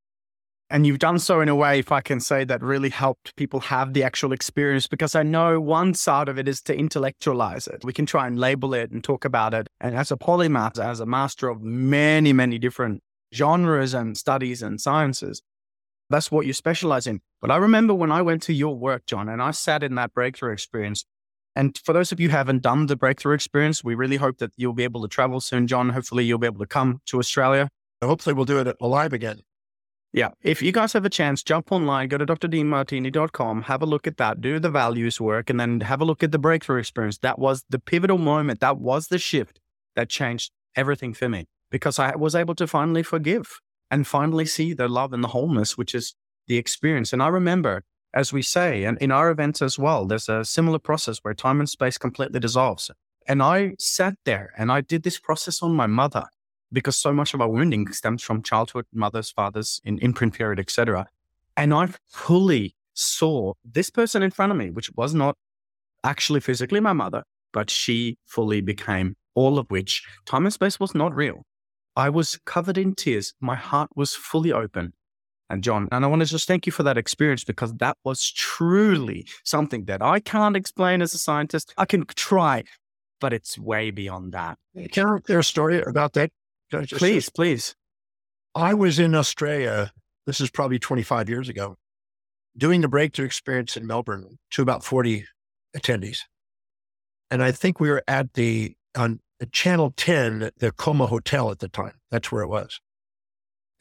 And 0.70 0.88
you've 0.88 1.00
done 1.00 1.20
so 1.20 1.42
in 1.42 1.50
a 1.50 1.56
way, 1.56 1.80
if 1.80 1.92
I 1.92 2.02
can 2.02 2.20
say, 2.20 2.46
that 2.46 2.64
really 2.64 2.90
helped 2.90 3.36
people 3.36 3.60
have 3.60 3.94
the 3.94 4.04
actual 4.04 4.32
experience 4.32 4.88
because 4.88 5.14
I 5.14 5.22
know 5.22 5.60
one 5.62 5.94
side 5.94 6.30
of 6.30 6.40
it 6.40 6.48
is 6.48 6.62
to 6.64 6.76
intellectualize 6.76 7.68
it. 7.68 7.84
We 7.84 7.94
can 7.94 8.06
try 8.08 8.26
and 8.26 8.40
label 8.40 8.74
it 8.74 8.90
and 8.90 9.04
talk 9.04 9.26
about 9.26 9.54
it. 9.54 9.68
And 9.80 9.96
as 9.96 10.12
a 10.12 10.18
polymath, 10.18 10.80
as 10.80 11.00
a 11.00 11.06
master 11.06 11.50
of 11.50 11.62
many, 11.62 12.34
many 12.34 12.58
different 12.58 13.02
genres 13.36 13.94
and 13.94 14.18
studies 14.18 14.64
and 14.64 14.80
sciences, 14.82 15.42
That's 16.10 16.32
what 16.32 16.46
you 16.46 16.54
specialize 16.54 17.08
in. 17.08 17.22
But 17.42 17.52
I 17.52 17.58
remember 17.58 17.94
when 17.94 18.12
I 18.12 18.22
went 18.22 18.44
to 18.44 18.54
your 18.54 18.76
work, 18.76 19.06
John, 19.06 19.30
and 19.30 19.42
I 19.42 19.52
sat 19.52 19.84
in 19.84 19.96
that 19.96 20.14
breakthrough 20.14 20.54
experience. 20.54 21.06
And 21.56 21.78
for 21.84 21.94
those 21.94 22.12
of 22.12 22.20
you 22.20 22.30
who 22.30 22.36
haven't 22.36 22.64
done 22.64 22.88
the 22.88 22.96
breakthrough 22.96 23.36
experience, 23.36 23.84
we 23.84 23.96
really 23.96 24.18
hope 24.18 24.40
that 24.40 24.52
you'll 24.58 24.74
be 24.74 24.84
able 24.84 25.02
to 25.04 25.08
travel 25.08 25.40
soon, 25.40 25.68
John. 25.68 25.90
Hopefully, 25.90 26.26
you'll 26.26 26.40
be 26.40 26.48
able 26.48 26.60
to 26.60 26.68
come 26.68 27.02
to 27.08 27.20
Australia. 27.20 27.70
Hopefully, 28.04 28.34
we'll 28.34 28.46
do 28.46 28.60
it 28.60 28.76
live 28.82 29.14
again. 29.14 29.42
Yeah. 30.14 30.30
If 30.44 30.62
you 30.62 30.72
guys 30.72 30.94
have 30.94 31.06
a 31.06 31.10
chance, 31.10 31.42
jump 31.42 31.72
online, 31.72 32.08
go 32.08 32.20
to 32.20 32.26
drdemartini.com, 32.26 33.64
have 33.64 33.82
a 33.82 33.86
look 33.88 34.06
at 34.06 34.18
that, 34.18 34.42
do 34.42 34.60
the 34.60 34.70
values 34.70 35.20
work, 35.20 35.50
and 35.50 35.60
then 35.60 35.82
have 35.82 36.02
a 36.02 36.06
look 36.06 36.22
at 36.22 36.32
the 36.32 36.38
breakthrough 36.38 36.80
experience. 36.80 37.18
That 37.18 37.40
was 37.40 37.64
the 37.70 37.80
pivotal 37.80 38.20
moment. 38.20 38.60
That 38.60 38.78
was 38.78 39.08
the 39.08 39.18
shift 39.18 39.60
that 39.96 40.10
changed 40.10 40.52
everything 40.76 41.16
for 41.16 41.28
me 41.30 41.46
because 41.72 41.98
I 41.98 42.16
was 42.16 42.36
able 42.36 42.54
to 42.56 42.68
finally 42.68 43.02
forgive 43.02 43.60
and 43.90 44.06
finally 44.06 44.46
see 44.46 44.74
the 44.74 44.88
love 44.88 45.14
and 45.14 45.24
the 45.24 45.30
wholeness, 45.30 45.78
which 45.78 45.96
is 45.96 46.14
the 46.48 46.58
experience. 46.58 47.12
And 47.12 47.24
I 47.24 47.28
remember, 47.30 47.84
as 48.14 48.32
we 48.32 48.42
say, 48.42 48.84
and 48.84 48.98
in 49.00 49.12
our 49.12 49.32
events 49.32 49.62
as 49.62 49.80
well, 49.80 50.06
there's 50.06 50.30
a 50.30 50.46
similar 50.46 50.80
process 50.80 51.20
where 51.20 51.34
time 51.34 51.60
and 51.60 51.70
space 51.70 51.98
completely 51.98 52.40
dissolves. 52.40 52.92
And 53.28 53.42
I 53.42 53.76
sat 53.80 54.16
there 54.26 54.54
and 54.58 54.72
I 54.72 54.82
did 54.82 55.04
this 55.04 55.18
process 55.18 55.64
on 55.64 55.74
my 55.74 55.88
mother 55.88 56.26
because 56.72 56.98
so 56.98 57.14
much 57.14 57.34
of 57.34 57.42
our 57.42 57.50
wounding 57.50 57.92
stems 57.92 58.24
from 58.24 58.44
childhood, 58.44 58.86
mothers, 58.94 59.32
fathers, 59.32 59.82
in 59.84 59.98
imprint 60.00 60.34
period, 60.34 60.60
etc. 60.60 61.08
And 61.56 61.74
I 61.74 61.90
fully 62.10 62.76
saw 62.94 63.54
this 63.64 63.90
person 63.90 64.22
in 64.24 64.32
front 64.32 64.52
of 64.52 64.58
me, 64.58 64.72
which 64.72 64.92
was 64.96 65.14
not 65.14 65.38
actually 66.04 66.40
physically 66.40 66.80
my 66.80 66.94
mother, 66.94 67.24
but 67.52 67.70
she 67.70 68.18
fully 68.26 68.62
became 68.62 69.16
all 69.36 69.58
of 69.58 69.70
which 69.70 70.04
time 70.26 70.46
and 70.46 70.54
space 70.54 70.80
was 70.80 70.94
not 70.94 71.16
real. 71.16 71.46
I 71.96 72.10
was 72.10 72.40
covered 72.46 72.78
in 72.78 72.96
tears. 72.96 73.34
My 73.40 73.56
heart 73.56 73.90
was 73.96 74.16
fully 74.16 74.52
open. 74.52 74.94
And 75.50 75.64
John, 75.64 75.88
and 75.92 76.04
I 76.04 76.08
want 76.08 76.22
to 76.22 76.28
just 76.28 76.48
thank 76.48 76.66
you 76.66 76.72
for 76.72 76.84
that 76.84 76.98
experience 76.98 77.44
because 77.44 77.74
that 77.76 77.98
was 78.04 78.32
truly 78.32 79.28
something 79.44 79.86
that 79.86 80.02
I 80.02 80.20
can't 80.20 80.56
explain 80.56 81.02
as 81.02 81.14
a 81.14 81.18
scientist. 81.18 81.74
I 81.78 81.86
can 81.86 82.06
try, 82.06 82.64
but 83.20 83.34
it's 83.34 83.60
way 83.60 83.92
beyond 83.92 84.32
that. 84.32 84.58
Can 84.92 85.06
I 85.06 85.20
share 85.28 85.40
a 85.40 85.44
story 85.44 85.82
about 85.82 86.14
that? 86.14 86.32
please, 86.72 87.30
please. 87.30 87.76
I 88.56 88.74
was 88.74 89.00
in 89.00 89.16
Australia. 89.16 89.92
This 90.26 90.40
is 90.40 90.50
probably 90.50 90.80
25 90.80 91.30
years 91.30 91.50
ago, 91.50 91.78
doing 92.58 92.82
the 92.82 92.88
breakthrough 92.88 93.26
experience 93.26 93.76
in 93.76 93.86
Melbourne 93.86 94.40
to 94.52 94.62
about 94.62 94.84
40 94.84 95.26
attendees. 95.76 96.20
And 97.30 97.44
I 97.44 97.52
think 97.52 97.80
we 97.80 97.90
were 97.90 98.04
at 98.08 98.34
the, 98.34 98.76
on 98.96 99.20
Channel 99.52 99.94
10, 99.98 100.52
the 100.58 100.72
Como 100.72 101.08
Hotel 101.08 101.52
at 101.52 101.60
the 101.60 101.68
time. 101.68 101.94
That's 102.12 102.32
where 102.32 102.44
it 102.44 102.48
was. 102.48 102.80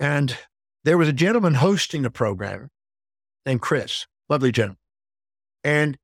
And 0.01 0.37
there 0.85 0.99
was 0.99 1.09
a 1.09 1.13
gentleman 1.13 1.55
hosting 1.55 2.03
the 2.03 2.11
program 2.11 2.69
named 3.47 3.61
Chris, 3.61 4.07
lovely 4.29 4.53
gentleman. 4.53 4.79
And 5.65 5.97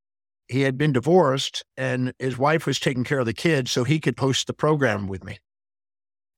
he 0.47 0.63
had 0.63 0.79
been 0.79 0.93
divorced 0.93 1.65
and 1.77 2.13
his 2.19 2.39
wife 2.39 2.67
was 2.67 2.79
taking 2.81 3.05
care 3.05 3.19
of 3.19 3.27
the 3.27 3.33
kids 3.33 3.71
so 3.71 3.85
he 3.85 4.01
could 4.01 4.19
host 4.19 4.47
the 4.47 4.53
program 4.53 5.07
with 5.07 5.25
me. 5.25 5.39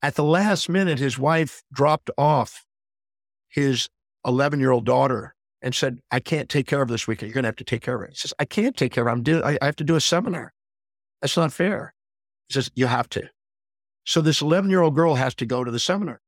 At 0.03 0.15
the 0.15 0.25
last 0.25 0.69
minute, 0.69 0.99
his 0.99 1.19
wife 1.19 1.63
dropped 1.73 2.11
off 2.17 2.65
his 3.49 3.89
11 4.27 4.59
year 4.59 4.71
old 4.71 4.87
daughter 4.87 5.35
and 5.63 5.75
said, 5.75 6.01
I 6.11 6.21
can't 6.21 6.49
take 6.49 6.67
care 6.67 6.81
of 6.81 6.89
this 6.89 7.07
weekend. 7.07 7.29
You're 7.29 7.35
going 7.35 7.45
to 7.45 7.49
have 7.49 7.57
to 7.57 7.65
take 7.65 7.83
care 7.83 7.97
of 7.97 8.03
it. 8.03 8.11
He 8.11 8.17
says, 8.17 8.33
I 8.39 8.47
can't 8.47 8.77
take 8.77 8.93
care 8.93 9.07
of 9.07 9.09
it. 9.09 9.13
I'm 9.13 9.23
do- 9.23 9.43
I, 9.43 9.59
I 9.61 9.67
have 9.67 9.77
to 9.77 9.85
do 9.85 9.97
a 9.97 10.01
seminar. 10.01 10.53
That's 11.21 11.37
not 11.37 11.53
fair. 11.53 11.93
He 12.49 12.55
says, 12.55 12.71
You 12.75 12.87
have 12.87 13.09
to. 13.11 13.29
So 14.05 14.23
this 14.23 14.41
11 14.41 14.71
year 14.71 14.81
old 14.81 14.95
girl 14.95 15.17
has 15.17 15.35
to 15.37 15.47
go 15.47 15.63
to 15.63 15.71
the 15.71 15.79
seminar. 15.79 16.21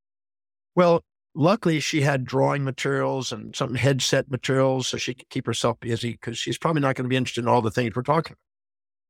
Well, 0.76 1.02
luckily 1.34 1.80
she 1.80 2.02
had 2.02 2.24
drawing 2.24 2.64
materials 2.64 3.32
and 3.32 3.54
some 3.56 3.74
headset 3.74 4.30
materials 4.30 4.88
so 4.88 4.96
she 4.96 5.14
could 5.14 5.28
keep 5.30 5.46
herself 5.46 5.80
busy 5.80 6.12
because 6.12 6.38
she's 6.38 6.58
probably 6.58 6.82
not 6.82 6.94
going 6.94 7.04
to 7.04 7.08
be 7.08 7.16
interested 7.16 7.42
in 7.42 7.48
all 7.48 7.62
the 7.62 7.70
things 7.70 7.94
we're 7.94 8.02
talking 8.02 8.32
about. 8.32 8.38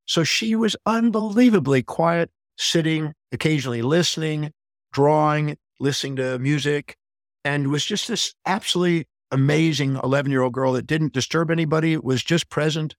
So 0.05 0.23
she 0.23 0.55
was 0.55 0.75
unbelievably 0.85 1.83
quiet, 1.83 2.29
sitting, 2.57 3.13
occasionally 3.31 3.81
listening, 3.81 4.51
drawing, 4.91 5.57
listening 5.79 6.17
to 6.17 6.39
music, 6.39 6.97
and 7.45 7.69
was 7.69 7.85
just 7.85 8.07
this 8.07 8.33
absolutely 8.45 9.07
amazing 9.31 9.99
11 10.03 10.31
year 10.31 10.41
old 10.41 10.53
girl 10.53 10.73
that 10.73 10.87
didn't 10.87 11.13
disturb 11.13 11.49
anybody, 11.49 11.97
was 11.97 12.23
just 12.23 12.49
present 12.49 12.95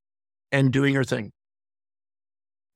and 0.51 0.73
doing 0.73 0.95
her 0.95 1.05
thing. 1.05 1.33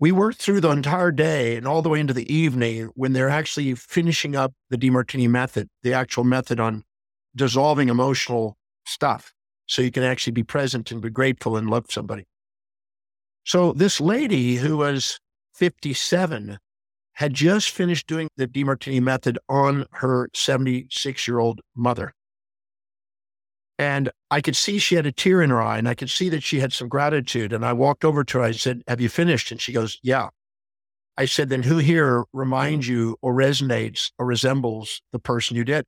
We 0.01 0.13
worked 0.13 0.39
through 0.39 0.61
the 0.61 0.71
entire 0.71 1.11
day 1.11 1.57
and 1.57 1.67
all 1.67 1.83
the 1.83 1.89
way 1.89 1.99
into 1.99 2.15
the 2.15 2.33
evening 2.33 2.91
when 2.95 3.13
they're 3.13 3.29
actually 3.29 3.75
finishing 3.75 4.37
up 4.37 4.53
the 4.71 4.79
Demartini 4.79 5.29
method, 5.29 5.69
the 5.83 5.93
actual 5.93 6.23
method 6.23 6.61
on 6.61 6.85
dissolving 7.35 7.89
emotional 7.89 8.57
stuff. 8.87 9.33
So 9.67 9.83
you 9.83 9.91
can 9.91 10.05
actually 10.05 10.33
be 10.33 10.45
present 10.45 10.93
and 10.93 11.03
be 11.03 11.11
grateful 11.11 11.57
and 11.57 11.69
love 11.69 11.87
somebody. 11.91 12.25
So 13.45 13.73
this 13.73 14.01
lady 14.01 14.57
who 14.57 14.77
was 14.77 15.19
57 15.55 16.59
had 17.15 17.35
just 17.35 17.71
finished 17.71 18.07
doing 18.07 18.29
the 18.37 18.47
Demartini 18.47 19.03
method 19.03 19.39
on 19.49 19.87
her 19.95 20.29
76 20.33 21.27
year 21.27 21.41
old 21.41 21.61
mother. 21.75 22.15
And 23.79 24.11
I 24.31 24.41
could 24.41 24.57
see 24.57 24.79
she 24.79 24.97
had 24.97 25.07
a 25.07 25.13
tear 25.13 25.41
in 25.41 25.51
her 25.51 25.63
eye 25.63 25.79
and 25.79 25.89
I 25.89 25.95
could 25.95 26.11
see 26.11 26.29
that 26.31 26.43
she 26.43 26.59
had 26.59 26.73
some 26.73 26.89
gratitude. 26.89 27.53
And 27.53 27.65
I 27.65 27.73
walked 27.73 28.05
over 28.05 28.25
to 28.25 28.39
her. 28.39 28.45
I 28.45 28.51
said, 28.53 28.83
Have 28.89 29.01
you 29.01 29.09
finished? 29.09 29.53
And 29.53 29.61
she 29.61 29.73
goes, 29.73 29.99
Yeah. 30.03 30.29
I 31.17 31.27
said, 31.27 31.49
Then 31.49 31.63
who 31.63 31.79
here 31.79 32.25
reminds 32.33 32.89
you 32.89 33.17
or 33.23 33.33
resonates 33.33 34.11
or 34.19 34.27
resembles 34.27 35.01
the 35.13 35.21
person 35.21 35.57
you 35.57 35.65
did? 35.65 35.85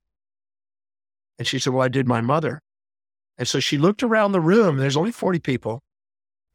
And 1.37 1.45
she 1.45 1.59
said, 1.59 1.73
Well, 1.73 1.83
I 1.83 1.89
did 1.89 2.07
my 2.07 2.21
mother. 2.21 2.61
And 3.37 3.47
so 3.47 3.59
she 3.59 3.77
looked 3.77 4.03
around 4.03 4.31
the 4.31 4.41
room. 4.41 4.77
There's 4.77 4.97
only 4.97 5.11
40 5.11 5.39
people. 5.39 5.81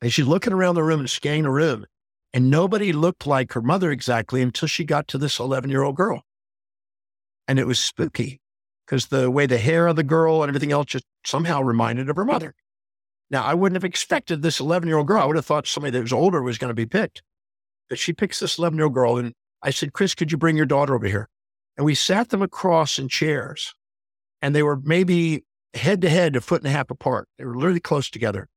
And 0.00 0.12
she's 0.12 0.26
looking 0.26 0.52
around 0.52 0.74
the 0.74 0.82
room 0.82 1.00
and 1.00 1.10
scanning 1.10 1.42
the 1.42 1.50
room. 1.50 1.84
And 2.32 2.50
nobody 2.50 2.92
looked 2.92 3.26
like 3.26 3.52
her 3.52 3.62
mother 3.62 3.90
exactly 3.90 4.40
until 4.40 4.68
she 4.68 4.84
got 4.84 5.08
to 5.08 5.18
this 5.18 5.38
11 5.38 5.68
year 5.70 5.82
old 5.82 5.96
girl. 5.96 6.22
And 7.46 7.58
it 7.58 7.66
was 7.66 7.78
spooky 7.78 8.40
because 8.86 9.06
the 9.06 9.30
way 9.30 9.46
the 9.46 9.58
hair 9.58 9.86
of 9.86 9.96
the 9.96 10.04
girl 10.04 10.42
and 10.42 10.48
everything 10.48 10.72
else 10.72 10.86
just 10.86 11.04
somehow 11.24 11.60
reminded 11.60 12.08
of 12.08 12.16
her 12.16 12.24
mother. 12.24 12.54
Now, 13.30 13.44
I 13.44 13.54
wouldn't 13.54 13.76
have 13.76 13.88
expected 13.88 14.42
this 14.42 14.60
11 14.60 14.88
year 14.88 14.98
old 14.98 15.08
girl. 15.08 15.20
I 15.20 15.26
would 15.26 15.36
have 15.36 15.46
thought 15.46 15.66
somebody 15.66 15.90
that 15.92 16.02
was 16.02 16.12
older 16.12 16.42
was 16.42 16.58
going 16.58 16.70
to 16.70 16.74
be 16.74 16.86
picked. 16.86 17.22
But 17.88 17.98
she 17.98 18.12
picks 18.12 18.38
this 18.38 18.58
11 18.58 18.76
year 18.78 18.84
old 18.84 18.94
girl. 18.94 19.16
And 19.16 19.32
I 19.62 19.70
said, 19.70 19.92
Chris, 19.92 20.14
could 20.14 20.30
you 20.30 20.38
bring 20.38 20.56
your 20.56 20.66
daughter 20.66 20.94
over 20.94 21.06
here? 21.06 21.28
And 21.76 21.84
we 21.84 21.94
sat 21.94 22.30
them 22.30 22.42
across 22.42 22.98
in 22.98 23.08
chairs. 23.08 23.74
And 24.40 24.54
they 24.54 24.62
were 24.62 24.76
maybe 24.76 25.44
head 25.74 26.00
to 26.02 26.08
head, 26.08 26.36
a 26.36 26.40
foot 26.40 26.62
and 26.62 26.68
a 26.68 26.76
half 26.76 26.90
apart. 26.90 27.28
They 27.38 27.44
were 27.44 27.56
literally 27.56 27.80
close 27.80 28.08
together. 28.08 28.48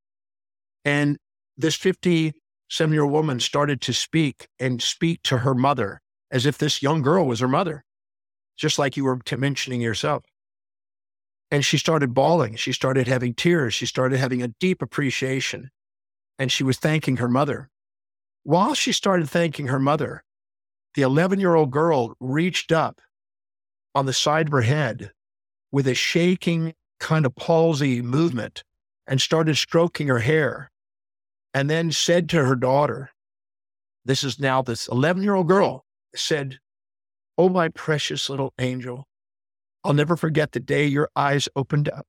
And 0.85 1.17
this 1.57 1.75
57 1.75 2.93
year 2.93 3.03
old 3.03 3.11
woman 3.11 3.39
started 3.39 3.81
to 3.81 3.93
speak 3.93 4.47
and 4.59 4.81
speak 4.81 5.23
to 5.23 5.39
her 5.39 5.55
mother 5.55 6.01
as 6.31 6.45
if 6.45 6.57
this 6.57 6.83
young 6.83 7.01
girl 7.01 7.25
was 7.25 7.39
her 7.39 7.47
mother, 7.47 7.83
just 8.59 8.77
like 8.77 8.97
you 8.97 9.05
were 9.05 9.19
mentioning 9.37 9.81
yourself. 9.81 10.25
And 11.49 11.65
she 11.65 11.77
started 11.77 12.13
bawling. 12.13 12.55
She 12.57 12.73
started 12.73 13.07
having 13.07 13.33
tears. 13.33 13.73
She 13.73 13.85
started 13.85 14.19
having 14.19 14.43
a 14.43 14.49
deep 14.59 14.81
appreciation. 14.81 15.71
And 16.37 16.51
she 16.51 16.63
was 16.63 16.77
thanking 16.77 17.17
her 17.17 17.29
mother. 17.29 17.69
While 18.43 18.73
she 18.73 18.91
started 18.91 19.29
thanking 19.29 19.67
her 19.67 19.79
mother, 19.79 20.23
the 20.95 21.01
11 21.01 21.39
year 21.39 21.55
old 21.55 21.71
girl 21.71 22.15
reached 22.19 22.71
up 22.71 23.01
on 23.95 24.05
the 24.05 24.13
side 24.13 24.47
of 24.47 24.51
her 24.51 24.61
head 24.61 25.11
with 25.71 25.87
a 25.87 25.93
shaking 25.95 26.73
kind 26.99 27.25
of 27.25 27.35
palsy 27.35 28.01
movement 28.01 28.63
and 29.07 29.21
started 29.21 29.55
stroking 29.55 30.07
her 30.07 30.19
hair 30.19 30.69
and 31.53 31.69
then 31.69 31.91
said 31.91 32.29
to 32.29 32.43
her 32.43 32.55
daughter, 32.55 33.11
This 34.05 34.23
is 34.23 34.39
now 34.39 34.61
this 34.61 34.87
11 34.87 35.23
year 35.23 35.35
old 35.35 35.47
girl, 35.47 35.85
said, 36.15 36.59
Oh, 37.39 37.47
my 37.49 37.69
precious 37.69 38.29
little 38.29 38.53
angel, 38.59 39.07
I'll 39.85 39.93
never 39.93 40.17
forget 40.17 40.51
the 40.51 40.59
day 40.59 40.85
your 40.85 41.09
eyes 41.15 41.47
opened 41.55 41.87
up. 41.87 42.05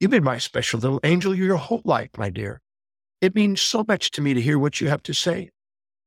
You've 0.00 0.10
been 0.12 0.24
my 0.24 0.38
special 0.38 0.80
little 0.80 1.00
angel 1.04 1.34
your 1.34 1.56
whole 1.56 1.82
life, 1.84 2.10
my 2.16 2.30
dear. 2.30 2.62
It 3.20 3.34
means 3.34 3.60
so 3.60 3.84
much 3.86 4.10
to 4.12 4.22
me 4.22 4.32
to 4.32 4.40
hear 4.40 4.58
what 4.58 4.80
you 4.80 4.88
have 4.88 5.02
to 5.04 5.12
say. 5.12 5.50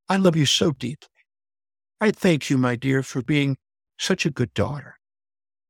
I 0.09 0.17
love 0.17 0.35
you 0.35 0.47
so 0.47 0.71
deeply. 0.71 1.09
I 2.01 2.11
thank 2.11 2.49
you, 2.49 2.57
my 2.57 2.75
dear, 2.75 3.03
for 3.03 3.21
being 3.21 3.55
such 3.99 4.25
a 4.25 4.31
good 4.31 4.53
daughter. 4.53 4.95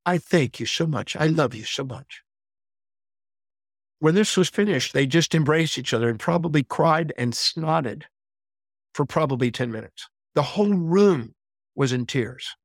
I 0.05 0.17
thank 0.17 0.59
you 0.59 0.65
so 0.65 0.87
much. 0.87 1.15
I 1.17 1.27
love 1.27 1.53
you 1.53 1.65
so 1.65 1.83
much 1.83 2.23
when 3.99 4.15
this 4.15 4.37
was 4.37 4.49
finished, 4.49 4.93
they 4.93 5.07
just 5.07 5.33
embraced 5.33 5.77
each 5.77 5.93
other 5.93 6.09
and 6.09 6.19
probably 6.19 6.63
cried 6.63 7.13
and 7.17 7.33
snotted 7.33 8.03
for 8.93 9.05
probably 9.05 9.51
10 9.51 9.71
minutes. 9.71 10.07
The 10.35 10.43
whole 10.43 10.73
room 10.73 11.33
was 11.77 11.93
in 11.93 12.05
tears. 12.07 12.55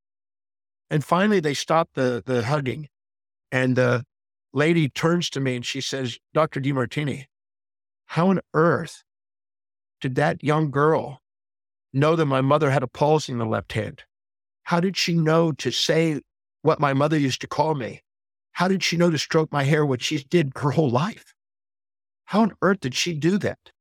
And 0.90 1.04
finally, 1.04 1.38
they 1.38 1.54
stopped 1.54 1.94
the, 1.94 2.22
the 2.24 2.44
hugging. 2.44 2.88
And 3.52 3.76
the 3.76 4.04
lady 4.52 4.88
turns 4.88 5.30
to 5.30 5.40
me 5.40 5.54
and 5.56 5.64
she 5.64 5.80
says, 5.80 6.18
Dr. 6.32 6.60
Demartini, 6.60 7.26
how 8.06 8.28
on 8.28 8.40
earth 8.54 9.04
did 10.00 10.14
that 10.16 10.42
young 10.42 10.70
girl 10.70 11.20
know 11.92 12.16
that 12.16 12.26
my 12.26 12.40
mother 12.40 12.70
had 12.70 12.82
a 12.82 12.88
palsy 12.88 13.32
in 13.32 13.38
the 13.38 13.46
left 13.46 13.72
hand? 13.72 14.02
How 14.64 14.80
did 14.80 14.96
she 14.96 15.14
know 15.14 15.52
to 15.52 15.70
say 15.70 16.20
what 16.62 16.80
my 16.80 16.94
mother 16.94 17.18
used 17.18 17.42
to 17.42 17.46
call 17.46 17.74
me? 17.74 18.02
How 18.52 18.68
did 18.68 18.82
she 18.82 18.96
know 18.96 19.10
to 19.10 19.18
stroke 19.18 19.52
my 19.52 19.64
hair, 19.64 19.84
what 19.84 20.02
she 20.02 20.24
did 20.24 20.52
her 20.56 20.70
whole 20.70 20.90
life? 20.90 21.34
How 22.26 22.42
on 22.42 22.54
earth 22.62 22.80
did 22.80 22.94
she 22.94 23.12
do 23.12 23.36
that? 23.38 23.72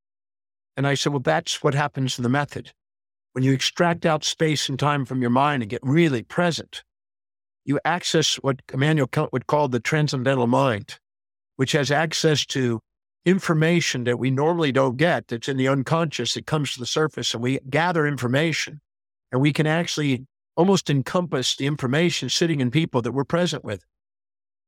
And 0.76 0.88
I 0.88 0.96
said, 0.96 1.14
Well, 1.14 1.22
that's 1.22 1.64
what 1.64 1.74
happens 1.74 2.18
in 2.18 2.24
the 2.24 2.30
method. 2.30 2.72
When 3.34 3.44
you 3.44 3.54
extract 3.54 4.06
out 4.06 4.24
space 4.24 4.68
and 4.68 4.78
time 4.78 5.06
from 5.06 5.22
your 5.22 5.30
mind 5.30 5.64
and 5.64 5.70
get 5.70 5.82
really 5.84 6.22
present, 6.22 6.84
you 7.64 7.80
access 7.86 8.36
what 8.36 8.62
Immanuel 8.74 9.08
Kant 9.08 9.32
would 9.32 9.48
call 9.48 9.68
the 9.68 9.80
transcendental 9.80 10.48
mind, 10.48 11.00
which 11.56 11.72
has 11.72 11.92
access 11.92 12.46
to 12.48 12.82
information 13.26 14.04
that 14.04 14.20
we 14.20 14.32
normally 14.32 14.72
don't 14.72 14.98
get 14.98 15.28
that's 15.28 15.48
in 15.48 15.58
the 15.58 15.68
unconscious 15.68 16.34
that 16.34 16.46
comes 16.46 16.74
to 16.74 16.80
the 16.80 16.86
surface 16.86 17.34
and 17.34 17.44
we 17.44 17.60
gather 17.70 18.08
information 18.08 18.82
and 19.32 19.40
we 19.40 19.54
can 19.54 19.68
actually 19.68 20.26
almost 20.58 20.90
encompass 20.90 21.56
the 21.56 21.68
information 21.68 22.30
sitting 22.30 22.60
in 22.60 22.72
people 22.72 23.02
that 23.02 23.12
we're 23.12 23.24
present 23.24 23.64
with. 23.64 23.86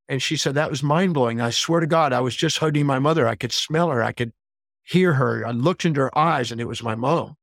And 0.08 0.22
she 0.22 0.38
said, 0.38 0.56
that 0.56 0.70
was 0.70 0.84
mind 0.84 1.14
blowing. 1.14 1.42
I 1.42 1.50
swear 1.50 1.80
to 1.80 1.88
God, 1.88 2.14
I 2.14 2.20
was 2.20 2.36
just 2.36 2.60
hugging 2.60 2.86
my 2.86 3.00
mother. 3.00 3.28
I 3.28 3.36
could 3.36 3.52
smell 3.52 3.90
her. 3.90 4.04
I 4.04 4.12
could 4.12 4.32
hear 4.84 5.14
her. 5.14 5.46
I 5.46 5.52
looked 5.52 5.86
into 5.86 6.02
her 6.02 6.18
eyes 6.18 6.52
and 6.52 6.62
it 6.62 6.68
was 6.68 6.84
my 6.84 6.96
mom. 6.96 7.36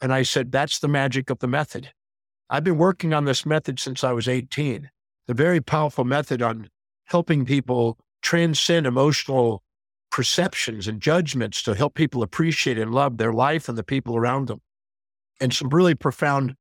And 0.00 0.12
I 0.12 0.22
said, 0.22 0.52
that's 0.52 0.78
the 0.78 0.88
magic 0.88 1.30
of 1.30 1.40
the 1.40 1.48
method. 1.48 1.90
I've 2.50 2.64
been 2.64 2.78
working 2.78 3.12
on 3.12 3.24
this 3.24 3.44
method 3.44 3.78
since 3.80 4.02
I 4.04 4.12
was 4.12 4.28
18. 4.28 4.90
The 5.26 5.34
very 5.34 5.60
powerful 5.60 6.04
method 6.04 6.40
on 6.40 6.68
helping 7.06 7.44
people 7.44 7.98
transcend 8.22 8.86
emotional 8.86 9.62
perceptions 10.10 10.88
and 10.88 11.00
judgments 11.00 11.62
to 11.62 11.74
help 11.74 11.94
people 11.94 12.22
appreciate 12.22 12.78
and 12.78 12.94
love 12.94 13.18
their 13.18 13.32
life 13.32 13.68
and 13.68 13.76
the 13.76 13.84
people 13.84 14.16
around 14.16 14.48
them. 14.48 14.60
And 15.40 15.52
some 15.52 15.68
really 15.68 15.94
profound, 15.94 16.54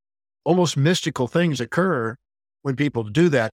almost 0.44 0.78
mystical 0.78 1.28
things 1.28 1.62
occur 1.62 2.18
when 2.62 2.76
people 2.76 3.04
do 3.04 3.30
that. 3.30 3.52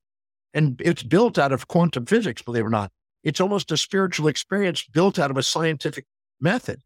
And 0.52 0.80
it's 0.84 1.02
built 1.02 1.38
out 1.38 1.52
of 1.52 1.68
quantum 1.68 2.06
physics, 2.06 2.42
believe 2.42 2.64
it 2.64 2.66
or 2.66 2.70
not. 2.70 2.90
It's 3.22 3.40
almost 3.40 3.72
a 3.72 3.76
spiritual 3.76 4.28
experience 4.28 4.84
built 4.84 5.18
out 5.18 5.30
of 5.30 5.36
a 5.36 5.42
scientific 5.42 6.04
method, 6.40 6.82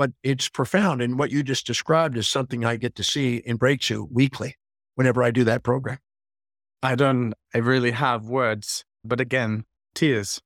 but 0.00 0.12
it's 0.22 0.48
profound. 0.48 1.02
And 1.02 1.18
what 1.18 1.30
you 1.30 1.42
just 1.42 1.66
described 1.66 2.16
is 2.16 2.26
something 2.26 2.64
I 2.64 2.76
get 2.76 2.94
to 2.94 3.04
see 3.04 3.36
in 3.36 3.56
Breakthrough 3.56 4.06
weekly 4.10 4.56
whenever 4.94 5.22
I 5.22 5.30
do 5.30 5.44
that 5.44 5.62
program. 5.62 5.98
I 6.82 6.94
don't 6.94 7.34
I 7.54 7.58
really 7.58 7.90
have 7.90 8.24
words, 8.24 8.86
but 9.04 9.20
again, 9.20 9.66
tears. 9.94 10.40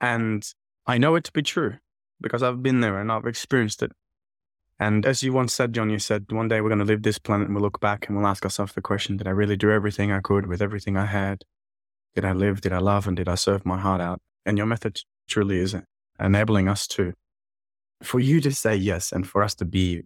And 0.00 0.44
I 0.88 0.98
know 0.98 1.14
it 1.14 1.22
to 1.22 1.32
be 1.32 1.42
true 1.42 1.76
because 2.20 2.42
I've 2.42 2.64
been 2.64 2.80
there 2.80 2.98
and 2.98 3.12
I've 3.12 3.26
experienced 3.26 3.80
it. 3.84 3.92
And 4.80 5.06
as 5.06 5.22
you 5.22 5.32
once 5.32 5.54
said, 5.54 5.72
John, 5.72 5.88
you 5.90 6.00
said 6.00 6.24
one 6.30 6.48
day 6.48 6.60
we're 6.60 6.68
going 6.68 6.80
to 6.80 6.84
leave 6.84 7.04
this 7.04 7.20
planet 7.20 7.46
and 7.46 7.54
we'll 7.54 7.62
look 7.62 7.78
back 7.78 8.08
and 8.08 8.16
we'll 8.16 8.26
ask 8.26 8.42
ourselves 8.42 8.72
the 8.72 8.82
question 8.82 9.16
Did 9.16 9.28
I 9.28 9.30
really 9.30 9.56
do 9.56 9.70
everything 9.70 10.10
I 10.10 10.18
could 10.18 10.48
with 10.48 10.60
everything 10.60 10.96
I 10.96 11.06
had? 11.06 11.44
Did 12.16 12.24
I 12.24 12.32
live? 12.32 12.60
Did 12.60 12.72
I 12.72 12.78
love? 12.78 13.06
And 13.06 13.16
did 13.16 13.28
I 13.28 13.36
serve 13.36 13.64
my 13.64 13.78
heart 13.78 14.00
out? 14.00 14.20
And 14.44 14.58
your 14.58 14.66
method 14.66 15.00
truly 15.28 15.58
is 15.58 15.76
enabling 16.18 16.66
us 16.66 16.88
to, 16.88 17.12
for 18.02 18.20
you 18.20 18.40
to 18.40 18.52
say 18.52 18.74
yes 18.74 19.12
and 19.12 19.26
for 19.26 19.42
us 19.42 19.54
to 19.56 19.64
be 19.64 20.02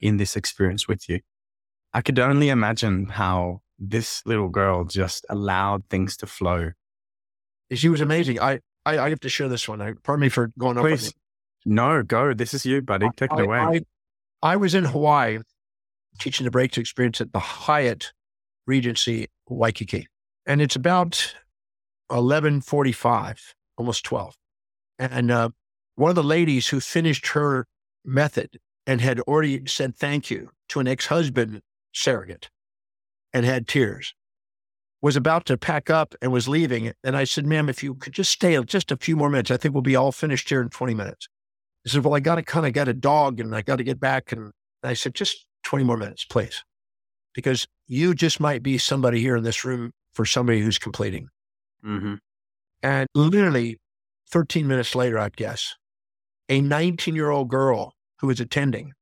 in 0.00 0.16
this 0.16 0.36
experience 0.36 0.88
with 0.88 1.08
you. 1.08 1.20
I 1.92 2.02
could 2.02 2.18
only 2.18 2.48
imagine 2.48 3.06
how 3.06 3.62
this 3.78 4.22
little 4.26 4.48
girl 4.48 4.84
just 4.84 5.24
allowed 5.28 5.84
things 5.88 6.16
to 6.18 6.26
flow. 6.26 6.72
She 7.72 7.88
was 7.88 8.00
amazing. 8.00 8.40
I, 8.40 8.60
I, 8.84 8.98
I 8.98 9.08
have 9.10 9.20
to 9.20 9.28
share 9.28 9.48
this 9.48 9.68
one. 9.68 9.80
I, 9.80 9.94
pardon 10.02 10.22
me 10.22 10.28
for 10.28 10.52
going 10.58 10.76
Please. 10.76 11.12
No, 11.64 12.02
go. 12.02 12.32
This 12.32 12.54
is 12.54 12.64
you, 12.64 12.80
buddy. 12.82 13.08
Take 13.16 13.32
I, 13.32 13.38
it 13.38 13.44
away. 13.44 13.58
I, 13.58 13.80
I 14.42 14.56
was 14.56 14.74
in 14.74 14.84
Hawaii 14.84 15.40
teaching 16.18 16.44
the 16.44 16.50
breakthrough 16.50 16.82
experience 16.82 17.20
at 17.20 17.32
the 17.32 17.40
Hyatt 17.40 18.12
Regency 18.66 19.26
Waikiki. 19.48 20.06
And 20.46 20.62
it's 20.62 20.76
about 20.76 21.34
1145, 22.08 23.54
almost 23.76 24.04
12. 24.04 24.36
And 24.98 25.30
uh, 25.30 25.50
one 25.96 26.10
of 26.10 26.14
the 26.14 26.22
ladies 26.22 26.68
who 26.68 26.80
finished 26.80 27.28
her 27.28 27.66
method 28.04 28.58
and 28.86 29.00
had 29.00 29.20
already 29.20 29.66
said 29.66 29.96
thank 29.96 30.30
you 30.30 30.50
to 30.68 30.80
an 30.80 30.86
ex-husband 30.86 31.60
surrogate 31.92 32.50
and 33.32 33.44
had 33.44 33.66
tears 33.66 34.14
was 35.02 35.16
about 35.16 35.44
to 35.46 35.56
pack 35.56 35.90
up 35.90 36.14
and 36.22 36.32
was 36.32 36.48
leaving. 36.48 36.92
And 37.04 37.16
I 37.16 37.24
said, 37.24 37.46
ma'am, 37.46 37.68
if 37.68 37.82
you 37.82 37.94
could 37.94 38.12
just 38.12 38.30
stay 38.30 38.62
just 38.64 38.90
a 38.90 38.96
few 38.96 39.16
more 39.16 39.30
minutes, 39.30 39.50
I 39.50 39.56
think 39.56 39.74
we'll 39.74 39.82
be 39.82 39.96
all 39.96 40.12
finished 40.12 40.48
here 40.48 40.62
in 40.62 40.68
20 40.68 40.94
minutes. 40.94 41.28
She 41.84 41.92
said, 41.92 42.04
well, 42.04 42.14
I 42.14 42.20
got 42.20 42.36
to 42.36 42.42
kind 42.42 42.66
of 42.66 42.72
get 42.72 42.88
a 42.88 42.94
dog 42.94 43.38
and 43.38 43.54
I 43.54 43.62
got 43.62 43.76
to 43.76 43.84
get 43.84 44.00
back. 44.00 44.32
And 44.32 44.52
I 44.82 44.94
said, 44.94 45.14
just 45.14 45.46
20 45.64 45.84
more 45.84 45.96
minutes, 45.96 46.24
please, 46.24 46.64
because 47.34 47.66
you 47.86 48.14
just 48.14 48.40
might 48.40 48.62
be 48.62 48.78
somebody 48.78 49.20
here 49.20 49.36
in 49.36 49.44
this 49.44 49.64
room 49.64 49.92
for 50.12 50.24
somebody 50.24 50.60
who's 50.60 50.78
completing. 50.78 51.28
Mm-hmm. 51.84 52.14
And 52.82 53.08
literally 53.14 53.78
13 54.30 54.66
minutes 54.66 54.94
later, 54.94 55.18
I'd 55.18 55.36
guess, 55.36 55.76
a 56.48 56.60
19 56.60 57.14
year 57.14 57.30
old 57.30 57.48
girl 57.48 57.94
who 58.20 58.26
was 58.26 58.40
attending 58.40 58.92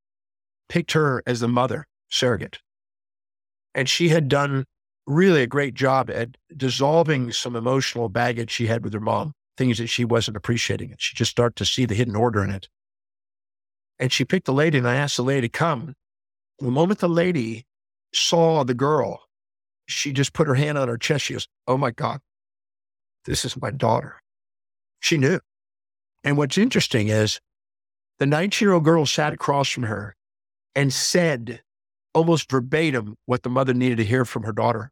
picked 0.68 0.92
her 0.92 1.22
as 1.26 1.40
the 1.40 1.48
mother 1.48 1.86
surrogate. 2.08 2.58
And 3.74 3.88
she 3.88 4.08
had 4.08 4.28
done 4.28 4.64
really 5.06 5.42
a 5.42 5.46
great 5.46 5.74
job 5.74 6.10
at 6.10 6.36
dissolving 6.56 7.32
some 7.32 7.56
emotional 7.56 8.08
baggage 8.08 8.50
she 8.50 8.66
had 8.66 8.84
with 8.84 8.92
her 8.94 9.00
mom, 9.00 9.32
things 9.56 9.78
that 9.78 9.88
she 9.88 10.04
wasn't 10.04 10.36
appreciating. 10.36 10.90
And 10.90 11.00
she 11.00 11.14
just 11.14 11.30
started 11.30 11.56
to 11.56 11.64
see 11.64 11.84
the 11.84 11.94
hidden 11.94 12.16
order 12.16 12.42
in 12.42 12.50
it. 12.50 12.68
And 13.98 14.12
she 14.12 14.24
picked 14.24 14.46
the 14.46 14.52
lady, 14.52 14.78
and 14.78 14.88
I 14.88 14.96
asked 14.96 15.16
the 15.16 15.22
lady 15.22 15.48
to 15.48 15.48
come. 15.48 15.94
The 16.58 16.70
moment 16.70 17.00
the 17.00 17.08
lady 17.08 17.66
saw 18.12 18.64
the 18.64 18.74
girl, 18.74 19.20
she 19.86 20.12
just 20.12 20.32
put 20.32 20.48
her 20.48 20.54
hand 20.54 20.78
on 20.78 20.88
her 20.88 20.98
chest. 20.98 21.24
She 21.24 21.34
goes, 21.34 21.48
Oh 21.66 21.76
my 21.76 21.90
God, 21.90 22.20
this 23.24 23.44
is 23.44 23.60
my 23.60 23.70
daughter. 23.70 24.20
She 25.00 25.18
knew. 25.18 25.40
And 26.24 26.38
what's 26.38 26.56
interesting 26.56 27.08
is 27.08 27.38
the 28.18 28.26
19 28.26 28.66
year 28.66 28.72
old 28.72 28.84
girl 28.84 29.04
sat 29.04 29.34
across 29.34 29.68
from 29.68 29.84
her 29.84 30.16
and 30.74 30.92
said 30.92 31.60
almost 32.14 32.50
verbatim 32.50 33.16
what 33.26 33.42
the 33.42 33.50
mother 33.50 33.74
needed 33.74 33.98
to 33.98 34.04
hear 34.04 34.24
from 34.24 34.44
her 34.44 34.52
daughter. 34.52 34.90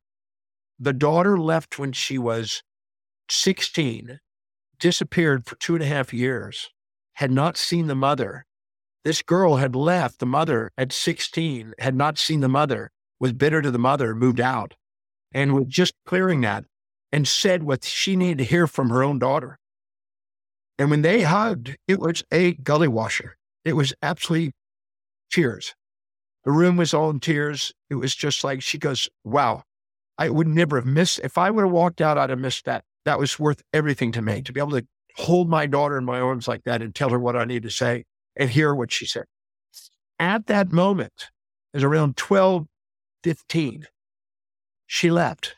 The 0.78 0.92
daughter 0.92 1.38
left 1.38 1.78
when 1.78 1.92
she 1.92 2.18
was 2.18 2.62
16, 3.30 4.20
disappeared 4.78 5.46
for 5.46 5.54
two 5.56 5.74
and 5.74 5.82
a 5.82 5.86
half 5.86 6.12
years, 6.12 6.70
had 7.14 7.30
not 7.30 7.56
seen 7.56 7.86
the 7.86 7.94
mother. 7.94 8.44
This 9.04 9.22
girl 9.22 9.56
had 9.56 9.74
left 9.74 10.18
the 10.18 10.26
mother 10.26 10.70
at 10.76 10.92
16, 10.92 11.74
had 11.78 11.94
not 11.94 12.18
seen 12.18 12.40
the 12.40 12.48
mother, 12.48 12.90
was 13.18 13.32
bitter 13.32 13.62
to 13.62 13.70
the 13.70 13.78
mother, 13.78 14.14
moved 14.14 14.40
out, 14.40 14.74
and 15.32 15.54
was 15.54 15.66
just 15.66 15.94
clearing 16.04 16.40
that 16.42 16.64
and 17.10 17.26
said 17.26 17.62
what 17.62 17.84
she 17.84 18.16
needed 18.16 18.38
to 18.38 18.44
hear 18.44 18.66
from 18.66 18.90
her 18.90 19.02
own 19.02 19.18
daughter. 19.18 19.58
And 20.78 20.90
when 20.90 21.02
they 21.02 21.22
hugged, 21.22 21.76
it 21.86 22.00
was 22.00 22.24
a 22.32 22.54
gully 22.54 22.88
washer. 22.88 23.36
It 23.64 23.74
was 23.74 23.94
absolutely 24.02 24.52
tears. 25.30 25.74
The 26.44 26.50
room 26.50 26.76
was 26.76 26.92
all 26.92 27.10
in 27.10 27.20
tears. 27.20 27.72
It 27.88 27.96
was 27.96 28.14
just 28.14 28.42
like 28.42 28.62
she 28.62 28.78
goes, 28.78 29.08
Wow, 29.24 29.62
I 30.18 30.28
would 30.28 30.48
never 30.48 30.76
have 30.76 30.86
missed. 30.86 31.20
If 31.22 31.38
I 31.38 31.50
would 31.50 31.64
have 31.64 31.72
walked 31.72 32.00
out, 32.00 32.18
I'd 32.18 32.30
have 32.30 32.38
missed 32.38 32.64
that. 32.64 32.84
That 33.04 33.18
was 33.18 33.38
worth 33.38 33.62
everything 33.72 34.12
to 34.12 34.22
me 34.22 34.42
to 34.42 34.52
be 34.52 34.60
able 34.60 34.72
to 34.72 34.86
hold 35.16 35.48
my 35.48 35.66
daughter 35.66 35.98
in 35.98 36.04
my 36.04 36.20
arms 36.20 36.48
like 36.48 36.64
that 36.64 36.82
and 36.82 36.94
tell 36.94 37.10
her 37.10 37.18
what 37.18 37.36
I 37.36 37.44
need 37.44 37.62
to 37.64 37.70
say 37.70 38.04
and 38.36 38.50
hear 38.50 38.74
what 38.74 38.92
she 38.92 39.06
said. 39.06 39.24
At 40.18 40.46
that 40.46 40.72
moment, 40.72 41.30
it 41.72 41.78
was 41.78 41.84
around 41.84 42.16
12, 42.16 42.66
15, 43.24 43.86
she 44.86 45.10
left 45.10 45.56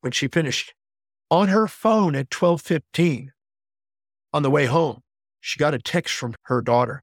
when 0.00 0.12
she 0.12 0.28
finished. 0.28 0.74
On 1.30 1.48
her 1.48 1.66
phone 1.66 2.14
at 2.14 2.32
1215, 2.32 3.32
on 4.34 4.42
the 4.42 4.50
way 4.50 4.66
home, 4.66 5.00
she 5.40 5.58
got 5.58 5.74
a 5.74 5.78
text 5.78 6.14
from 6.14 6.34
her 6.42 6.60
daughter. 6.60 7.02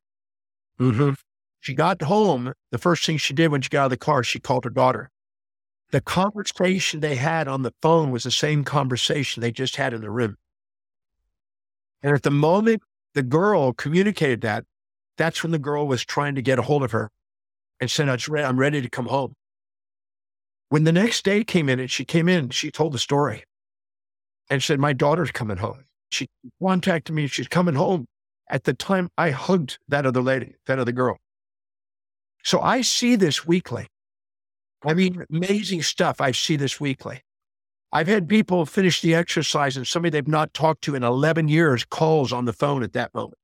Mm-hmm. 0.80 1.14
She 1.62 1.74
got 1.74 2.02
home. 2.02 2.54
The 2.72 2.78
first 2.78 3.06
thing 3.06 3.18
she 3.18 3.34
did 3.34 3.48
when 3.48 3.62
she 3.62 3.70
got 3.70 3.84
out 3.84 3.86
of 3.86 3.92
the 3.92 3.98
car, 3.98 4.22
she 4.22 4.40
called 4.40 4.66
her 4.66 4.70
daughter. 4.70 5.10
The 5.92 6.02
conversation 6.02 7.00
they 7.00 7.16
had 7.16 7.48
on 7.48 7.62
the 7.62 7.74
phone 7.82 8.12
was 8.12 8.24
the 8.24 8.32
same 8.32 8.64
conversation 8.64 9.42
they 9.42 9.52
just 9.52 9.78
had 9.78 9.94
in 9.94 10.02
the 10.02 10.12
room. 10.12 10.36
And 12.04 12.14
at 12.14 12.24
the 12.24 12.32
moment 12.32 12.82
the 13.14 13.24
girl 13.24 13.72
communicated 13.74 14.42
that, 14.42 14.66
that's 15.18 15.42
when 15.42 15.52
the 15.52 15.60
girl 15.60 15.88
was 15.88 16.04
trying 16.04 16.36
to 16.36 16.42
get 16.42 16.60
a 16.60 16.64
hold 16.64 16.84
of 16.84 16.92
her 16.92 17.12
and 17.80 17.90
said, 17.90 18.10
I'm 18.10 18.60
ready 18.60 18.82
to 18.82 18.90
come 18.90 19.06
home. 19.06 19.36
When 20.70 20.84
the 20.84 20.92
next 20.92 21.24
day 21.24 21.44
came 21.44 21.70
in 21.70 21.80
and 21.80 21.92
she 21.92 22.04
came 22.04 22.28
in, 22.28 22.50
she 22.50 22.72
told 22.72 22.94
the 22.94 23.00
story 23.00 23.44
and 24.50 24.62
said, 24.62 24.80
My 24.80 24.94
daughter's 24.94 25.32
coming 25.32 25.58
home. 25.58 25.84
She 26.12 26.28
contacted 26.62 27.16
me. 27.16 27.28
She's 27.28 27.48
coming 27.48 27.76
home. 27.76 28.06
At 28.50 28.66
the 28.66 28.74
time, 28.74 29.10
I 29.18 29.30
hugged 29.32 29.80
that 29.88 30.06
other 30.06 30.22
lady, 30.22 30.56
that 30.68 30.78
other 30.78 30.92
girl. 30.92 31.18
So 32.44 32.60
I 32.60 32.82
see 32.82 33.16
this 33.16 33.48
weekly. 33.48 33.88
I 34.86 34.94
mean, 34.94 35.24
amazing 35.32 35.84
stuff. 35.84 36.20
I 36.20 36.32
see 36.32 36.56
this 36.56 36.80
weekly. 36.80 37.22
I've 37.94 38.08
had 38.08 38.28
people 38.28 38.66
finish 38.66 39.02
the 39.02 39.16
exercise 39.16 39.78
and 39.78 39.88
somebody 39.88 40.12
they've 40.12 40.28
not 40.28 40.54
talked 40.54 40.82
to 40.84 40.96
in 40.96 41.04
11 41.04 41.50
years 41.50 41.86
calls 41.86 42.34
on 42.34 42.46
the 42.46 42.54
phone 42.54 42.84
at 42.84 42.94
that 42.94 43.14
moment. 43.14 43.38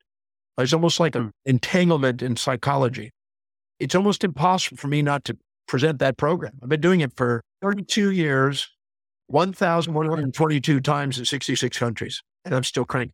It's 0.58 0.74
almost 0.74 1.00
like 1.00 1.16
an 1.16 1.24
hmm. 1.24 1.30
entanglement 1.46 2.22
in 2.22 2.36
psychology. 2.36 3.12
It's 3.80 3.96
almost 3.96 4.24
impossible 4.24 4.78
for 4.78 4.88
me 4.88 5.02
not 5.02 5.24
to 5.26 5.38
present 5.68 6.00
that 6.00 6.18
program. 6.18 6.54
I've 6.64 6.70
been 6.70 6.82
doing 6.82 7.02
it 7.02 7.14
for 7.16 7.44
32 7.62 8.12
years. 8.12 8.68
1,122 9.30 10.80
times 10.80 11.20
in 11.20 11.26
66 11.26 11.78
countries, 11.78 12.24
and 12.48 12.56
I'm 12.56 12.64
still 12.64 12.86
cranking. 12.86 13.14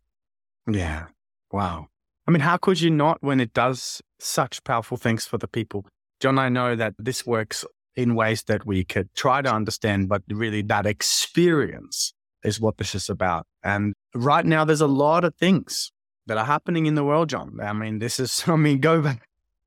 Yeah. 0.72 1.08
Wow. 1.52 1.88
I 2.28 2.32
mean, 2.32 2.41
how 2.41 2.58
could 2.58 2.80
you 2.80 2.89
not 2.89 3.17
when 3.22 3.39
it 3.39 3.54
does 3.54 4.02
such 4.19 4.63
powerful 4.63 4.96
things 4.96 5.26
for 5.26 5.38
the 5.38 5.48
people? 5.48 5.86
John, 6.19 6.39
I 6.39 6.50
know 6.50 6.76
that 6.76 6.93
this 6.98 7.26
works 7.26 7.65
in 7.96 8.15
ways 8.15 8.43
that 8.43 8.65
we 8.65 8.86
could 8.86 9.13
try 9.13 9.41
to 9.41 9.52
understand, 9.52 10.08
but 10.08 10.22
really 10.30 10.62
that 10.62 10.86
experience 10.86 12.13
is 12.43 12.62
what 12.62 12.78
this 12.78 12.96
is 12.96 13.10
about. 13.10 13.46
And 13.63 13.93
right 14.13 14.46
now, 14.46 14.63
there's 14.65 14.82
a 14.82 14.88
lot 14.88 15.24
of 15.26 15.36
things 15.36 15.91
that 16.28 16.38
are 16.38 16.46
happening 16.46 16.86
in 16.86 16.96
the 16.96 17.04
world, 17.04 17.30
John. 17.30 17.58
I 17.62 17.74
mean, 17.74 18.00
this 18.00 18.19
is, 18.19 18.43
I 18.48 18.56
mean, 18.56 18.80
go 18.80 19.02
back 19.02 19.24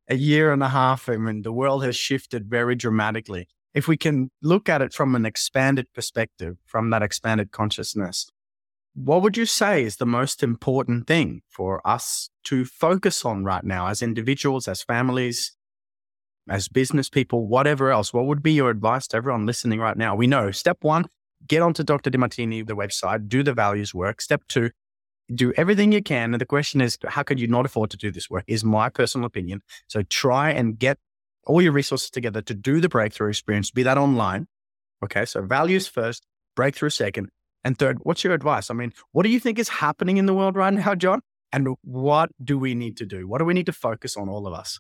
a 0.09 0.17
year 0.17 0.53
and 0.53 0.63
a 0.63 0.69
half. 0.69 1.09
I 1.09 1.17
mean, 1.17 1.43
the 1.43 1.53
world 1.53 1.85
has 1.85 1.97
shifted 1.97 2.49
very 2.49 2.77
dramatically. 2.77 3.49
If 3.75 3.89
we 3.89 3.97
can 3.97 4.31
look 4.41 4.69
at 4.69 4.81
it 4.81 4.95
from 4.95 5.15
an 5.15 5.27
expanded 5.27 5.93
perspective, 5.93 6.57
from 6.65 6.91
that 6.91 7.03
expanded 7.03 7.51
consciousness, 7.51 8.31
what 8.97 9.21
would 9.21 9.37
you 9.37 9.45
say 9.45 9.85
is 9.85 9.97
the 9.97 10.07
most 10.07 10.43
important 10.43 11.07
thing 11.07 11.43
for 11.51 11.87
us 11.87 12.31
to 12.45 12.65
focus 12.65 13.27
on 13.27 13.45
right 13.45 13.63
now 13.63 13.89
as 13.89 14.01
individuals, 14.01 14.67
as 14.67 14.83
families, 14.83 15.55
as 16.49 16.67
business 16.67 17.11
people, 17.11 17.47
whatever 17.47 17.91
else? 17.91 18.15
What 18.15 18.25
would 18.25 18.43
be 18.43 18.53
your 18.53 18.71
advice 18.71 19.07
to 19.09 19.19
everyone 19.19 19.45
listening 19.45 19.81
right 19.81 19.99
now? 19.99 20.15
We 20.15 20.27
know 20.27 20.51
step 20.51 20.79
one, 20.81 21.07
get 21.47 21.61
onto 21.61 21.85
Dr. 21.85 22.11
Demartini, 22.11 22.67
the 22.67 22.75
website, 22.75 23.29
do 23.29 23.43
the 23.43 23.53
values 23.53 23.95
work. 23.95 24.23
Step 24.23 24.43
two, 24.49 24.71
do 25.35 25.53
everything 25.59 25.93
you 25.93 26.03
can. 26.03 26.33
And 26.33 26.41
the 26.41 26.47
question 26.47 26.81
is, 26.81 26.97
how 27.07 27.23
could 27.23 27.39
you 27.39 27.49
not 27.49 27.67
afford 27.67 27.91
to 27.91 27.99
do 27.99 28.11
this 28.11 28.31
work? 28.31 28.45
Is 28.47 28.65
my 28.65 28.89
personal 28.89 29.27
opinion. 29.27 29.61
So 29.89 30.05
try 30.05 30.53
and 30.53 30.79
get 30.79 30.97
all 31.47 31.61
your 31.61 31.73
resources 31.73 32.09
together 32.09 32.41
to 32.41 32.55
do 32.55 32.81
the 32.81 32.89
breakthrough 32.89 33.29
experience, 33.29 33.71
be 33.71 33.83
that 33.83 33.99
online. 33.99 34.47
Okay. 35.05 35.27
So 35.27 35.43
values 35.43 35.87
first, 35.87 36.25
breakthrough 36.55 36.89
second, 36.89 37.29
and 37.67 37.77
third, 37.77 37.99
what's 38.03 38.23
your 38.23 38.33
advice? 38.33 38.71
I 38.71 38.75
mean, 38.75 38.93
what 39.11 39.25
do 39.25 39.29
you 39.29 39.41
think 39.41 39.59
is 39.59 39.69
happening 39.69 40.19
in 40.19 40.27
the 40.27 40.35
world 40.35 40.55
right 40.55 40.73
now, 40.73 40.95
John? 40.95 41.21
And 41.53 41.75
what 41.83 42.31
do 42.43 42.57
we 42.61 42.77
need 42.77 42.97
to 42.99 43.05
do? 43.05 43.27
What 43.27 43.39
do 43.39 43.45
we 43.45 43.55
need 43.55 43.67
to 43.67 43.73
focus 43.73 44.17
on, 44.17 44.29
all 44.29 44.47
of 44.47 44.55
us? 44.55 44.79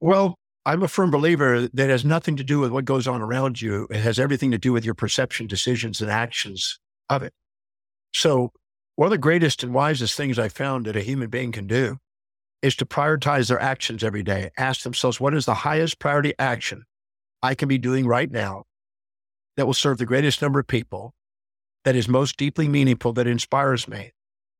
Well, 0.00 0.38
I'm 0.64 0.82
a 0.82 0.88
firm 0.88 1.10
believer 1.10 1.68
that 1.68 1.90
has 1.90 2.02
nothing 2.02 2.36
to 2.36 2.42
do 2.42 2.60
with 2.60 2.70
what 2.70 2.86
goes 2.86 3.06
on 3.06 3.20
around 3.20 3.60
you. 3.60 3.86
It 3.90 3.98
has 3.98 4.18
everything 4.18 4.50
to 4.52 4.58
do 4.58 4.72
with 4.72 4.86
your 4.86 4.94
perception, 4.94 5.46
decisions, 5.46 6.00
and 6.00 6.10
actions 6.10 6.78
of 7.10 7.22
it. 7.22 7.34
So, 8.14 8.52
one 8.96 9.08
of 9.08 9.10
the 9.10 9.18
greatest 9.18 9.62
and 9.62 9.74
wisest 9.74 10.16
things 10.16 10.38
I 10.38 10.48
found 10.48 10.86
that 10.86 10.96
a 10.96 11.02
human 11.02 11.28
being 11.28 11.52
can 11.52 11.66
do 11.66 11.98
is 12.62 12.74
to 12.76 12.86
prioritize 12.86 13.48
their 13.48 13.60
actions 13.60 14.02
every 14.02 14.22
day. 14.22 14.48
Ask 14.56 14.82
themselves, 14.82 15.20
what 15.20 15.34
is 15.34 15.44
the 15.44 15.52
highest 15.52 15.98
priority 15.98 16.32
action 16.38 16.84
I 17.42 17.54
can 17.54 17.68
be 17.68 17.76
doing 17.76 18.06
right 18.06 18.30
now 18.30 18.64
that 19.58 19.66
will 19.66 19.74
serve 19.74 19.98
the 19.98 20.06
greatest 20.06 20.40
number 20.40 20.58
of 20.58 20.66
people 20.66 21.12
that 21.84 21.96
is 21.96 22.08
most 22.08 22.36
deeply 22.36 22.68
meaningful, 22.68 23.12
that 23.12 23.26
inspires 23.26 23.86
me, 23.86 24.12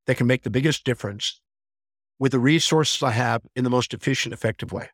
that 0.07 0.17
can 0.17 0.27
make 0.27 0.43
the 0.43 0.51
biggest 0.51 0.85
difference 0.85 1.41
with 2.19 2.33
the 2.33 2.39
resources 2.39 3.03
I 3.03 3.11
have 3.11 3.43
in 3.57 3.65
the 3.65 3.71
most 3.71 3.93
efficient, 3.93 4.33
effective 4.33 4.73
way. 4.73 4.91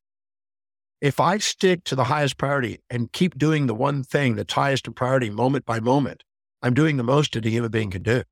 If 1.01 1.19
I 1.19 1.39
stick 1.39 1.85
to 1.85 1.95
the 1.95 2.05
highest 2.05 2.37
priority 2.37 2.81
and 2.91 3.13
keep 3.13 3.39
doing 3.39 3.67
the 3.67 3.75
one 3.75 4.03
thing 4.03 4.37
that's 4.37 4.53
highest 4.53 4.87
in 4.87 4.93
priority 4.93 5.31
moment 5.31 5.65
by 5.65 5.81
moment, 5.81 6.25
I'm 6.63 6.75
doing 6.75 6.97
the 6.97 7.03
most 7.03 7.33
that 7.33 7.47
a 7.47 7.51
human 7.51 7.71
being 7.71 7.91
can 7.91 8.03
do. 8.03 8.23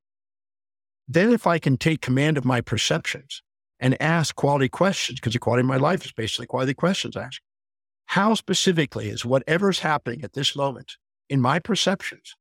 Then, 1.07 1.33
if 1.33 1.47
I 1.47 1.59
can 1.59 1.79
take 1.79 2.03
command 2.03 2.37
of 2.37 2.45
my 2.45 2.61
perceptions 2.61 3.43
and 3.81 4.01
ask 4.03 4.37
quality 4.37 4.69
questions, 4.69 5.19
because 5.19 5.33
the 5.33 5.39
quality 5.39 5.61
of 5.61 5.67
my 5.67 5.79
life 5.79 6.05
is 6.05 6.13
basically 6.13 6.47
quality 6.47 6.75
questions 6.75 7.17
asked, 7.17 7.41
how 8.07 8.35
specifically 8.35 9.09
is 9.09 9.25
whatever's 9.25 9.81
happening 9.81 10.23
at 10.23 10.35
this 10.35 10.55
moment 10.55 10.97
in 11.31 11.41
my 11.41 11.59
perceptions 11.59 12.37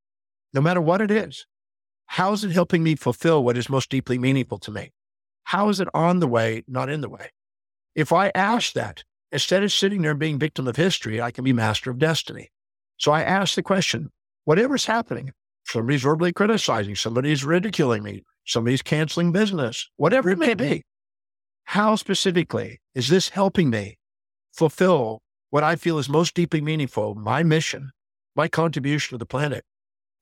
no 0.52 0.60
matter 0.60 0.80
what 0.80 1.00
it 1.00 1.10
is. 1.10 1.46
How 2.06 2.32
is 2.32 2.44
it 2.44 2.52
helping 2.52 2.82
me 2.82 2.96
fulfill 2.96 3.44
what 3.44 3.56
is 3.56 3.68
most 3.68 3.90
deeply 3.90 4.18
meaningful 4.18 4.58
to 4.60 4.70
me? 4.70 4.92
How 5.44 5.68
is 5.68 5.80
it 5.80 5.88
on 5.94 6.20
the 6.20 6.28
way, 6.28 6.64
not 6.66 6.88
in 6.88 7.00
the 7.00 7.08
way? 7.08 7.30
If 7.94 8.12
I 8.12 8.30
ask 8.34 8.72
that, 8.74 9.04
instead 9.32 9.62
of 9.62 9.72
sitting 9.72 10.02
there 10.02 10.14
being 10.14 10.38
victim 10.38 10.66
of 10.66 10.76
history, 10.76 11.20
I 11.20 11.30
can 11.30 11.44
be 11.44 11.52
master 11.52 11.90
of 11.90 11.98
destiny. 11.98 12.50
So 12.96 13.12
I 13.12 13.22
ask 13.22 13.54
the 13.54 13.62
question, 13.62 14.10
whatever's 14.44 14.86
happening, 14.86 15.32
somebody's 15.64 16.02
verbally 16.02 16.32
criticizing, 16.32 16.96
somebody's 16.96 17.44
ridiculing 17.44 18.02
me, 18.02 18.24
somebody's 18.46 18.82
canceling 18.82 19.32
business, 19.32 19.88
whatever 19.96 20.30
it 20.30 20.38
may 20.38 20.54
be, 20.54 20.82
how 21.64 21.96
specifically 21.96 22.80
is 22.94 23.08
this 23.08 23.28
helping 23.28 23.68
me 23.68 23.98
fulfill 24.52 25.20
what 25.50 25.62
I 25.62 25.76
feel 25.76 25.98
is 25.98 26.08
most 26.08 26.34
deeply 26.34 26.62
meaningful, 26.62 27.14
my 27.14 27.42
mission, 27.42 27.90
my 28.34 28.48
contribution 28.48 29.14
to 29.14 29.18
the 29.18 29.26
planet? 29.26 29.64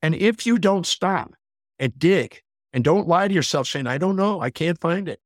And 0.02 0.14
if 0.14 0.46
you 0.46 0.58
don't 0.58 0.86
stop 0.86 1.34
and 1.78 1.98
dig 1.98 2.42
and 2.72 2.84
don't 2.84 3.08
lie 3.08 3.28
to 3.28 3.34
yourself 3.34 3.66
saying, 3.68 3.86
I 3.86 3.98
don't 3.98 4.16
know, 4.16 4.40
I 4.40 4.50
can't 4.50 4.80
find 4.80 5.08
it, 5.08 5.20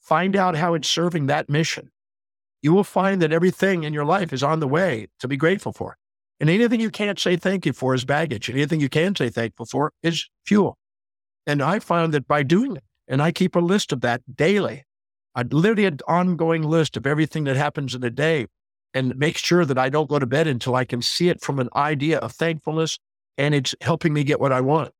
find 0.00 0.36
out 0.36 0.56
how 0.56 0.74
it's 0.74 0.88
serving 0.88 1.26
that 1.26 1.48
mission. 1.48 1.90
You 2.62 2.72
will 2.72 2.84
find 2.84 3.22
that 3.22 3.32
everything 3.32 3.84
in 3.84 3.94
your 3.94 4.04
life 4.04 4.32
is 4.32 4.42
on 4.42 4.60
the 4.60 4.68
way 4.68 5.08
to 5.20 5.28
be 5.28 5.36
grateful 5.36 5.72
for. 5.72 5.96
And 6.38 6.48
anything 6.48 6.80
you 6.80 6.90
can't 6.90 7.18
say 7.18 7.36
thank 7.36 7.66
you 7.66 7.72
for 7.72 7.94
is 7.94 8.04
baggage. 8.04 8.48
Anything 8.48 8.80
you 8.80 8.88
can 8.88 9.14
say 9.14 9.28
thankful 9.28 9.66
for 9.66 9.92
is 10.02 10.28
fuel. 10.46 10.78
And 11.46 11.62
I 11.62 11.78
found 11.78 12.14
that 12.14 12.28
by 12.28 12.42
doing 12.42 12.76
it, 12.76 12.84
and 13.08 13.20
I 13.20 13.32
keep 13.32 13.56
a 13.56 13.60
list 13.60 13.92
of 13.92 14.02
that 14.02 14.22
daily, 14.36 14.84
I 15.34 15.42
literally 15.42 15.86
an 15.86 15.98
ongoing 16.06 16.62
list 16.62 16.96
of 16.96 17.06
everything 17.06 17.44
that 17.44 17.56
happens 17.56 17.94
in 17.94 18.04
a 18.04 18.10
day 18.10 18.46
and 18.94 19.16
make 19.16 19.36
sure 19.36 19.64
that 19.64 19.78
I 19.78 19.88
don't 19.88 20.08
go 20.08 20.18
to 20.18 20.26
bed 20.26 20.46
until 20.46 20.74
I 20.74 20.84
can 20.84 21.02
see 21.02 21.28
it 21.28 21.40
from 21.40 21.58
an 21.58 21.68
idea 21.74 22.18
of 22.18 22.32
thankfulness 22.32 22.98
and 23.40 23.54
it's 23.54 23.74
helping 23.80 24.12
me 24.12 24.22
get 24.22 24.38
what 24.38 24.52
I 24.52 24.60
want. 24.60 24.92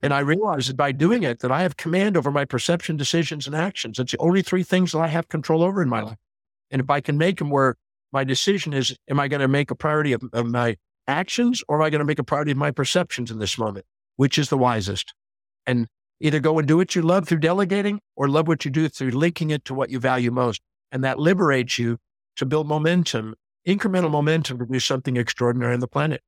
And 0.00 0.14
I 0.14 0.20
realize 0.20 0.68
that 0.68 0.76
by 0.76 0.90
doing 0.90 1.22
it, 1.22 1.40
that 1.40 1.52
I 1.52 1.60
have 1.60 1.76
command 1.76 2.16
over 2.16 2.30
my 2.30 2.46
perception, 2.46 2.96
decisions, 2.96 3.46
and 3.46 3.54
actions. 3.54 3.98
It's 3.98 4.12
the 4.12 4.18
only 4.18 4.40
three 4.40 4.62
things 4.62 4.92
that 4.92 5.00
I 5.00 5.08
have 5.08 5.28
control 5.28 5.62
over 5.62 5.82
in 5.82 5.88
my 5.88 6.00
life. 6.00 6.16
And 6.70 6.80
if 6.80 6.88
I 6.88 7.02
can 7.02 7.18
make 7.18 7.38
them 7.38 7.50
where 7.50 7.74
my 8.10 8.24
decision 8.24 8.72
is, 8.72 8.96
am 9.10 9.20
I 9.20 9.28
going 9.28 9.42
to 9.42 9.48
make 9.48 9.70
a 9.70 9.74
priority 9.74 10.14
of, 10.14 10.22
of 10.32 10.46
my 10.46 10.76
actions 11.06 11.62
or 11.68 11.76
am 11.76 11.82
I 11.82 11.90
going 11.90 11.98
to 11.98 12.06
make 12.06 12.18
a 12.18 12.24
priority 12.24 12.52
of 12.52 12.56
my 12.56 12.70
perceptions 12.70 13.30
in 13.30 13.38
this 13.38 13.58
moment? 13.58 13.84
Which 14.16 14.38
is 14.38 14.48
the 14.48 14.56
wisest? 14.56 15.12
And 15.66 15.88
either 16.20 16.40
go 16.40 16.58
and 16.58 16.66
do 16.66 16.78
what 16.78 16.94
you 16.94 17.02
love 17.02 17.28
through 17.28 17.40
delegating 17.40 18.00
or 18.16 18.28
love 18.28 18.48
what 18.48 18.64
you 18.64 18.70
do 18.70 18.88
through 18.88 19.10
linking 19.10 19.50
it 19.50 19.66
to 19.66 19.74
what 19.74 19.90
you 19.90 20.00
value 20.00 20.30
most. 20.30 20.62
And 20.90 21.04
that 21.04 21.18
liberates 21.18 21.78
you 21.78 21.98
to 22.36 22.46
build 22.46 22.66
momentum, 22.66 23.34
incremental 23.66 24.10
momentum 24.10 24.58
to 24.58 24.64
do 24.64 24.80
something 24.80 25.18
extraordinary 25.18 25.74
on 25.74 25.80
the 25.80 25.88
planet. 25.88 26.22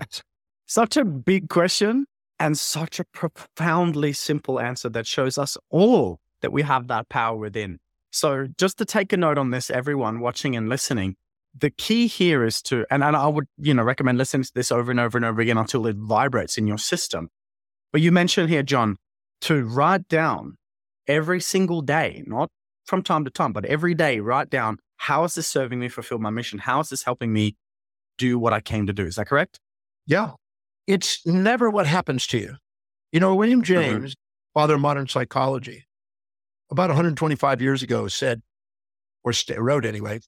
Such 0.68 0.98
a 0.98 1.04
big 1.04 1.48
question 1.48 2.04
and 2.38 2.58
such 2.58 3.00
a 3.00 3.04
profoundly 3.04 4.12
simple 4.12 4.60
answer 4.60 4.90
that 4.90 5.06
shows 5.06 5.38
us 5.38 5.56
all 5.70 6.20
that 6.42 6.52
we 6.52 6.60
have 6.60 6.88
that 6.88 7.08
power 7.08 7.38
within. 7.38 7.78
So, 8.10 8.48
just 8.58 8.76
to 8.76 8.84
take 8.84 9.10
a 9.14 9.16
note 9.16 9.38
on 9.38 9.50
this, 9.50 9.70
everyone 9.70 10.20
watching 10.20 10.54
and 10.54 10.68
listening, 10.68 11.16
the 11.58 11.70
key 11.70 12.06
here 12.06 12.44
is 12.44 12.60
to, 12.62 12.84
and, 12.90 13.02
and 13.02 13.16
I 13.16 13.28
would, 13.28 13.46
you 13.56 13.72
know, 13.72 13.82
recommend 13.82 14.18
listening 14.18 14.42
to 14.42 14.52
this 14.54 14.70
over 14.70 14.90
and 14.90 15.00
over 15.00 15.16
and 15.16 15.24
over 15.24 15.40
again 15.40 15.56
until 15.56 15.86
it 15.86 15.96
vibrates 15.96 16.58
in 16.58 16.66
your 16.66 16.76
system. 16.76 17.30
But 17.90 18.02
you 18.02 18.12
mentioned 18.12 18.50
here, 18.50 18.62
John, 18.62 18.96
to 19.42 19.64
write 19.64 20.06
down 20.08 20.58
every 21.06 21.40
single 21.40 21.80
day, 21.80 22.24
not 22.26 22.50
from 22.84 23.02
time 23.02 23.24
to 23.24 23.30
time, 23.30 23.54
but 23.54 23.64
every 23.64 23.94
day, 23.94 24.20
write 24.20 24.50
down 24.50 24.76
how 24.98 25.24
is 25.24 25.34
this 25.34 25.46
serving 25.46 25.80
me 25.80 25.88
fulfill 25.88 26.18
my 26.18 26.30
mission? 26.30 26.58
How 26.58 26.80
is 26.80 26.90
this 26.90 27.04
helping 27.04 27.32
me 27.32 27.56
do 28.18 28.38
what 28.38 28.52
I 28.52 28.60
came 28.60 28.86
to 28.86 28.92
do? 28.92 29.06
Is 29.06 29.16
that 29.16 29.28
correct? 29.28 29.60
Yeah 30.06 30.32
it's 30.88 31.24
never 31.26 31.70
what 31.70 31.86
happens 31.86 32.26
to 32.28 32.38
you. 32.38 32.56
You 33.12 33.20
know, 33.20 33.34
William 33.36 33.62
mm-hmm. 33.62 33.74
James, 33.74 34.14
mm-hmm. 34.14 34.58
father 34.58 34.74
of 34.74 34.80
modern 34.80 35.06
psychology, 35.06 35.86
about 36.70 36.88
125 36.88 37.62
years 37.62 37.82
ago 37.82 38.08
said, 38.08 38.42
or 39.22 39.32
wrote 39.58 39.84
anyway, 39.84 40.20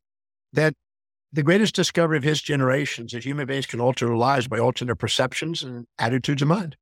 that 0.53 0.75
the 1.33 1.43
greatest 1.43 1.75
discovery 1.75 2.19
of 2.19 2.23
his 2.23 2.43
generation 2.43 3.07
is 3.07 3.13
that 3.13 3.25
human 3.25 3.47
beings 3.47 3.67
can 3.67 3.81
alter 3.81 4.07
their 4.07 4.17
lives 4.17 4.49
by 4.49 4.59
altering 4.59 4.87
their 4.87 4.97
perceptions 4.97 5.63
and 5.63 5.87
attitudes 5.99 6.43
of 6.43 6.49
mind. 6.49 6.77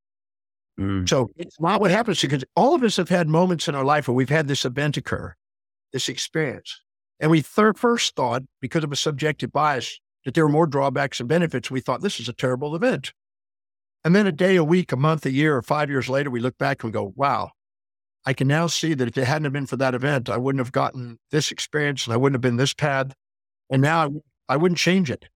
Mm. 0.81 1.09
So 1.09 1.31
it's 1.37 1.61
not 1.61 1.81
what 1.81 1.91
happens 1.91 2.19
to 2.21 2.27
you, 2.27 2.31
because 2.31 2.45
all 2.57 2.75
of 2.75 2.83
us 2.83 2.97
have 2.97 3.09
had 3.09 3.29
moments 3.29 3.69
in 3.69 3.75
our 3.75 3.85
life 3.85 4.09
where 4.09 4.15
we've 4.15 4.29
had 4.29 4.49
this 4.49 4.65
event 4.65 4.97
occur, 4.97 5.35
this 5.93 6.09
experience. 6.09 6.81
And 7.21 7.31
we 7.31 7.43
th- 7.43 7.77
first 7.77 8.17
thought, 8.17 8.43
because 8.61 8.85
of 8.85 8.93
a 8.93 8.97
subjective 8.97 9.53
bias, 9.53 10.01
that 10.25 10.35
there 10.35 10.45
were 10.45 10.53
more 10.53 10.67
drawbacks 10.67 11.21
and 11.21 11.29
benefits. 11.29 11.71
We 11.71 11.81
thought 11.81 12.01
this 12.01 12.21
is 12.21 12.29
a 12.29 12.33
terrible 12.33 12.75
event. 12.75 13.13
And 14.09 14.17
then 14.17 14.27
a 14.27 14.33
day, 14.33 14.57
a 14.57 14.65
week, 14.65 14.91
a 14.91 14.97
month, 14.97 15.27
a 15.27 15.31
year, 15.31 15.55
or 15.55 15.61
five 15.61 15.91
years 15.91 16.09
later, 16.09 16.31
we 16.31 16.41
look 16.41 16.57
back 16.57 16.83
and 16.83 16.91
go, 16.91 17.13
wow, 17.15 17.51
I 18.25 18.33
can 18.33 18.49
now 18.49 18.67
see 18.67 18.95
that 18.95 19.07
if 19.07 19.19
it 19.19 19.27
hadn't 19.27 19.53
been 19.53 19.67
for 19.67 19.77
that 19.77 19.95
event, 19.95 20.31
I 20.31 20.39
wouldn't 20.39 20.65
have 20.65 20.73
gotten 20.73 21.19
this 21.31 21.53
experience 21.53 22.07
and 22.07 22.15
I 22.15 22.17
wouldn't 22.17 22.37
have 22.37 22.41
been 22.41 22.57
this 22.57 22.73
path. 22.73 23.13
And 23.69 23.83
now 23.83 24.07
I 24.49 24.55
I 24.55 24.57
wouldn't 24.57 24.79
change 24.79 25.11
it. 25.11 25.29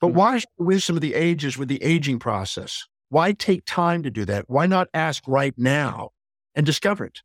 But 0.00 0.06
mm-hmm. 0.06 0.16
why 0.16 0.38
the 0.38 0.64
wisdom 0.64 0.96
of 0.96 1.02
the 1.02 1.12
ages 1.12 1.58
with 1.58 1.68
the 1.68 1.82
aging 1.82 2.18
process? 2.18 2.86
Why 3.10 3.32
take 3.32 3.64
time 3.66 4.02
to 4.02 4.10
do 4.10 4.24
that? 4.24 4.48
Why 4.48 4.66
not 4.66 4.88
ask 4.94 5.22
right 5.26 5.52
now 5.58 6.12
and 6.54 6.64
discover 6.64 7.04
it? 7.04 7.20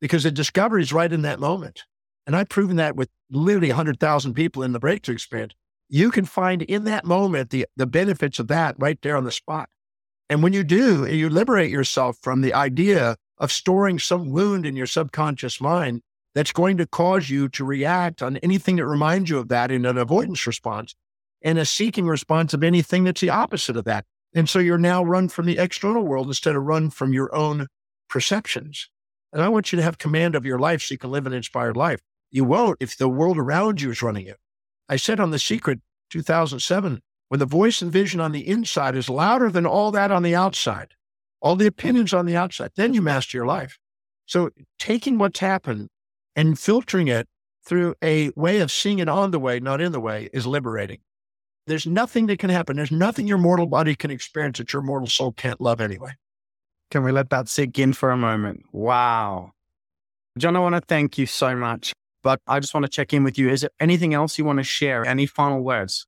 Because 0.00 0.22
the 0.22 0.30
discovery 0.30 0.80
is 0.80 0.94
right 0.94 1.12
in 1.12 1.20
that 1.22 1.40
moment. 1.40 1.82
And 2.26 2.34
I've 2.34 2.48
proven 2.48 2.76
that 2.76 2.96
with 2.96 3.10
literally 3.30 3.68
100,000 3.68 4.32
people 4.32 4.62
in 4.62 4.72
the 4.72 4.80
breakthrough 4.80 5.12
experience. 5.12 5.52
You 5.90 6.10
can 6.10 6.24
find 6.24 6.62
in 6.62 6.84
that 6.84 7.04
moment 7.04 7.50
the, 7.50 7.66
the 7.76 7.86
benefits 7.86 8.38
of 8.38 8.48
that 8.48 8.76
right 8.78 8.98
there 9.02 9.18
on 9.18 9.24
the 9.24 9.30
spot. 9.30 9.68
And 10.28 10.42
when 10.42 10.52
you 10.52 10.64
do, 10.64 11.06
you 11.06 11.28
liberate 11.28 11.70
yourself 11.70 12.18
from 12.20 12.40
the 12.40 12.52
idea 12.52 13.16
of 13.38 13.52
storing 13.52 13.98
some 13.98 14.30
wound 14.30 14.66
in 14.66 14.76
your 14.76 14.86
subconscious 14.86 15.60
mind 15.60 16.02
that's 16.34 16.52
going 16.52 16.76
to 16.78 16.86
cause 16.86 17.30
you 17.30 17.48
to 17.50 17.64
react 17.64 18.22
on 18.22 18.36
anything 18.38 18.76
that 18.76 18.86
reminds 18.86 19.30
you 19.30 19.38
of 19.38 19.48
that 19.48 19.70
in 19.70 19.86
an 19.86 19.96
avoidance 19.96 20.46
response 20.46 20.94
and 21.42 21.58
a 21.58 21.64
seeking 21.64 22.06
response 22.06 22.54
of 22.54 22.64
anything 22.64 23.04
that's 23.04 23.20
the 23.20 23.30
opposite 23.30 23.76
of 23.76 23.84
that. 23.84 24.04
And 24.34 24.48
so 24.48 24.58
you're 24.58 24.78
now 24.78 25.02
run 25.02 25.28
from 25.28 25.46
the 25.46 25.58
external 25.58 26.02
world 26.02 26.26
instead 26.26 26.56
of 26.56 26.64
run 26.64 26.90
from 26.90 27.12
your 27.12 27.34
own 27.34 27.68
perceptions. 28.08 28.88
And 29.32 29.42
I 29.42 29.48
want 29.48 29.72
you 29.72 29.76
to 29.76 29.82
have 29.82 29.98
command 29.98 30.34
of 30.34 30.44
your 30.44 30.58
life 30.58 30.82
so 30.82 30.94
you 30.94 30.98
can 30.98 31.10
live 31.10 31.26
an 31.26 31.32
inspired 31.32 31.76
life. 31.76 32.00
You 32.30 32.44
won't 32.44 32.78
if 32.80 32.96
the 32.96 33.08
world 33.08 33.38
around 33.38 33.80
you 33.80 33.90
is 33.90 34.02
running 34.02 34.26
it. 34.26 34.36
I 34.88 34.96
said 34.96 35.20
on 35.20 35.30
The 35.30 35.38
Secret 35.38 35.80
2007 36.10 37.00
when 37.28 37.40
the 37.40 37.46
voice 37.46 37.82
and 37.82 37.90
vision 37.90 38.20
on 38.20 38.32
the 38.32 38.46
inside 38.46 38.94
is 38.96 39.10
louder 39.10 39.50
than 39.50 39.66
all 39.66 39.90
that 39.90 40.10
on 40.10 40.22
the 40.22 40.34
outside, 40.34 40.94
all 41.40 41.56
the 41.56 41.66
opinions 41.66 42.14
on 42.14 42.26
the 42.26 42.36
outside, 42.36 42.70
then 42.76 42.94
you 42.94 43.02
master 43.02 43.36
your 43.36 43.46
life. 43.46 43.78
So 44.26 44.50
taking 44.78 45.18
what's 45.18 45.40
happened 45.40 45.88
and 46.34 46.58
filtering 46.58 47.08
it 47.08 47.28
through 47.64 47.94
a 48.02 48.30
way 48.36 48.60
of 48.60 48.70
seeing 48.70 48.98
it 49.00 49.08
on 49.08 49.32
the 49.32 49.38
way, 49.38 49.58
not 49.58 49.80
in 49.80 49.92
the 49.92 50.00
way, 50.00 50.28
is 50.32 50.46
liberating. 50.46 50.98
There's 51.66 51.86
nothing 51.86 52.26
that 52.26 52.38
can 52.38 52.50
happen. 52.50 52.76
There's 52.76 52.92
nothing 52.92 53.26
your 53.26 53.38
mortal 53.38 53.66
body 53.66 53.96
can 53.96 54.12
experience 54.12 54.58
that 54.58 54.72
your 54.72 54.82
mortal 54.82 55.08
soul 55.08 55.32
can't 55.32 55.60
love 55.60 55.80
anyway. 55.80 56.12
Can 56.92 57.02
we 57.02 57.10
let 57.10 57.30
that 57.30 57.48
sink 57.48 57.78
in 57.78 57.92
for 57.92 58.12
a 58.12 58.16
moment? 58.16 58.62
Wow. 58.70 59.50
John, 60.38 60.54
I 60.54 60.60
want 60.60 60.76
to 60.76 60.80
thank 60.80 61.18
you 61.18 61.26
so 61.26 61.56
much, 61.56 61.92
but 62.22 62.40
I 62.46 62.60
just 62.60 62.72
want 62.72 62.84
to 62.84 62.90
check 62.90 63.12
in 63.12 63.24
with 63.24 63.36
you. 63.36 63.48
Is 63.48 63.62
there 63.62 63.70
anything 63.80 64.14
else 64.14 64.38
you 64.38 64.44
want 64.44 64.58
to 64.58 64.62
share? 64.62 65.04
Any 65.04 65.26
final 65.26 65.60
words? 65.60 66.06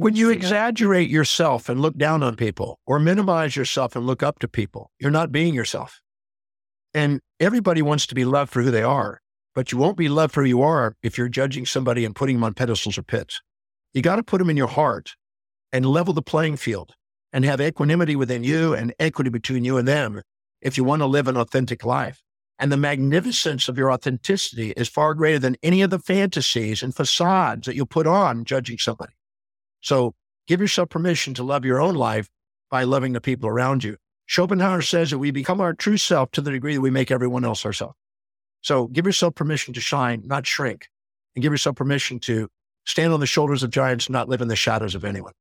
When 0.00 0.14
you 0.14 0.30
exaggerate 0.30 1.10
yourself 1.10 1.68
and 1.68 1.82
look 1.82 1.98
down 1.98 2.22
on 2.22 2.36
people 2.36 2.78
or 2.86 3.00
minimize 3.00 3.56
yourself 3.56 3.96
and 3.96 4.06
look 4.06 4.22
up 4.22 4.38
to 4.38 4.46
people, 4.46 4.92
you're 5.00 5.10
not 5.10 5.32
being 5.32 5.54
yourself. 5.54 6.00
And 6.94 7.20
everybody 7.40 7.82
wants 7.82 8.06
to 8.06 8.14
be 8.14 8.24
loved 8.24 8.52
for 8.52 8.62
who 8.62 8.70
they 8.70 8.84
are, 8.84 9.20
but 9.56 9.72
you 9.72 9.78
won't 9.78 9.96
be 9.96 10.08
loved 10.08 10.32
for 10.32 10.44
who 10.44 10.48
you 10.50 10.62
are 10.62 10.94
if 11.02 11.18
you're 11.18 11.28
judging 11.28 11.66
somebody 11.66 12.04
and 12.04 12.14
putting 12.14 12.36
them 12.36 12.44
on 12.44 12.54
pedestals 12.54 12.96
or 12.96 13.02
pits. 13.02 13.40
You 13.92 14.00
got 14.00 14.14
to 14.16 14.22
put 14.22 14.38
them 14.38 14.48
in 14.48 14.56
your 14.56 14.68
heart 14.68 15.16
and 15.72 15.84
level 15.84 16.14
the 16.14 16.22
playing 16.22 16.58
field 16.58 16.92
and 17.32 17.44
have 17.44 17.60
equanimity 17.60 18.14
within 18.14 18.44
you 18.44 18.74
and 18.74 18.94
equity 19.00 19.30
between 19.30 19.64
you 19.64 19.78
and 19.78 19.88
them 19.88 20.22
if 20.62 20.76
you 20.76 20.84
want 20.84 21.02
to 21.02 21.06
live 21.06 21.26
an 21.26 21.36
authentic 21.36 21.84
life. 21.84 22.22
And 22.56 22.70
the 22.70 22.76
magnificence 22.76 23.68
of 23.68 23.76
your 23.76 23.90
authenticity 23.90 24.70
is 24.76 24.88
far 24.88 25.14
greater 25.14 25.40
than 25.40 25.56
any 25.60 25.82
of 25.82 25.90
the 25.90 25.98
fantasies 25.98 26.84
and 26.84 26.94
facades 26.94 27.66
that 27.66 27.74
you 27.74 27.84
put 27.84 28.06
on 28.06 28.44
judging 28.44 28.78
somebody. 28.78 29.14
So 29.80 30.14
give 30.46 30.60
yourself 30.60 30.88
permission 30.88 31.34
to 31.34 31.42
love 31.42 31.64
your 31.64 31.80
own 31.80 31.94
life 31.94 32.28
by 32.70 32.84
loving 32.84 33.12
the 33.12 33.20
people 33.20 33.48
around 33.48 33.84
you. 33.84 33.96
Schopenhauer 34.26 34.82
says 34.82 35.10
that 35.10 35.18
we 35.18 35.30
become 35.30 35.60
our 35.60 35.72
true 35.72 35.96
self 35.96 36.30
to 36.32 36.40
the 36.40 36.50
degree 36.50 36.74
that 36.74 36.80
we 36.80 36.90
make 36.90 37.10
everyone 37.10 37.44
else 37.44 37.64
ourselves. 37.64 37.96
So 38.60 38.86
give 38.88 39.06
yourself 39.06 39.34
permission 39.34 39.72
to 39.74 39.80
shine, 39.80 40.22
not 40.26 40.46
shrink, 40.46 40.88
and 41.34 41.42
give 41.42 41.52
yourself 41.52 41.76
permission 41.76 42.18
to 42.20 42.48
stand 42.84 43.12
on 43.12 43.20
the 43.20 43.26
shoulders 43.26 43.62
of 43.62 43.70
giants, 43.70 44.10
not 44.10 44.28
live 44.28 44.40
in 44.40 44.48
the 44.48 44.56
shadows 44.56 44.94
of 44.94 45.04
anyone. 45.04 45.32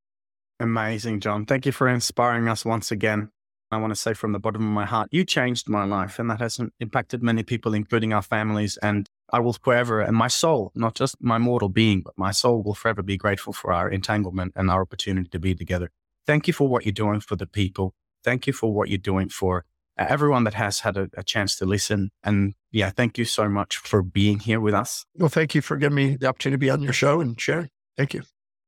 Amazing, 0.59 1.19
John. 1.19 1.45
Thank 1.45 1.65
you 1.65 1.71
for 1.71 1.87
inspiring 1.87 2.47
us 2.47 2.63
once 2.63 2.91
again. 2.91 3.29
I 3.69 3.77
want 3.77 3.91
to 3.91 3.99
say 3.99 4.13
from 4.13 4.31
the 4.31 4.39
bottom 4.39 4.61
of 4.61 4.73
my 4.73 4.85
heart, 4.85 5.09
you 5.11 5.25
changed 5.25 5.67
my 5.67 5.83
life, 5.83 6.19
and 6.19 6.29
that 6.29 6.39
has 6.39 6.59
impacted 6.79 7.21
many 7.21 7.43
people, 7.43 7.73
including 7.73 8.13
our 8.13 8.21
families. 8.21 8.77
And 8.77 9.09
I 9.31 9.39
will 9.39 9.53
forever, 9.53 10.01
and 10.01 10.15
my 10.15 10.27
soul, 10.27 10.71
not 10.75 10.95
just 10.95 11.15
my 11.21 11.37
mortal 11.37 11.69
being, 11.69 12.01
but 12.01 12.13
my 12.17 12.31
soul 12.31 12.63
will 12.63 12.73
forever 12.73 13.03
be 13.03 13.17
grateful 13.17 13.53
for 13.53 13.73
our 13.73 13.89
entanglement 13.89 14.53
and 14.55 14.71
our 14.71 14.81
opportunity 14.81 15.29
to 15.29 15.39
be 15.39 15.53
together. 15.53 15.91
Thank 16.25 16.47
you 16.47 16.53
for 16.53 16.67
what 16.67 16.85
you're 16.85 16.93
doing 16.93 17.19
for 17.19 17.35
the 17.35 17.47
people. 17.47 17.93
Thank 18.23 18.47
you 18.47 18.53
for 18.53 18.73
what 18.73 18.89
you're 18.89 18.97
doing 18.97 19.29
for 19.29 19.65
uh, 19.97 20.05
everyone 20.07 20.43
that 20.43 20.53
has 20.53 20.81
had 20.81 20.97
a, 20.97 21.09
a 21.17 21.23
chance 21.23 21.55
to 21.57 21.65
listen. 21.65 22.11
And 22.23 22.53
yeah, 22.71 22.89
thank 22.89 23.17
you 23.17 23.25
so 23.25 23.49
much 23.49 23.77
for 23.77 24.01
being 24.01 24.39
here 24.39 24.59
with 24.59 24.73
us. 24.73 25.05
Well, 25.15 25.29
thank 25.29 25.55
you 25.55 25.61
for 25.61 25.77
giving 25.77 25.95
me 25.95 26.15
the 26.15 26.27
opportunity 26.27 26.57
to 26.57 26.59
be 26.59 26.69
on 26.69 26.81
your 26.81 26.93
show 26.93 27.21
and 27.21 27.39
sharing. 27.39 27.69
Thank 27.95 28.13
you. 28.13 28.23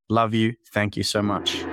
Love 0.08 0.34
you. 0.34 0.54
Thank 0.72 0.96
you 0.96 1.02
so 1.02 1.22
much. 1.22 1.64